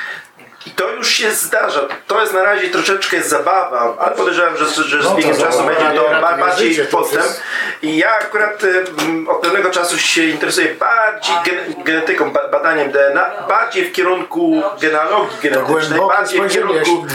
[0.65, 1.79] I to już się zdarza.
[2.07, 5.73] To jest na razie troszeczkę zabawa, ale podejrzewam, że, że z No biegiem czasu zabawa
[5.79, 7.23] będzie to ba- bardziej życie, postęp.
[7.23, 7.41] jest-
[7.81, 8.61] I ja akurat
[9.29, 15.37] od pewnego czasu się interesuję bardziej gen- genetyką, ba- badaniem DNA, bardziej w kierunku genealogii
[15.43, 17.05] genetycznej, bardziej w kierunku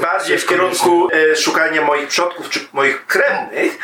[0.00, 3.78] bardziej w kierunku e, szukania moich przodków czy moich krewnych,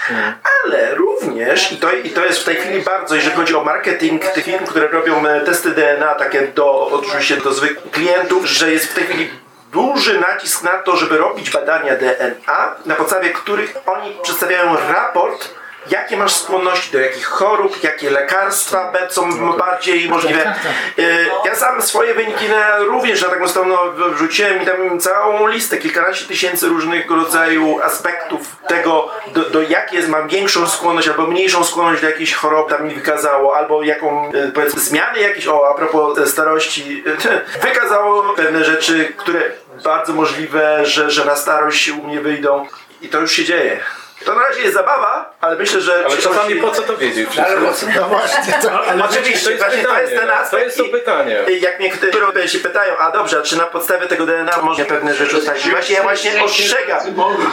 [0.65, 4.25] ale również, i to, i to jest w tej chwili bardzo, jeżeli chodzi o marketing
[4.25, 8.86] tych firm, które robią e, testy DNA takie do, oczywiście do zwykłych klientów, że jest
[8.87, 9.31] w tej chwili
[9.73, 15.55] duży nacisk na to, żeby robić badania DNA, na podstawie których oni przedstawiają raport,
[15.91, 20.55] jakie masz skłonności do jakich chorób, jakie lekarstwa są bardziej możliwe.
[20.99, 21.03] E,
[21.45, 23.75] Ja sam swoje wyniki na, również na taką stronę
[24.15, 30.09] wrzuciłem i tam całą listę, kilkanaście tysięcy różnego rodzaju aspektów tego, do, do jakie jest,
[30.09, 34.53] mam większą skłonność albo mniejszą skłonność do jakiejś chorob tam mi wykazało, albo jaką e,
[34.53, 37.05] powiedzmy zmiany jakieś, o a propos e, starości,
[37.63, 39.41] wykazało pewne rzeczy, które
[39.85, 42.67] bardzo możliwe, że, że na starość u mnie wyjdą.
[43.03, 43.81] I to już się dzieje.
[44.25, 46.05] To na razie jest zabawa, ale myślę, że...
[46.07, 47.39] ale czasami po co to wiedzieć?
[47.39, 47.87] Ale po co?
[47.97, 50.33] No właśnie, to, Ale Oczywiście, to jest właśnie to jest ten pytanie.
[50.41, 50.51] aspekt.
[50.51, 51.39] To jest to pytanie.
[51.49, 55.15] i Jak niektórzy się pytają, a dobrze, a czy na podstawie tego DNA można pewne
[55.15, 55.71] rzeczy ustalić?
[55.71, 57.01] Właśnie ja właśnie ostrzegam,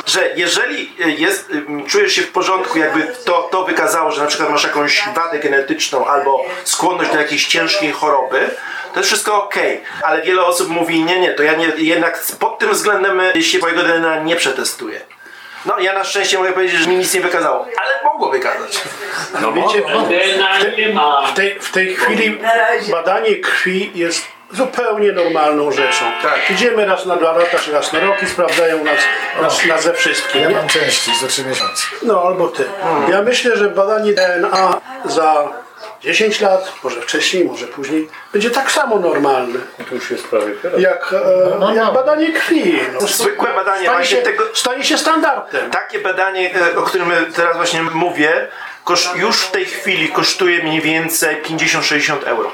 [0.06, 0.91] że jeżeli
[1.22, 5.03] jest, ym, czujesz się w porządku, jakby to, to wykazało, że na przykład masz jakąś
[5.15, 8.49] wadę genetyczną albo skłonność do jakiejś ciężkiej choroby,
[8.94, 9.56] to jest wszystko ok,
[10.03, 13.60] ale wiele osób mówi, nie, nie, to ja nie, jednak pod tym względem y, się
[13.60, 15.02] mojego DNA nie przetestuję.
[15.65, 18.81] No ja na szczęście mogę powiedzieć, że mi nic nie wykazało, ale mogło wykazać.
[19.41, 19.84] No wiecie,
[21.27, 22.40] w tej, w tej chwili
[22.91, 26.06] badanie krwi jest zupełnie normalną rzeczą.
[26.22, 26.52] Tak.
[26.52, 28.99] Idziemy raz na dwa lata, czy raz na rok i sprawdzają nas,
[29.41, 30.41] nas, nas ze wszystkim.
[30.41, 30.56] ja nie?
[30.56, 31.84] mam częściej co trzy miesiące.
[32.02, 32.65] No albo ty.
[33.10, 35.48] Ja myślę, że badanie DNA za
[36.01, 40.81] 10 lat, może wcześniej, może później, będzie tak samo normalne, To już jest prawie teraz.
[40.81, 41.76] jak, e, no, no.
[41.76, 42.80] jak badanie krwi.
[42.93, 45.72] No, Zwykłe badanie stanie właśnie się, tego- stanie się standardem.
[45.72, 48.47] Takie badanie, e, o którym teraz właśnie mówię,
[48.84, 52.51] koszt, już w tej chwili kosztuje mniej więcej 50-60 euro.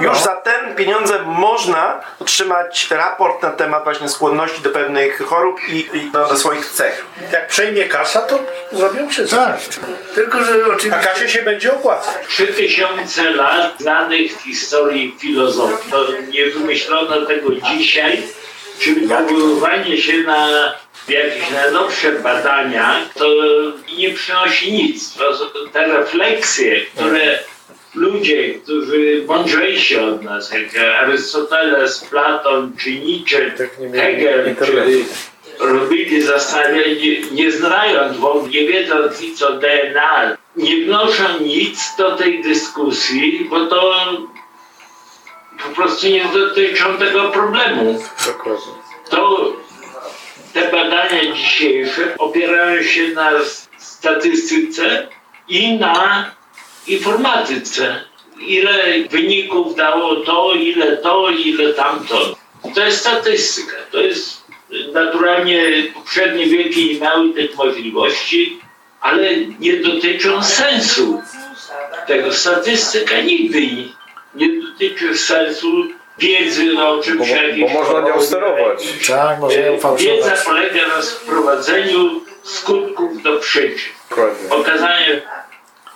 [0.00, 5.96] Już za ten pieniądze można otrzymać raport na temat właśnie skłonności do pewnych chorób i,
[5.96, 7.06] i do, do swoich cech.
[7.32, 8.38] Jak przejmie kasa, to
[8.72, 9.36] zrobią wszystko.
[9.36, 9.58] Tak.
[10.14, 12.26] Tylko, że A oczywiście kasie się będzie opłacać.
[12.28, 15.90] Trzy tysiące lat znanych w historii filozofii.
[15.90, 18.22] To nie wymyślono tego dzisiaj,
[18.80, 20.48] czyli powoływanie się na
[21.08, 23.26] jakieś najnowsze badania, to
[23.98, 25.14] nie przynosi nic.
[25.14, 27.38] To te refleksje, które
[27.96, 35.04] ludzie, którzy mądrzejsi od nas, jak Arystoteles, Platon, czy Nietzsche, Tak nie Hegel, czy
[35.58, 42.16] robili zastanawiali, nie, nie znając, bo nie wiedząc nic o DNA, nie wnoszą nic do
[42.16, 43.94] tej dyskusji, bo to
[45.62, 48.00] po prostu nie dotyczą tego problemu.
[48.26, 48.72] Dokładnie.
[49.10, 49.52] To
[50.52, 53.30] te badania dzisiejsze opierają się na
[53.78, 55.08] statystyce
[55.48, 56.30] i na
[56.88, 58.00] informatyce.
[58.40, 62.36] Ile wyników dało to, ile to, ile tamto.
[62.74, 63.76] To jest statystyka.
[63.92, 64.42] To jest
[64.92, 65.62] naturalnie
[65.94, 68.60] poprzednie wieki nie miały tych możliwości,
[69.00, 71.22] ale nie dotyczą sensu
[72.06, 72.32] tego.
[72.32, 73.84] Statystyka nigdy nie,
[74.34, 75.84] nie dotyczy sensu
[76.18, 77.24] wiedzy o czym Bo,
[77.60, 78.84] bo można nią sterować.
[79.08, 80.44] Tak, można ją Wiedza fałszować.
[80.44, 83.92] polega na sprowadzeniu skutków do przyczyn.
[84.48, 85.22] Pokazanie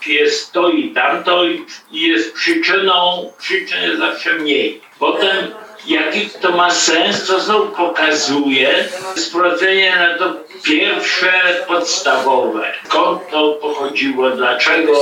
[0.06, 4.81] jest to i tamto i jest przyczyną, przyczyn jest zawsze mniej.
[4.98, 5.55] Potem
[5.86, 11.32] jaki to ma sens, to znowu pokazuje sprowadzenie na to pierwsze
[11.68, 12.72] podstawowe.
[12.85, 14.93] Skąd to pochodziło, dlaczego.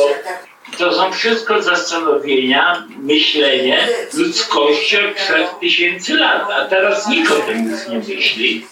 [0.79, 7.89] To są wszystko zastanowienia, myślenie ludzkości od 3000 lat, a teraz nikt o tym nic
[7.89, 8.67] nie myśli.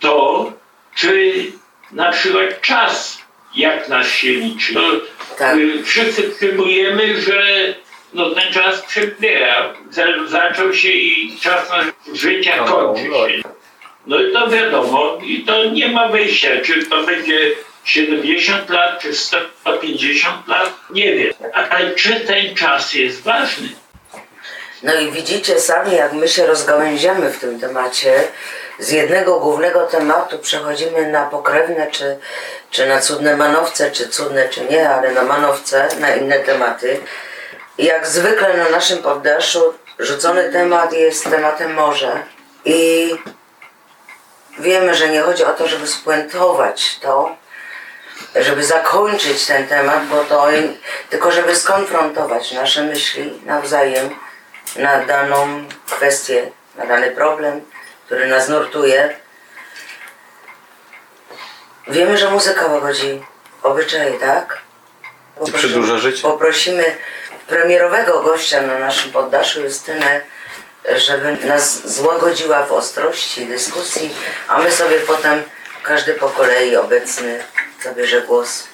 [0.00, 0.52] To,
[0.94, 1.44] czy
[1.92, 3.18] na przykład czas,
[3.56, 4.74] jak nas się liczy.
[4.74, 4.80] To,
[5.38, 5.56] Tak.
[5.56, 7.42] y, wszyscy przyjmujemy, że
[8.14, 9.74] no, ten czas przebiega.
[9.90, 11.84] Za- Zaczął się i czas na
[12.14, 13.28] życia No, kończy no.
[13.28, 13.42] się.
[14.06, 17.50] No i to wiadomo, i to nie ma wyjścia, czy to będzie
[17.84, 21.32] 70 lat, czy 150 lat, nie wiem.
[21.70, 23.68] Ale czy ten czas jest ważny?
[24.82, 28.28] No i widzicie sami, jak my się rozgałęziamy w tym temacie.
[28.78, 32.18] Z jednego głównego tematu przechodzimy na pokrewne, czy,
[32.70, 37.00] czy na cudne manowce, czy cudne, czy nie, ale na manowce, na inne tematy.
[37.78, 42.22] Jak zwykle na naszym poddaszu rzucony temat jest tematem morza.
[42.64, 43.10] I
[44.58, 47.36] wiemy, że nie chodzi o to, żeby spuentować to,
[48.34, 50.46] żeby zakończyć ten temat, bo to
[51.10, 54.10] tylko żeby skonfrontować nasze myśli nawzajem
[54.76, 57.60] na daną kwestię, na dany problem,
[58.06, 59.16] który nas nurtuje.
[61.88, 63.22] Wiemy, że muzyka łagodzi
[63.62, 64.58] obyczaje, tak?
[65.54, 66.22] Przedłuża życie.
[66.22, 66.84] Poprosimy
[67.46, 70.20] premierowego gościa na naszym poddaszu, Justynę,
[70.96, 74.14] żeby nas złagodziła w ostrości dyskusji,
[74.48, 75.42] a my sobie potem,
[75.82, 77.44] każdy po kolei obecny,
[77.82, 78.68] zabierze głos.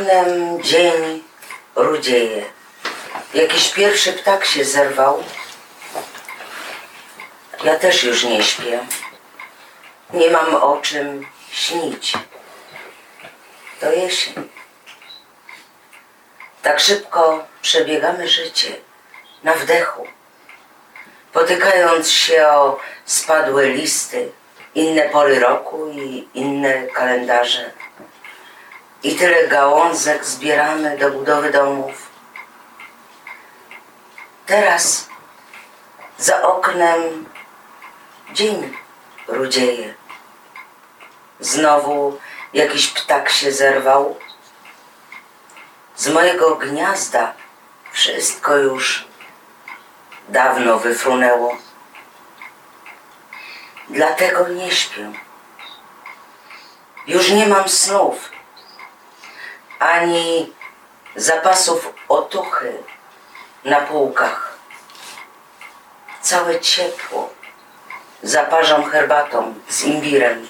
[0.00, 1.24] Oknem dzień
[1.76, 2.44] rudzieje.
[3.34, 5.24] Jakiś pierwszy ptak się zerwał.
[7.64, 8.80] Ja też już nie śpię.
[10.12, 12.12] Nie mam o czym śnić.
[13.80, 14.48] To jesień.
[16.62, 18.76] Tak szybko przebiegamy życie
[19.42, 20.06] na wdechu,
[21.32, 24.32] potykając się o spadłe listy,
[24.74, 27.72] inne pory roku i inne kalendarze.
[29.02, 32.10] I tyle gałązek zbieramy do budowy domów.
[34.46, 35.10] Teraz
[36.18, 37.26] Za oknem
[38.32, 38.76] dzień
[39.28, 39.94] rudzieje.
[41.40, 42.18] Znowu
[42.54, 44.18] jakiś ptak się zerwał.
[45.96, 47.32] Z mojego gniazda
[47.92, 49.08] wszystko już
[50.28, 51.56] dawno wyfrunęło.
[53.88, 55.12] Dlatego nie śpię.
[57.06, 58.30] Już nie mam snów,
[59.80, 60.52] ani
[61.16, 62.72] zapasów otuchy
[63.64, 64.58] na półkach.
[66.22, 67.30] Całe ciepło
[68.22, 70.48] zaparzam herbatą z imbirem.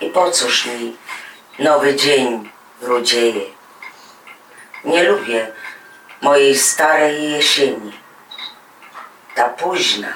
[0.00, 0.96] I po cóż mi
[1.58, 2.50] nowy dzień
[2.80, 3.44] rudzieje?
[4.84, 5.52] Nie lubię
[6.20, 8.00] mojej starej jesieni.
[9.34, 10.12] Ta późna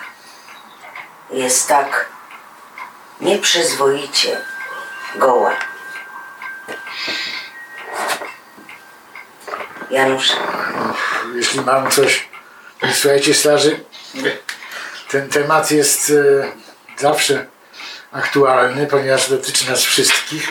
[1.31, 2.09] jest tak
[3.21, 4.41] nieprzyzwoicie
[5.15, 5.57] goła.
[9.91, 10.33] Janusz,
[11.35, 12.29] Jeśli mam coś,
[12.95, 13.81] słuchajcie starzy,
[15.11, 16.53] ten temat jest e,
[16.97, 17.47] zawsze
[18.13, 20.49] aktualny, ponieważ dotyczy nas wszystkich,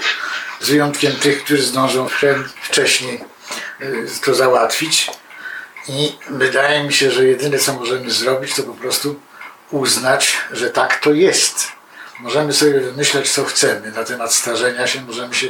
[0.60, 3.24] z wyjątkiem tych, którzy zdążą wcze- wcześniej
[3.80, 3.86] e,
[4.26, 5.12] to załatwić.
[5.88, 9.20] I wydaje mi się, że jedyne co możemy zrobić, to po prostu
[9.72, 11.72] uznać, że tak to jest.
[12.20, 15.48] Możemy sobie wymyślać, co chcemy na temat starzenia się, możemy się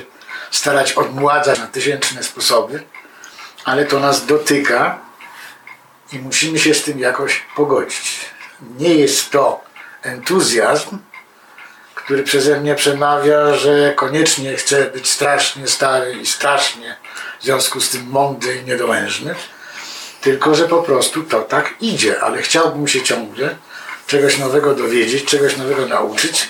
[0.52, 2.84] starać odmładzać na tysięczne sposoby,
[3.66, 5.00] ale to nas dotyka
[6.14, 8.20] i musimy się z tym jakoś pogodzić.
[8.80, 9.64] Nie jest to
[10.02, 10.98] entuzjazm,
[11.96, 16.96] który przeze mnie przemawia, że koniecznie chcę być strasznie stary i strasznie
[17.40, 19.36] w związku z tym mądry i niedołężny,
[20.22, 23.56] tylko że po prostu to tak idzie, ale chciałbym się ciągle
[24.08, 26.48] czegoś nowego dowiedzieć, czegoś nowego nauczyć,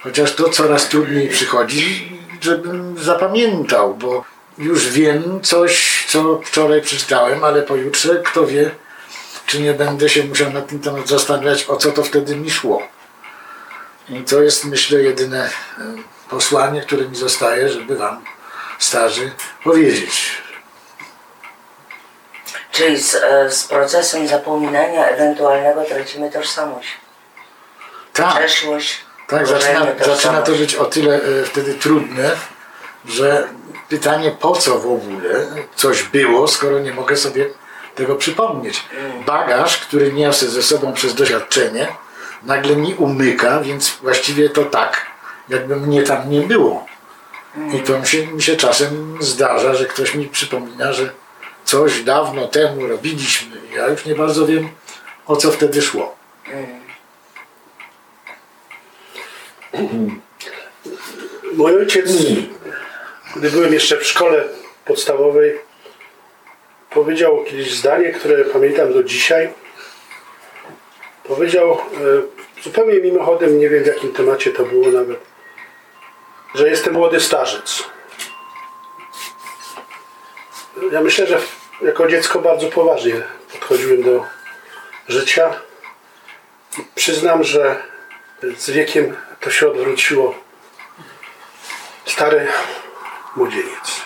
[0.00, 4.24] chociaż to coraz trudniej przychodzi, żebym zapamiętał, bo
[4.58, 8.70] już wiem coś, co wczoraj przeczytałem, ale pojutrze kto wie,
[9.46, 12.82] czy nie będę się musiał na ten temat zastanawiać, o co to wtedy mi szło.
[14.08, 15.50] I to jest, myślę, jedyne e,
[16.30, 18.24] posłanie, które mi zostaje, żeby Wam,
[18.78, 19.32] starzy,
[19.64, 20.42] powiedzieć.
[22.72, 26.88] czyli z, e, z procesem zapominania ewentualnego tracimy tożsamość.
[28.12, 29.00] Tak, Przeszłość.
[29.30, 32.30] Tak zaczyna, zaczyna to być o tyle e, wtedy trudne,
[33.04, 33.48] że
[33.88, 35.46] pytanie, po co w ogóle
[35.76, 37.46] coś było, skoro nie mogę sobie
[37.94, 38.84] tego przypomnieć.
[39.26, 41.88] Bagaż, który niosę ze sobą przez doświadczenie,
[42.42, 45.06] nagle mi umyka, więc właściwie to tak,
[45.48, 46.86] jakby mnie tam nie było.
[47.74, 51.10] I to mi się, mi się czasem zdarza, że ktoś mi przypomina, że
[51.64, 53.56] coś dawno temu robiliśmy.
[53.76, 54.68] Ja już nie bardzo wiem,
[55.26, 56.16] o co wtedy szło.
[61.52, 62.10] Mój ojciec,
[63.36, 64.44] gdy byłem jeszcze w szkole
[64.84, 65.58] podstawowej,
[66.90, 69.50] powiedział kiedyś zdanie, które pamiętam do dzisiaj.
[71.24, 75.18] Powiedział e, zupełnie mimochodem, nie wiem w jakim temacie to było nawet,
[76.54, 77.82] że jestem młody starzec.
[80.92, 81.38] Ja myślę, że
[81.82, 83.22] jako dziecko bardzo poważnie
[83.52, 84.24] podchodziłem do
[85.08, 85.60] życia.
[86.94, 87.82] Przyznam, że
[88.56, 90.34] z wiekiem to się odwróciło.
[92.04, 92.48] Stary
[93.36, 94.00] młodzieniec.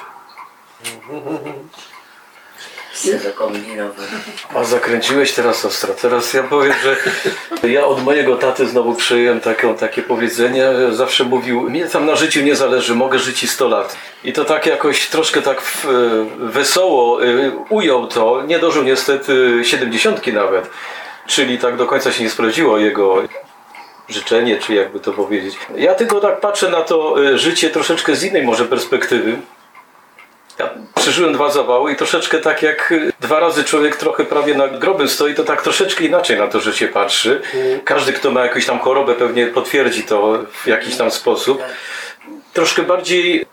[4.54, 5.94] A zakręciłeś teraz ostro.
[5.94, 6.96] Teraz ja powiem, że
[7.68, 10.66] ja od mojego taty znowu przyjąłem taką, takie powiedzenie.
[10.90, 13.96] Zawsze mówił, mnie tam na życiu nie zależy, mogę żyć i 100 lat.
[14.24, 15.86] I to tak jakoś troszkę tak w,
[16.38, 18.42] wesoło y, ujął to.
[18.46, 20.70] Nie dożył niestety 70 nawet.
[21.26, 23.22] Czyli tak do końca się nie sprawdziło jego
[24.08, 25.56] życzenie, czy jakby to powiedzieć.
[25.76, 29.36] Ja tylko tak patrzę na to y, życie troszeczkę z innej może perspektywy.
[30.58, 34.78] Ja przeżyłem dwa zawały i troszeczkę tak jak y, dwa razy człowiek trochę prawie nad
[34.78, 37.42] grobem stoi, to tak troszeczkę inaczej na to życie patrzy.
[37.84, 41.62] Każdy, kto ma jakąś tam chorobę pewnie potwierdzi to w jakiś tam sposób.
[42.52, 43.46] Troszkę bardziej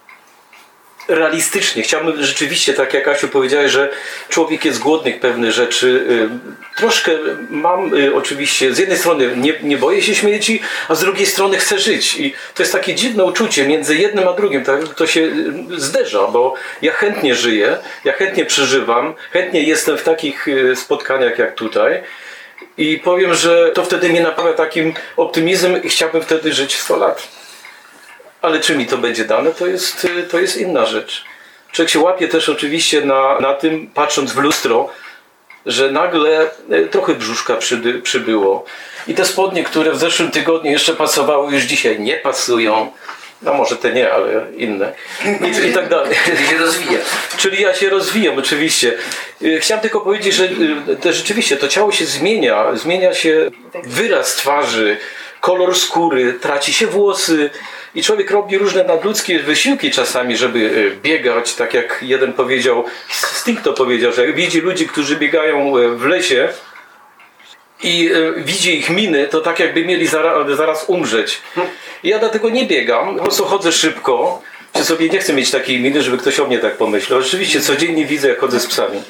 [1.12, 1.84] realistycznie.
[1.84, 3.90] Chciałbym rzeczywiście, tak jak Asiu powiedziałeś, że
[4.30, 5.88] człowiek jest głodny pewnych rzeczy.
[5.88, 6.30] Y,
[6.76, 7.12] Troszkę
[7.50, 11.58] mam y, oczywiście, z jednej strony nie, nie boję się śmierci, a z drugiej strony
[11.58, 12.20] chcę żyć.
[12.20, 14.64] I to jest takie dziwne uczucie między jednym a drugim.
[14.64, 14.94] Tak?
[14.94, 20.46] To się y, zderza, bo ja chętnie żyję, ja chętnie przeżywam, chętnie jestem w takich
[20.76, 22.04] spotkaniach jak tutaj.
[22.78, 27.41] I powiem, że to wtedy mnie napawia takim optymizmem i chciałbym wtedy żyć 100 lat.
[28.42, 31.26] Ale czy mi to będzie dane, to jest, y, to jest inna rzecz.
[31.72, 34.90] Człowiek się łapie też oczywiście na, na tym, patrząc w lustro,
[35.66, 38.66] że nagle y, trochę brzuszka przyby, przybyło.
[39.08, 42.92] I te spodnie, które w zeszłym tygodniu jeszcze pasowały, już dzisiaj nie pasują.
[43.42, 44.94] no może te nie, ale inne
[45.26, 46.16] i, i tak dalej.
[46.26, 47.00] Czyli się rozwija.
[47.38, 48.94] Czyli ja się rozwijam oczywiście.
[49.42, 50.50] Y, Chciałem tylko powiedzieć, że
[51.02, 53.52] to rzeczywiście to ciało się zmienia, zmienia się
[53.84, 54.98] wyraz twarzy,
[55.42, 57.50] kolor skóry, traci się włosy
[57.96, 63.62] i człowiek robi różne nadludzkie wysiłki czasami, żeby y, biegać, tak jak jeden powiedział, Sting
[63.62, 66.50] to powiedział, że widzi ludzi, którzy biegają y, w lesie,
[67.84, 71.42] i e, widzi ich miny, to tak jakby mieli zaraz, zaraz umrzeć.
[72.04, 74.42] Ja dlatego nie biegam, po prostu chodzę szybko,
[74.74, 77.20] czy sobie nie chcę mieć takiej miny, żeby ktoś o mnie tak pomyślał.
[77.20, 79.02] Oczywiście codziennie widzę, jak chodzę z psami.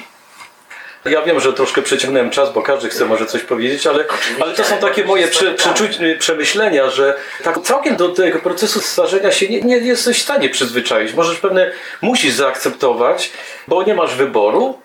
[1.04, 4.04] Ja wiem, że troszkę przeciągnąłem czas, bo każdy chce może coś powiedzieć, ale,
[4.40, 7.14] ale to są takie moje prze, przeczuć, przemyślenia, że
[7.44, 11.14] tak całkiem do tego procesu starzenia się nie, nie jesteś w stanie przyzwyczaić.
[11.14, 11.70] Możesz pewne,
[12.00, 13.32] musisz zaakceptować,
[13.68, 14.80] bo nie masz wyboru,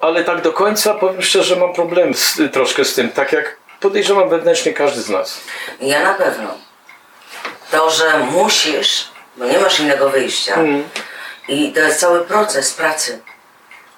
[0.00, 4.28] ale tak do końca powiem szczerze, mam problem z, troszkę z tym, tak jak podejrzewam
[4.28, 5.40] wewnętrznie każdy z nas.
[5.80, 6.54] Ja na pewno.
[7.70, 10.58] To, że musisz, bo nie masz innego wyjścia.
[11.48, 13.20] I to jest cały proces pracy,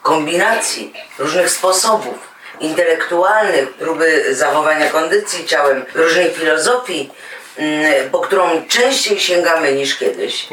[0.06, 2.18] kombinacji różnych sposobów
[2.60, 7.10] intelektualnych, próby zachowania kondycji ciałem, różnej filozofii,
[7.56, 10.48] mm, po którą częściej sięgamy niż kiedyś.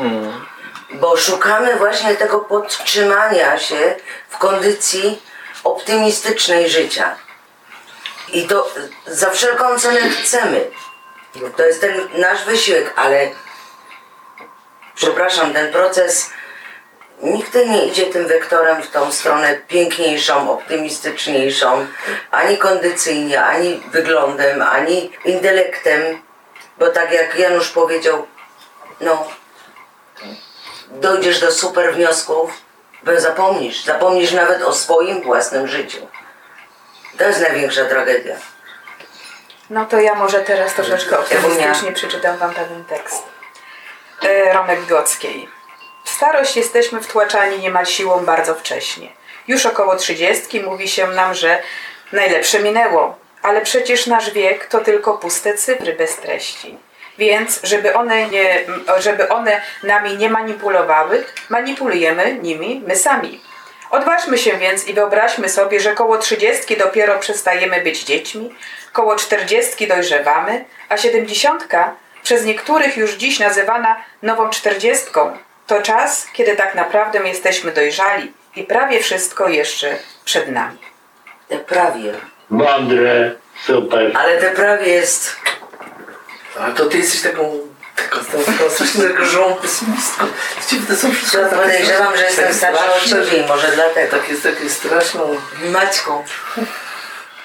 [0.93, 3.95] Bo szukamy właśnie tego podtrzymania się
[4.29, 5.21] w kondycji
[5.63, 7.15] optymistycznej życia.
[8.33, 8.69] I to
[9.07, 10.65] za wszelką cenę chcemy.
[11.57, 13.29] To jest ten nasz wysiłek, ale
[14.95, 16.29] przepraszam, ten proces
[17.23, 21.87] nigdy nie idzie tym wektorem w tą stronę piękniejszą, optymistyczniejszą,
[22.31, 26.21] ani kondycyjnie, ani wyglądem, ani intelektem,
[26.77, 28.27] bo tak jak Janusz powiedział,
[29.01, 29.27] no,
[30.91, 32.51] dojdziesz do super wniosków,
[33.03, 36.07] bo zapomnisz, zapomnisz nawet o swoim własnym życiu.
[37.17, 38.35] To jest największa tragedia.
[39.69, 43.23] No to ja może teraz troszeczkę optymistycznie przeczytam Wam pewien tekst.
[44.21, 45.52] E, Romek Gockiej.
[46.03, 49.07] W starość jesteśmy wtłaczani niemal siłą bardzo wcześnie.
[49.47, 51.61] Już około trzydziestki mówi się nam, że
[52.11, 56.77] najlepsze minęło, ale przecież nasz wiek to tylko puste cyfry bez treści.
[57.17, 58.65] Więc, żeby one, nie,
[58.97, 63.41] żeby one nami nie manipulowały, manipulujemy nimi my sami.
[63.91, 68.55] Odważmy się więc i wyobraźmy sobie, że koło trzydziestki dopiero przestajemy być dziećmi,
[68.93, 75.37] koło czterdziestki dojrzewamy, a siedemdziesiątka, przez niektórych już dziś nazywana nową czterdziestką,
[75.67, 80.77] to czas, kiedy tak naprawdę jesteśmy dojrzali i prawie wszystko jeszcze przed nami.
[81.49, 82.13] Te prawie.
[82.49, 83.31] Mądre,
[83.65, 84.11] super.
[84.15, 85.35] Ale te prawie jest
[86.59, 87.59] A to ty jesteś taką,
[87.95, 90.25] taką, taką strasznie zagrożoną pesymistką.
[90.87, 94.17] To są wszystko Ja podejrzewam, że jestem starsza od ciebie i może dlatego.
[94.17, 95.35] Tak jest takie straszną...
[95.71, 96.23] Maćką.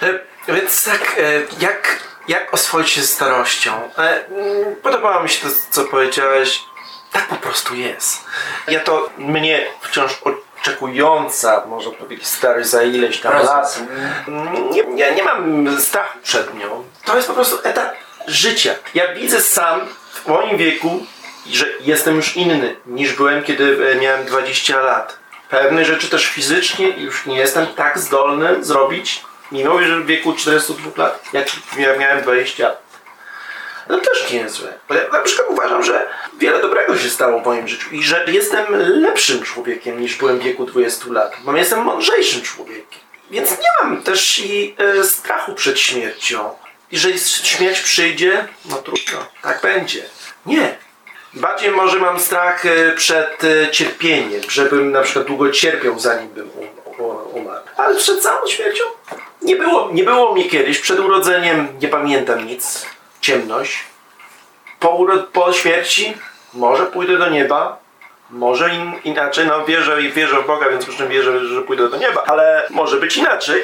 [0.03, 0.07] E,
[0.49, 1.23] Więc tak, e,
[1.61, 3.91] jak, jak oswoić się z starością?
[3.99, 4.21] E,
[4.83, 6.61] Podobało mi się to, co powiedziałeś.
[7.13, 8.25] Tak po prostu jest.
[8.69, 10.21] Ja to mnie wciąż
[10.61, 13.83] oczekująca, można powiedzieć, starość za ileś tam lat.
[14.71, 16.85] Nie, nie, nie mam strachu przed nią.
[17.05, 17.95] To jest po prostu etap
[18.27, 18.75] życia.
[18.95, 19.81] Ja widzę sam
[20.13, 21.07] w moim wieku,
[21.47, 25.19] że jestem już inny niż byłem, kiedy e, miałem 20 lat.
[25.51, 31.03] Pewne rzeczy też fizycznie już nie jestem tak zdolny zrobić, mimo że w wieku 42
[31.03, 31.49] lat, jak
[31.79, 32.88] ja miałem 20 lat.
[33.89, 34.75] No też nie jest złe.
[34.89, 36.09] Bo ja na przykład uważam, że
[36.39, 38.65] wiele dobrego się stało w moim życiu i że jestem
[39.03, 43.01] lepszym człowiekiem niż byłem w wieku 20 lat, bo jestem mądrzejszym człowiekiem.
[43.31, 46.51] Więc nie mam też i e, strachu przed śmiercią.
[46.93, 50.03] Jeżeli śmierć przyjdzie, no trudno, tak będzie.
[50.47, 50.77] Nie.
[51.35, 56.51] Bardziej może mam strach e, przed e, cierpieniem, żebym na przykład długo cierpiał zanim bym
[56.99, 57.65] um, umarł.
[57.77, 58.85] Ale przed samą śmiercią
[59.43, 60.79] nie było, nie było mnie kiedyś.
[60.79, 62.87] Przed urodzeniem nie pamiętam nic.
[63.29, 63.79] Ciemność.
[64.81, 66.15] Po, po śmierci
[66.55, 67.79] może pójdę do nieba.
[68.31, 71.89] Może in, inaczej, no wierzę i wierzę w Boga, więc już nie wierzę, że pójdę
[71.89, 73.63] do nieba, ale może być inaczej.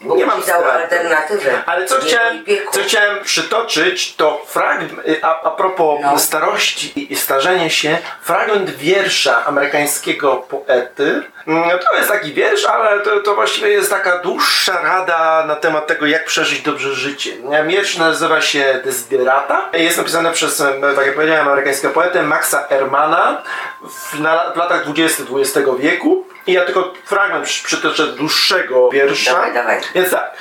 [0.00, 0.78] Bóg Nie mam dał strachu.
[0.82, 1.62] alternatywę.
[1.66, 6.18] Ale co chciałem, co chciałem przytoczyć, to fragment, a, a propos No.
[6.18, 11.22] starości i starzenia się, fragment wiersza amerykańskiego poety.
[11.46, 15.86] Mm, To jest taki wiersz, ale to, to właściwie jest taka dłuższa rada na temat
[15.86, 17.30] tego, jak przeżyć dobrze życie.
[17.66, 19.68] Wiersz nazywa się Desiderata.
[19.72, 20.62] Jest napisany przez,
[20.96, 23.42] tak jak powiedziałem, amerykańskiego poetę Maxa Ermana
[23.82, 26.26] w, na, w latach 20 XX wieku.
[26.46, 29.32] I ja tylko fragment przy- przytoczę dłuższego wiersza.
[29.32, 29.80] Dawaj, dawaj.
[29.94, 30.36] Więc tak.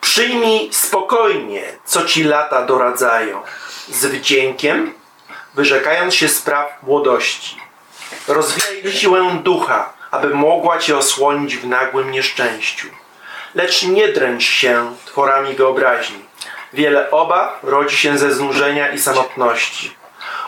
[0.00, 3.42] Przyjmij spokojnie, co ci lata doradzają,
[3.88, 4.94] z wdziękiem,
[5.54, 7.56] wyrzekając się spraw młodości.
[8.28, 12.88] Rozwijaj siłę ducha, aby mogła cię osłonić w nagłym nieszczęściu.
[13.54, 16.24] Lecz nie dręcz się tworami wyobraźni.
[16.72, 19.96] Wiele obaw rodzi się ze znużenia i samotności.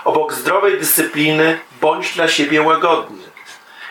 [0.05, 3.23] Obok zdrowej dyscypliny bądź dla siebie łagodny.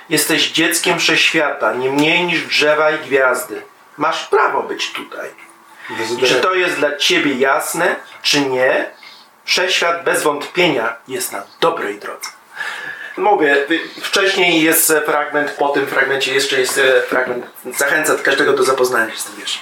[0.10, 3.62] Jesteś dzieckiem wszechświata, nie mniej niż drzewa i gwiazdy.
[3.98, 5.30] Masz prawo być tutaj.
[6.24, 8.92] I czy to jest dla ciebie jasne, czy nie?
[9.46, 12.30] Wszechświat bez wątpienia jest na dobrej drodze.
[13.18, 13.66] Mówię,
[14.02, 17.46] wcześniej jest fragment, po tym fragmencie jeszcze jest e, fragment.
[17.78, 19.62] Zachęcam każdego do zapoznania się z tym wierszem.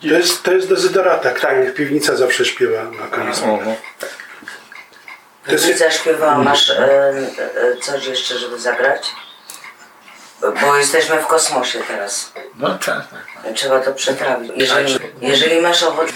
[0.00, 3.40] To jest, to jest dezyderata, który piwnica zawsze śpiewa na koniec.
[5.48, 9.12] Jest- Piwnica śpiewała, masz e, e, coś jeszcze, żeby zagrać?
[10.40, 12.32] Bo- jesteśmy w kosmosie teraz.
[12.58, 13.54] No tak, tak.
[13.54, 14.52] Trzeba to przetrawić.
[14.56, 16.12] Jeżeli, jeżeli masz ochotę.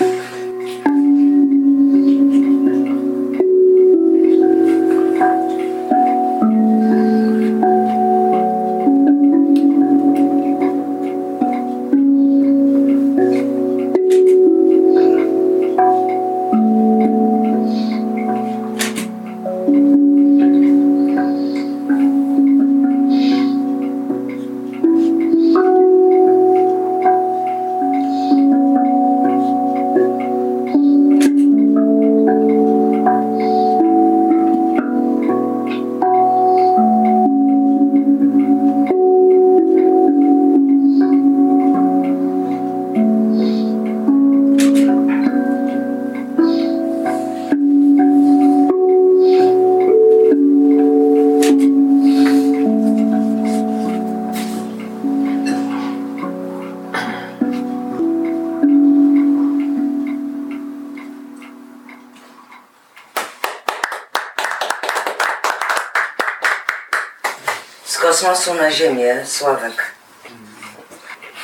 [68.42, 69.92] Kosmosu na Ziemię, Sławek.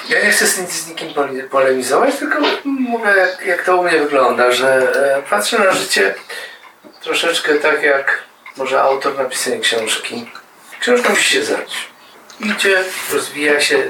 [0.09, 3.83] Ja nie chcę z, nic- z nikim pole- polemizować, tylko mówię jak, jak to u
[3.83, 6.15] mnie wygląda, że e, patrzę na życie
[7.03, 8.23] troszeczkę tak jak
[8.57, 10.31] może autor napisania książki.
[10.81, 11.89] Książka musi się zdać.
[12.41, 13.89] Idzie, rozwija się,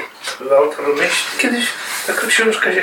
[0.59, 1.67] autor myśli, kiedyś
[2.07, 2.83] taka książka się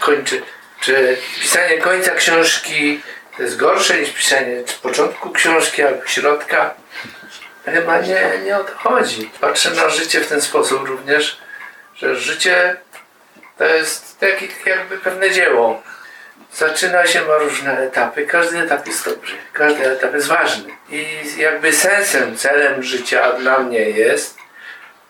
[0.00, 0.42] kończy.
[0.80, 3.00] Czy pisanie końca książki
[3.36, 6.74] to jest gorsze niż pisanie początku książki albo środka?
[7.66, 9.30] Chyba nie, nie o to chodzi.
[9.40, 11.38] Patrzę na życie w ten sposób również,
[11.94, 12.76] że życie
[13.58, 15.82] to jest takie jakby pewne dzieło.
[16.52, 18.26] Zaczyna się, ma różne etapy.
[18.26, 20.72] Każdy etap jest dobry, każdy etap jest ważny.
[20.90, 21.06] I
[21.38, 24.38] jakby sensem, celem życia dla mnie jest,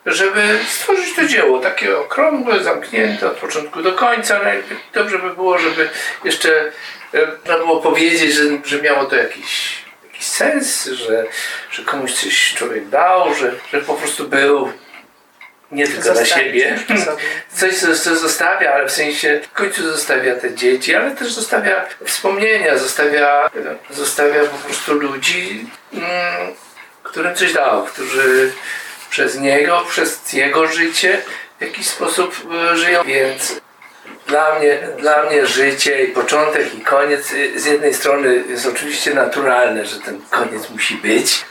[0.07, 4.39] żeby stworzyć to dzieło, takie okrągłe, zamknięte od początku do końca.
[4.39, 5.89] Najlepiej- Dobrze by było, żeby
[6.24, 6.73] jeszcze
[7.15, 9.78] e, można było powiedzieć, że, że miało to jakiś,
[10.16, 11.24] jakiś sens, że,
[11.70, 14.72] że komuś coś człowiek dał, że, że po prostu był
[15.70, 16.78] nie tylko dla siebie.
[16.88, 16.98] coś.
[17.60, 21.86] Coś, co, co zostawia, ale w sensie w końcu zostawia te dzieci, ale też zostawia
[22.05, 23.51] wspomnienia, zostawia,
[23.90, 26.55] zostawia po prostu ludzi, mm,
[27.02, 28.52] którym coś dał, którzy
[29.10, 31.22] przez niego, przez jego życie
[31.59, 32.36] w jakiś sposób
[32.72, 33.05] e, żyją.
[33.05, 33.60] Więc
[34.27, 39.15] dla mnie, dla mnie życie i początek i koniec y, z jednej strony jest oczywiście
[39.15, 41.45] naturalne, że ten koniec musi być,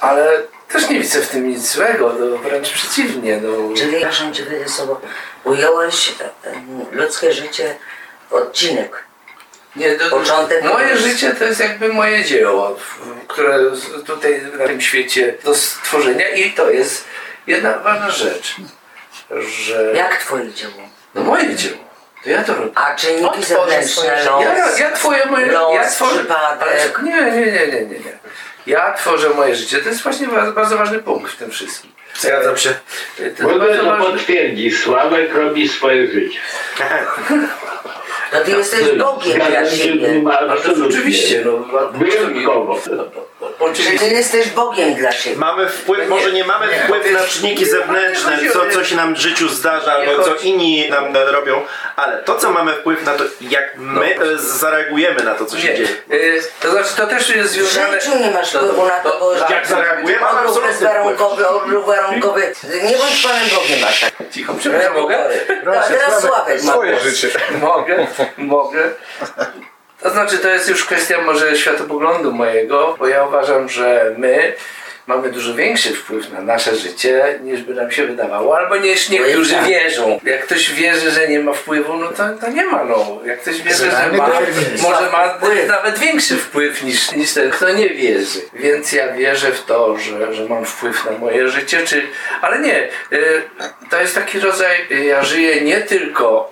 [0.00, 3.40] ale też nie widzę w tym nic złego, no, wręcz przeciwnie.
[3.42, 3.74] No.
[3.76, 5.00] Czyli, przepraszam Cię, słowo,
[5.44, 7.76] ująłeś e, em, ludzkie życie
[8.30, 9.04] odcinek.
[9.76, 12.76] Nie, to, Początek, moje życie to jest jakby moje dzieło,
[13.28, 13.58] które
[14.06, 17.04] tutaj na tym świecie do stworzenia i to jest
[17.46, 18.56] jedna ważna rzecz,
[19.40, 20.88] że Jak Twoje dzieło?
[21.14, 21.83] no moje dzieło,
[22.24, 22.70] to ja to robię.
[22.74, 27.02] A czynniki zewnętrzne, los, Ja, ja, ja twoje moje los, ja tworzę, przypadek.
[27.02, 28.18] nie, nie, nie, nie, nie, nie.
[28.66, 29.78] Ja tworzę moje życie.
[29.78, 31.92] To jest właśnie bardzo, bardzo ważny punkt w tym wszystkim.
[32.18, 32.74] Zgadzam się.
[33.40, 34.78] Mogę to potwierdzić.
[34.78, 36.38] Sławek robi swoje życie.
[38.34, 40.22] To Ty jesteś Bogiem dla siebie.
[40.22, 41.52] No oczywiście, no,
[41.92, 42.78] Wyjątkowo.
[42.84, 43.06] Czy
[43.58, 43.98] oczywiście.
[44.08, 45.36] Ty jesteś Bogiem dla siebie.
[45.36, 49.48] Mamy wpływ, może nie mamy wpływ na czynniki zewnętrzne, co, co się nam w życiu
[49.48, 51.60] zdarza, albo co inni nam e, robią,
[51.96, 55.68] ale to, co mamy wpływ na to, jak my e, zareagujemy na to, co się
[55.68, 55.88] Nie, dzieje.
[56.12, 58.00] y, to znaczy to też jest W związane...
[58.00, 62.52] życiu nie masz wpływu na to, bo Jak zareagujemy, mamy odruch bezwarunkowy, odruch warunkowy.
[62.82, 64.30] Nie bądź Panem Bogiem tak.
[64.32, 65.18] Cicho, przepraszam, mogę?
[65.64, 66.86] No, a teraz Sławek ma głos.
[67.60, 68.06] Mogę,
[68.38, 68.90] mogę.
[70.02, 74.54] To znaczy, to jest już kwestia może światopoglądu mojego, bo ja uważam, że my
[75.06, 79.54] mamy dużo większy wpływ na nasze życie, niż by nam się wydawało, albo niż niektórzy
[79.54, 79.66] tak.
[79.66, 80.20] wierzą.
[80.24, 83.20] Jak ktoś wierzy, że nie ma wpływu, no to, to nie ma, no.
[83.24, 84.28] Jak ktoś wierzy, że ma,
[84.82, 85.38] może ma
[85.68, 88.40] nawet większy wpływ niż, niż ten, kto nie wierzy.
[88.54, 92.06] Więc ja wierzę w to, że, że mam wpływ na moje życie, czy...
[92.40, 93.42] Ale nie, y,
[93.90, 94.76] to jest taki rodzaj,
[95.06, 96.50] ja żyję nie tylko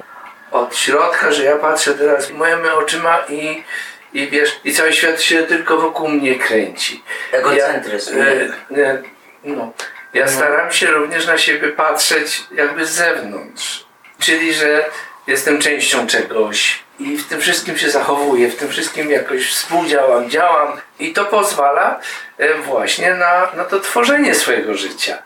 [0.52, 3.64] od środka, że ja patrzę teraz moimi oczyma i,
[4.12, 7.02] i wiesz, i cały świat się tylko wokół mnie kręci.
[7.32, 8.18] Egocentryzm.
[8.18, 9.02] Ja, e, e,
[9.44, 9.72] no,
[10.14, 13.84] ja staram się również na siebie patrzeć jakby z zewnątrz.
[14.18, 14.84] Czyli, że
[15.26, 20.80] jestem częścią czegoś i w tym wszystkim się zachowuję, w tym wszystkim jakoś współdziałam, działam
[20.98, 22.00] i to pozwala
[22.38, 25.18] e, właśnie na, na to tworzenie swojego życia.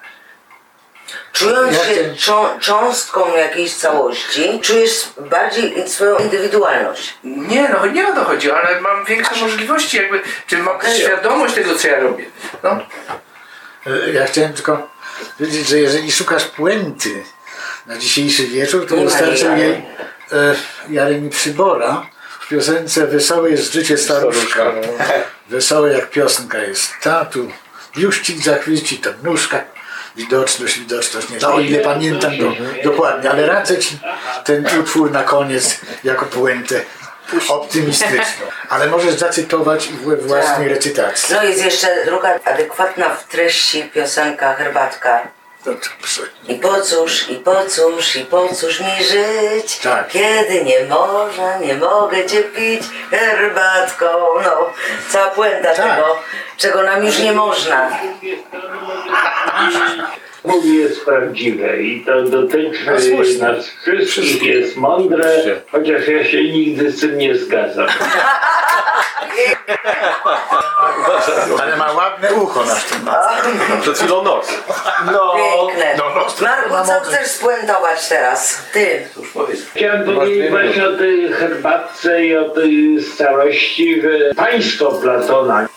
[1.32, 7.14] Czując Ja się czą- cząstką jakiejś całości, czujesz bardziej swoją indywidualność.
[7.24, 11.00] Nie, no nie o to chodzi, ale mam większe możliwości, jakby, czy mam Okej.
[11.00, 12.24] świadomość tego, co ja robię.
[12.62, 12.70] No.
[13.86, 14.90] E, Ja chciałem tylko
[15.38, 17.22] powiedzieć, że jeżeli szukasz puenty
[17.86, 19.72] na dzisiejszy wieczór, to wystarczy jej,
[20.32, 20.54] e,
[20.90, 22.06] Jaremi Przybora
[22.40, 24.72] w piosence Wesołe jest życie staruszka.
[25.48, 26.90] Wesołe jak piosenka jest.
[27.02, 27.50] Tatu,
[27.96, 29.64] biuścik zachwyci, to nóżka.
[30.16, 31.48] Widoczność, widoczność, nie.
[31.48, 32.44] O ile pamiętam to
[32.84, 33.98] dokładnie, ale radzę Ci
[34.44, 36.80] ten utwór na koniec jako puentę
[37.48, 38.46] optymistyczną.
[38.68, 40.76] Ale możesz zacytować we własnej Tak.
[40.76, 41.34] recytacji.
[41.34, 45.28] No jest jeszcze druga adekwatna w treści piosenka Herbatka.
[45.66, 46.22] Dobrze.
[46.48, 50.08] I po cóż, i po cóż, i po cóż mi żyć, Tak.
[50.08, 54.06] kiedy nie można, nie mogę cię pić herbatką.
[54.44, 54.70] No,
[55.10, 55.96] cała puenta Tak.
[55.96, 56.18] tego,
[56.56, 57.90] czego nam już nie można.
[60.46, 63.38] Mówi jest prawdziwe i to dotyczy No słusznie.
[63.38, 65.42] nas wszystkich, jest mądre,
[65.72, 67.86] chociaż ja się nigdy z tym nie zgadzam.
[71.62, 73.08] Ale ma ładne ucho na tym.
[73.80, 74.46] Przed chwilą nos.
[75.12, 75.94] No, Piękne.
[75.98, 78.62] No, no, Marku, co chcesz spuentować teraz?
[78.72, 79.08] Ty.
[79.74, 85.68] chciałem powiedzieć właśnie o tej herbatce i o tej starości, że państwo Platona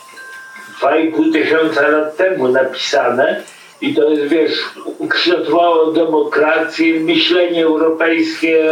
[0.82, 3.44] 2,5 tysiąca lat temu napisane
[3.82, 4.60] i to jest, wiesz,
[4.98, 8.66] ukształtowało demokrację, myślenie europejskie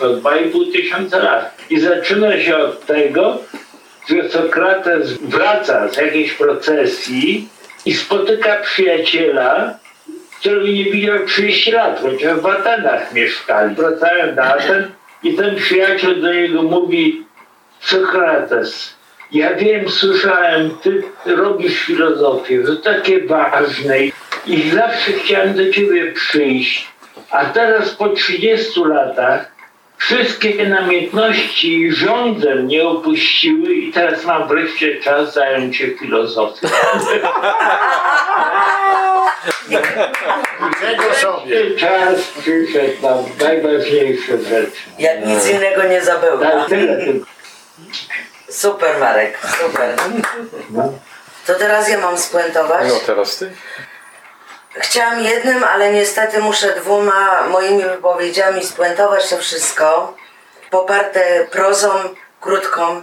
[0.00, 1.56] no, 2,5 tysiąca lat.
[1.70, 3.38] I zaczyna się od tego,
[4.08, 7.48] że Sokrates wraca z jakiejś procesji
[7.86, 9.78] i spotyka przyjaciela,
[10.40, 13.74] którego nie widział 30 lat, chociaż w Atenach mieszkali.
[13.74, 14.90] Wracają do Aten
[15.22, 17.26] i ten przyjaciel do niego mówi
[17.80, 18.94] Sokrates,
[19.32, 23.96] ja wiem, słyszałem, ty robisz filozofię, że takie ważne
[24.46, 26.88] i zawsze chciałem do ciebie przyjść,
[27.30, 29.52] a teraz po 30 latach
[29.98, 36.68] wszystkie namiętności rządzę mnie opuściły i teraz mam wreszcie czas zająć się filozofią.
[40.80, 41.70] Czego sobie?
[41.76, 44.82] Czas przyszedł na najważniejsze rzeczy.
[44.98, 46.50] Jak nic innego nie zabełta.
[46.50, 47.26] Tak, tyle tylko.
[48.48, 49.96] Super Marek, super.
[51.46, 52.88] To teraz ja mam spuentować.
[52.88, 53.50] No teraz ty.
[54.76, 60.16] Chciałam jednym, ale niestety muszę dwoma moimi wypowiedziami spuentować to wszystko.
[60.70, 61.90] Poparte prozą
[62.40, 63.02] krótką,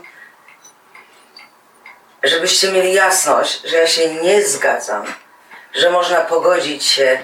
[2.23, 5.05] żebyście mieli jasność, że ja się nie zgadzam,
[5.73, 7.19] że można pogodzić się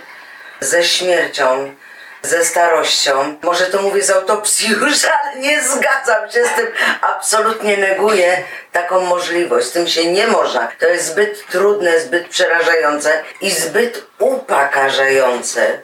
[0.60, 1.76] ze śmiercią,
[2.26, 3.36] ze starością.
[3.42, 6.68] Może to mówię z autopsji już, ale nie zgadzam się z tym.
[7.02, 9.68] Absolutnie neguję taką możliwość.
[9.68, 10.68] Z tym się nie można.
[10.80, 15.80] To jest zbyt trudne, zbyt przerażające i zbyt upokarzające,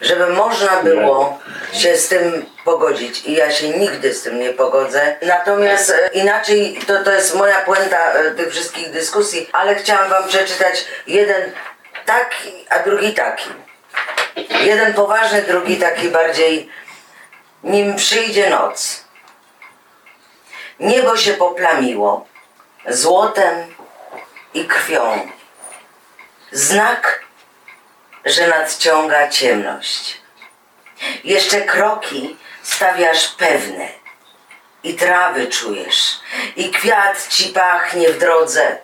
[0.00, 1.38] żeby można było
[1.72, 3.26] się z tym pogodzić.
[3.26, 5.16] I ja się nigdy z tym nie pogodzę.
[5.22, 10.28] Natomiast e, inaczej, to, to jest moja puenta e, tych wszystkich dyskusji, ale chciałam wam
[10.28, 11.52] przeczytać jeden
[12.06, 13.50] taki, a drugi taki.
[14.60, 16.70] Jeden poważny, drugi taki bardziej
[17.62, 19.04] nim przyjdzie noc.
[20.80, 22.26] Niebo się poplamiło
[22.88, 23.74] złotem
[24.54, 25.30] i krwią.
[26.52, 27.24] Znak,
[28.24, 30.20] że nadciąga ciemność.
[31.24, 33.88] Jeszcze kroki stawiasz pewne
[34.82, 36.20] i trawy czujesz
[36.56, 38.78] i kwiat ci pachnie w drodze.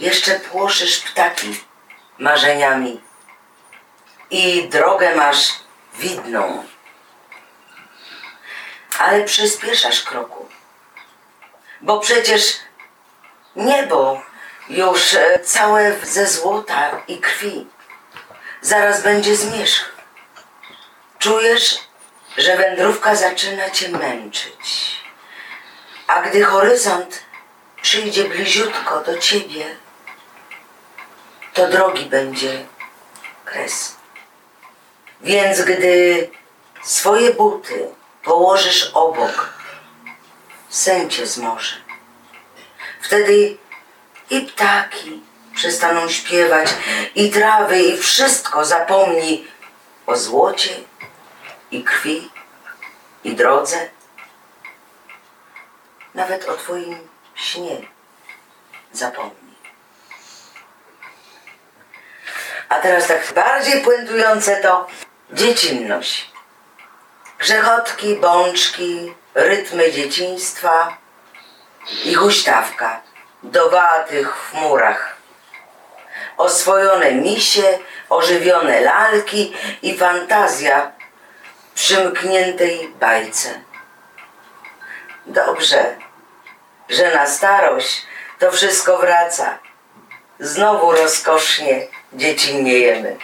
[0.00, 1.60] Jeszcze płoszysz ptaki
[2.22, 3.00] marzeniami
[4.30, 5.52] i drogę masz
[5.94, 6.64] widną.
[8.98, 10.48] Ale przyspieszasz kroku,
[11.80, 12.42] bo przecież
[13.56, 14.22] niebo
[14.68, 17.66] już e, całe ze złota i krwi.
[18.60, 19.92] Zaraz będzie zmierzch.
[21.18, 21.78] Czujesz,
[22.36, 24.96] że wędrówka zaczyna cię męczyć.
[26.06, 27.22] A gdy horyzont
[27.82, 29.76] przyjdzie bliziutko do ciebie,
[31.52, 32.66] to drogi będzie
[33.44, 33.96] kres.
[35.20, 36.30] Więc gdy
[36.82, 37.88] swoje buty
[38.22, 39.52] położysz obok,
[40.68, 41.76] sen cię zmoże.
[43.00, 43.56] Wtedy
[44.30, 45.22] i ptaki
[45.54, 46.74] przestaną śpiewać,
[47.14, 49.46] i trawy, i wszystko zapomni
[50.06, 50.74] o złocie,
[51.70, 52.30] i krwi,
[53.24, 53.88] i drodze.
[56.14, 57.76] nawet o Twoim śnie
[58.92, 59.41] zapomni.
[62.72, 64.86] A teraz tak bardziej puentujące to
[65.32, 66.30] dziecinność.
[67.38, 70.96] Grzechotki, bączki, rytmy dzieciństwa
[72.04, 73.00] i huśtawka
[73.42, 75.16] do watych w murach.
[76.36, 77.78] Oswojone misie,
[78.08, 80.92] ożywione lalki i fantazja
[81.74, 83.60] przymkniętej bajce.
[85.26, 85.96] Dobrze,
[86.88, 88.06] że na starość
[88.38, 89.58] to wszystko wraca.
[90.38, 93.16] Znowu rozkosznie dziecinniejemy.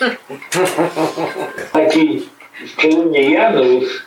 [1.72, 2.22] Taki
[2.66, 4.02] szczególnie Janusz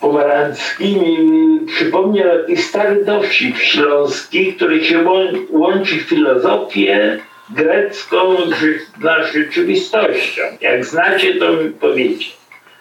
[0.00, 7.18] Pomarański mi przypomniał jakiś stary dowcip śląski, który się łą- łączy filozofię
[7.50, 10.42] grecką z rzeczywistością.
[10.60, 12.36] Jak znacie, to mi.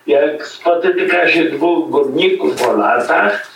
[0.07, 3.49] Jak spotyka się dwóch górników po latach,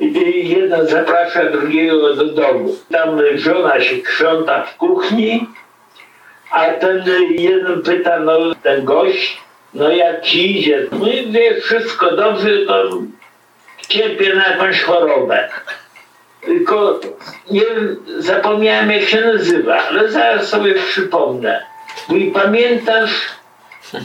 [0.00, 2.76] i jeden zaprasza drugiego do domu.
[2.90, 5.46] Tam żona się krząta w kuchni,
[6.50, 9.38] a ten jeden pyta, no ten gość,
[9.74, 10.86] no jak ci idzie?
[10.92, 12.90] No i wie, wszystko dobrze, to
[13.88, 15.48] cierpię na jakąś chorobę.
[16.40, 17.00] Tylko
[17.50, 17.64] nie
[18.18, 21.62] zapomniałem jak się nazywa, ale zaraz sobie przypomnę.
[22.14, 23.10] I pamiętasz,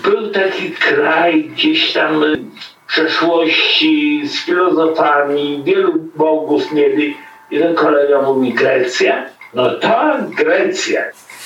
[0.03, 7.17] był taki kraj gdzieś tam w przeszłości z filozofami, wielu bogów mieli.
[7.51, 9.25] Jeden kolega mówi Grecja?
[9.53, 11.01] No tak, Grecja.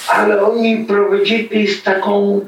[0.08, 2.42] Ale oni prowadzili z taką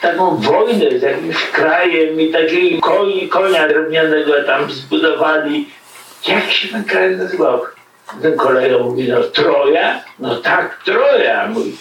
[0.00, 5.68] taką wojnę z jakimś krajem i takiej koni, konia drewnianego tam zbudowali.
[6.28, 7.60] Jak się ten kraj nazywał?
[8.22, 10.00] Ten kolega mówi, no Troja?
[10.18, 11.76] No tak, Troja, mówi.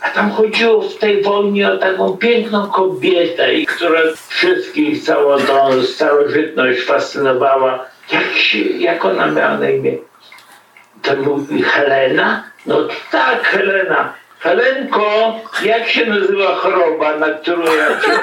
[0.00, 6.82] A tam chodziło w tej wojnie o taką piękną kobietę, która wszystkich całą tą starożytność
[6.82, 7.86] fascynowała.
[8.12, 9.92] Jak, się, jak ona miała na imię?
[11.02, 12.44] To mówi Helena?
[12.66, 14.14] No tak, Helena.
[14.40, 18.20] Helenko, jak się nazywa choroba, na którą ja cię...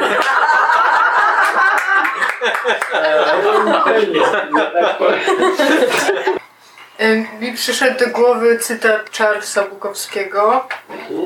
[7.39, 10.67] Mi przyszedł do głowy cytat Charlesa Bukowskiego,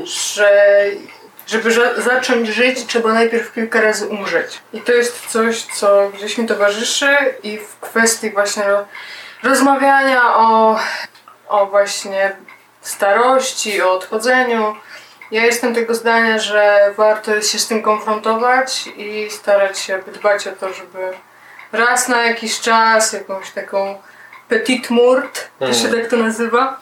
[0.03, 0.83] że
[1.47, 4.59] żeby za- zacząć żyć, trzeba najpierw kilka razy umrzeć.
[4.73, 8.85] I to jest coś, co gdzieś mi towarzyszy i w kwestii właśnie ro-
[9.43, 10.79] rozmawiania o,
[11.47, 12.35] o właśnie
[12.81, 14.75] starości, o odchodzeniu.
[15.31, 20.47] Ja jestem tego zdania, że warto jest się z tym konfrontować i starać się dbać
[20.47, 21.13] o to, żeby
[21.71, 24.01] raz na jakiś czas jakąś taką
[24.47, 26.79] petit murt, to się tak to nazywa,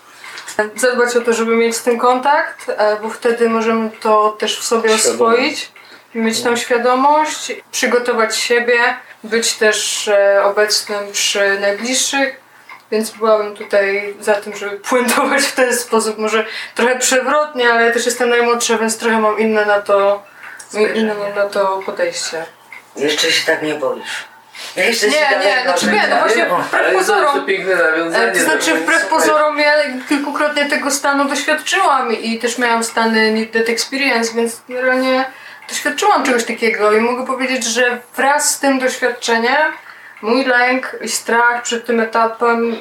[0.75, 4.63] zadbać o to, żeby mieć z tym kontakt, e, bo wtedy możemy to też w
[4.63, 5.71] sobie oswoić,
[6.15, 8.79] mieć tą świadomość, przygotować siebie,
[9.23, 12.48] być też e, obecnym przy najbliższych,
[12.91, 16.45] więc byłabym tutaj za tym, żeby puentować w ten sposób, może
[16.75, 20.23] trochę przewrotnie, ale ja też jestem najmłodsza, więc trochę mam inne na to,
[20.95, 22.45] inne mam na to podejście.
[22.95, 24.29] Jeszcze się tak nie boisz.
[24.75, 27.45] Jeszcze Nie, się nie, znaczy nie, no właśnie wbrew pozorom,
[28.13, 28.31] E.
[28.31, 29.73] To znaczy, wbrew pozorom, ja
[30.09, 35.25] kilkukrotnie tego stanu doświadczyłam i też miałam stany Need That Experience, więc generalnie
[35.69, 39.71] doświadczyłam czegoś takiego i mogę powiedzieć, że wraz z tym doświadczeniem
[40.21, 42.75] mój lęk i strach przed tym etapem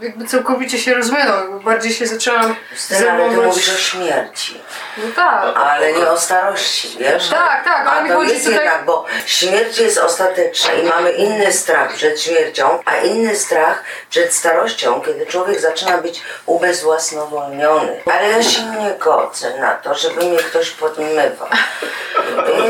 [0.00, 3.46] jakby całkowicie się jakby bardziej się zaczęłam Justyna, ale ty zajmować...
[3.46, 4.60] mówisz o śmierci,
[4.96, 7.28] No tak, ale nie o starości, wiesz?
[7.28, 8.58] tak, tak, A ale mi to chodzi jest tutaj...
[8.64, 14.34] jednak, bo śmierć jest ostateczna i mamy inny strach przed śmiercią, a inny strach przed
[14.34, 18.00] starością, kiedy człowiek zaczyna być ubezwłasnowolniony.
[18.14, 21.48] Ale ja się nie godzę na to, żeby mnie ktoś podmywał.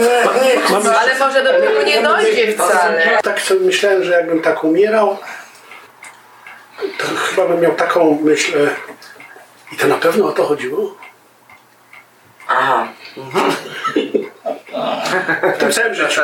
[0.01, 0.81] Nie, nie chcę.
[0.85, 3.19] No, ale może do tego nie dojdzie wcale.
[3.23, 5.19] Tak sobie myślałem, że jakbym tak umierał,
[6.98, 8.59] to chyba bym miał taką myśl.
[8.59, 8.77] e,
[9.73, 10.97] I to na pewno o to chodziło?
[12.48, 12.89] Aha.
[15.55, 16.20] W tym całym życiu.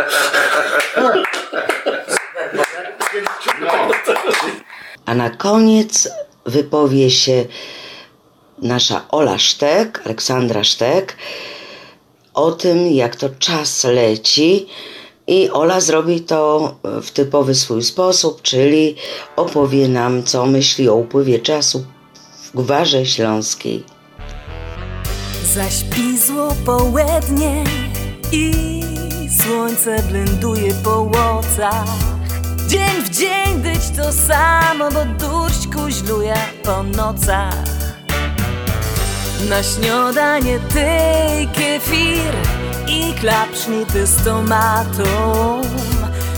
[5.06, 6.08] A na koniec
[6.46, 7.44] wypowie się
[8.62, 11.16] nasza Ola Sztek, Aleksandra Sztek,
[12.34, 14.68] o tym, jak to czas leci.
[15.26, 18.96] I Ola zrobi to w typowy swój sposób, czyli
[19.36, 21.84] opowie nam, co myśli o upływie czasu
[22.42, 23.84] w Gwarze Śląskiej.
[25.54, 27.64] Zaśpizło południe
[28.32, 28.52] i
[29.42, 31.86] słońce blenduje po łocach.
[32.68, 37.64] Dzień w dzień być to samo, bo durść kuźluje po nocach.
[39.48, 42.55] Na śniadanie tej kefir
[42.88, 45.04] i klapsznity z tomatą.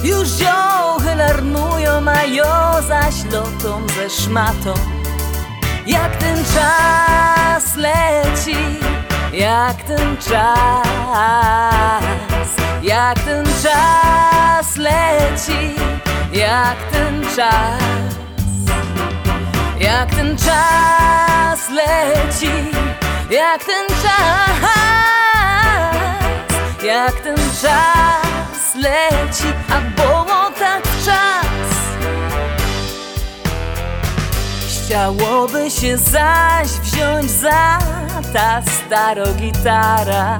[0.04, 4.74] Już ziołchy larnują, a jo zaś lotą ze szmatą
[5.86, 8.56] Jak ten czas leci,
[9.32, 10.42] jak ten czas
[12.82, 15.74] Jak ten czas leci,
[16.32, 17.98] jak ten czas
[19.78, 22.50] jak ten czas leci,
[23.30, 25.27] jak ten czas,
[26.82, 31.68] jak ten czas leci, a było tak czas.
[34.68, 37.78] Chciałoby się zaś wziąć za
[38.32, 40.38] ta staro gitara.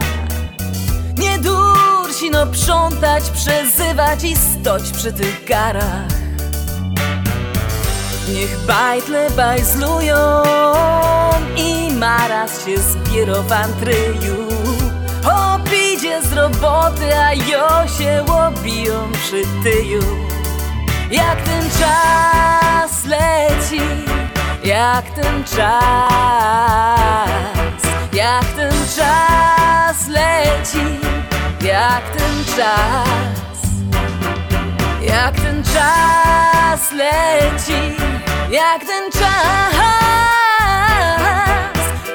[1.19, 6.09] Nie dursi no przątać, przezywać i stoć przy tych garach.
[8.29, 10.43] Niech bajtle bajzlują
[11.57, 14.49] i maraz się zbiero w antryju
[15.69, 20.01] Obidzie z roboty, a jo się łobiją przy tyju.
[21.11, 23.81] Jak ten czas leci,
[24.65, 25.69] jak ten czas
[28.13, 30.99] Jak ten czas leci,
[31.61, 33.59] jak ten czas
[35.03, 37.99] Jak ten czas leci
[38.51, 40.48] jak ten czas,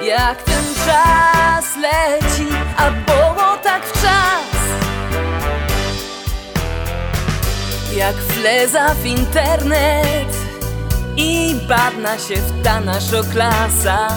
[0.06, 2.48] jak ten czas leci,
[2.78, 4.64] a było tak w czas.
[7.96, 10.36] Jak fleza w internet
[11.18, 14.08] i badna się w ta nasza klasa.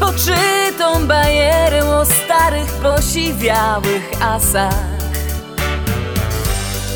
[0.00, 4.84] Poczytą bajerę o starych, posiwiałych asach.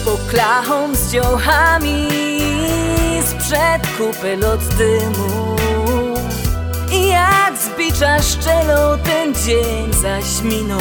[0.04, 2.08] Poklachą z dziołchami
[3.24, 5.58] sprzed kupy od dymu
[6.92, 10.80] I jak z bicza szczelą ten dzień zaś minął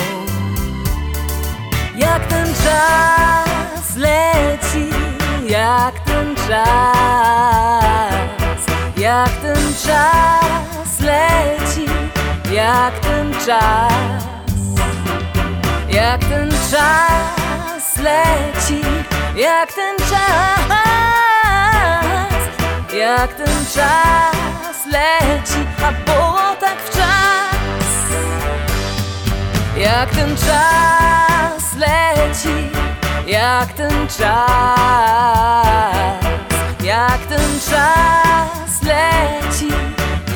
[1.95, 4.89] Jak ten czas leci,
[5.49, 6.67] jak ten czas
[8.97, 11.85] Jak ten czas leci,
[12.51, 14.23] jak ten czas
[15.89, 18.81] Jak ten czas leci,
[19.35, 20.37] jak ten czas
[22.97, 27.87] jak ten czas leci, a było tak w czas.
[29.77, 32.69] Jak ten czas leci,
[33.27, 34.47] jak ten czas,
[36.83, 39.67] jak ten czas leci,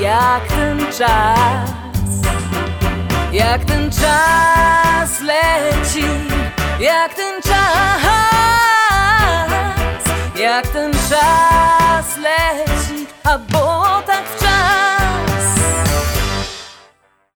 [0.01, 1.69] jak ten czas,
[3.31, 6.05] jak ten czas leci,
[6.79, 8.80] jak ten czas,
[10.41, 14.60] jak ten czas leci, a bo tak wczas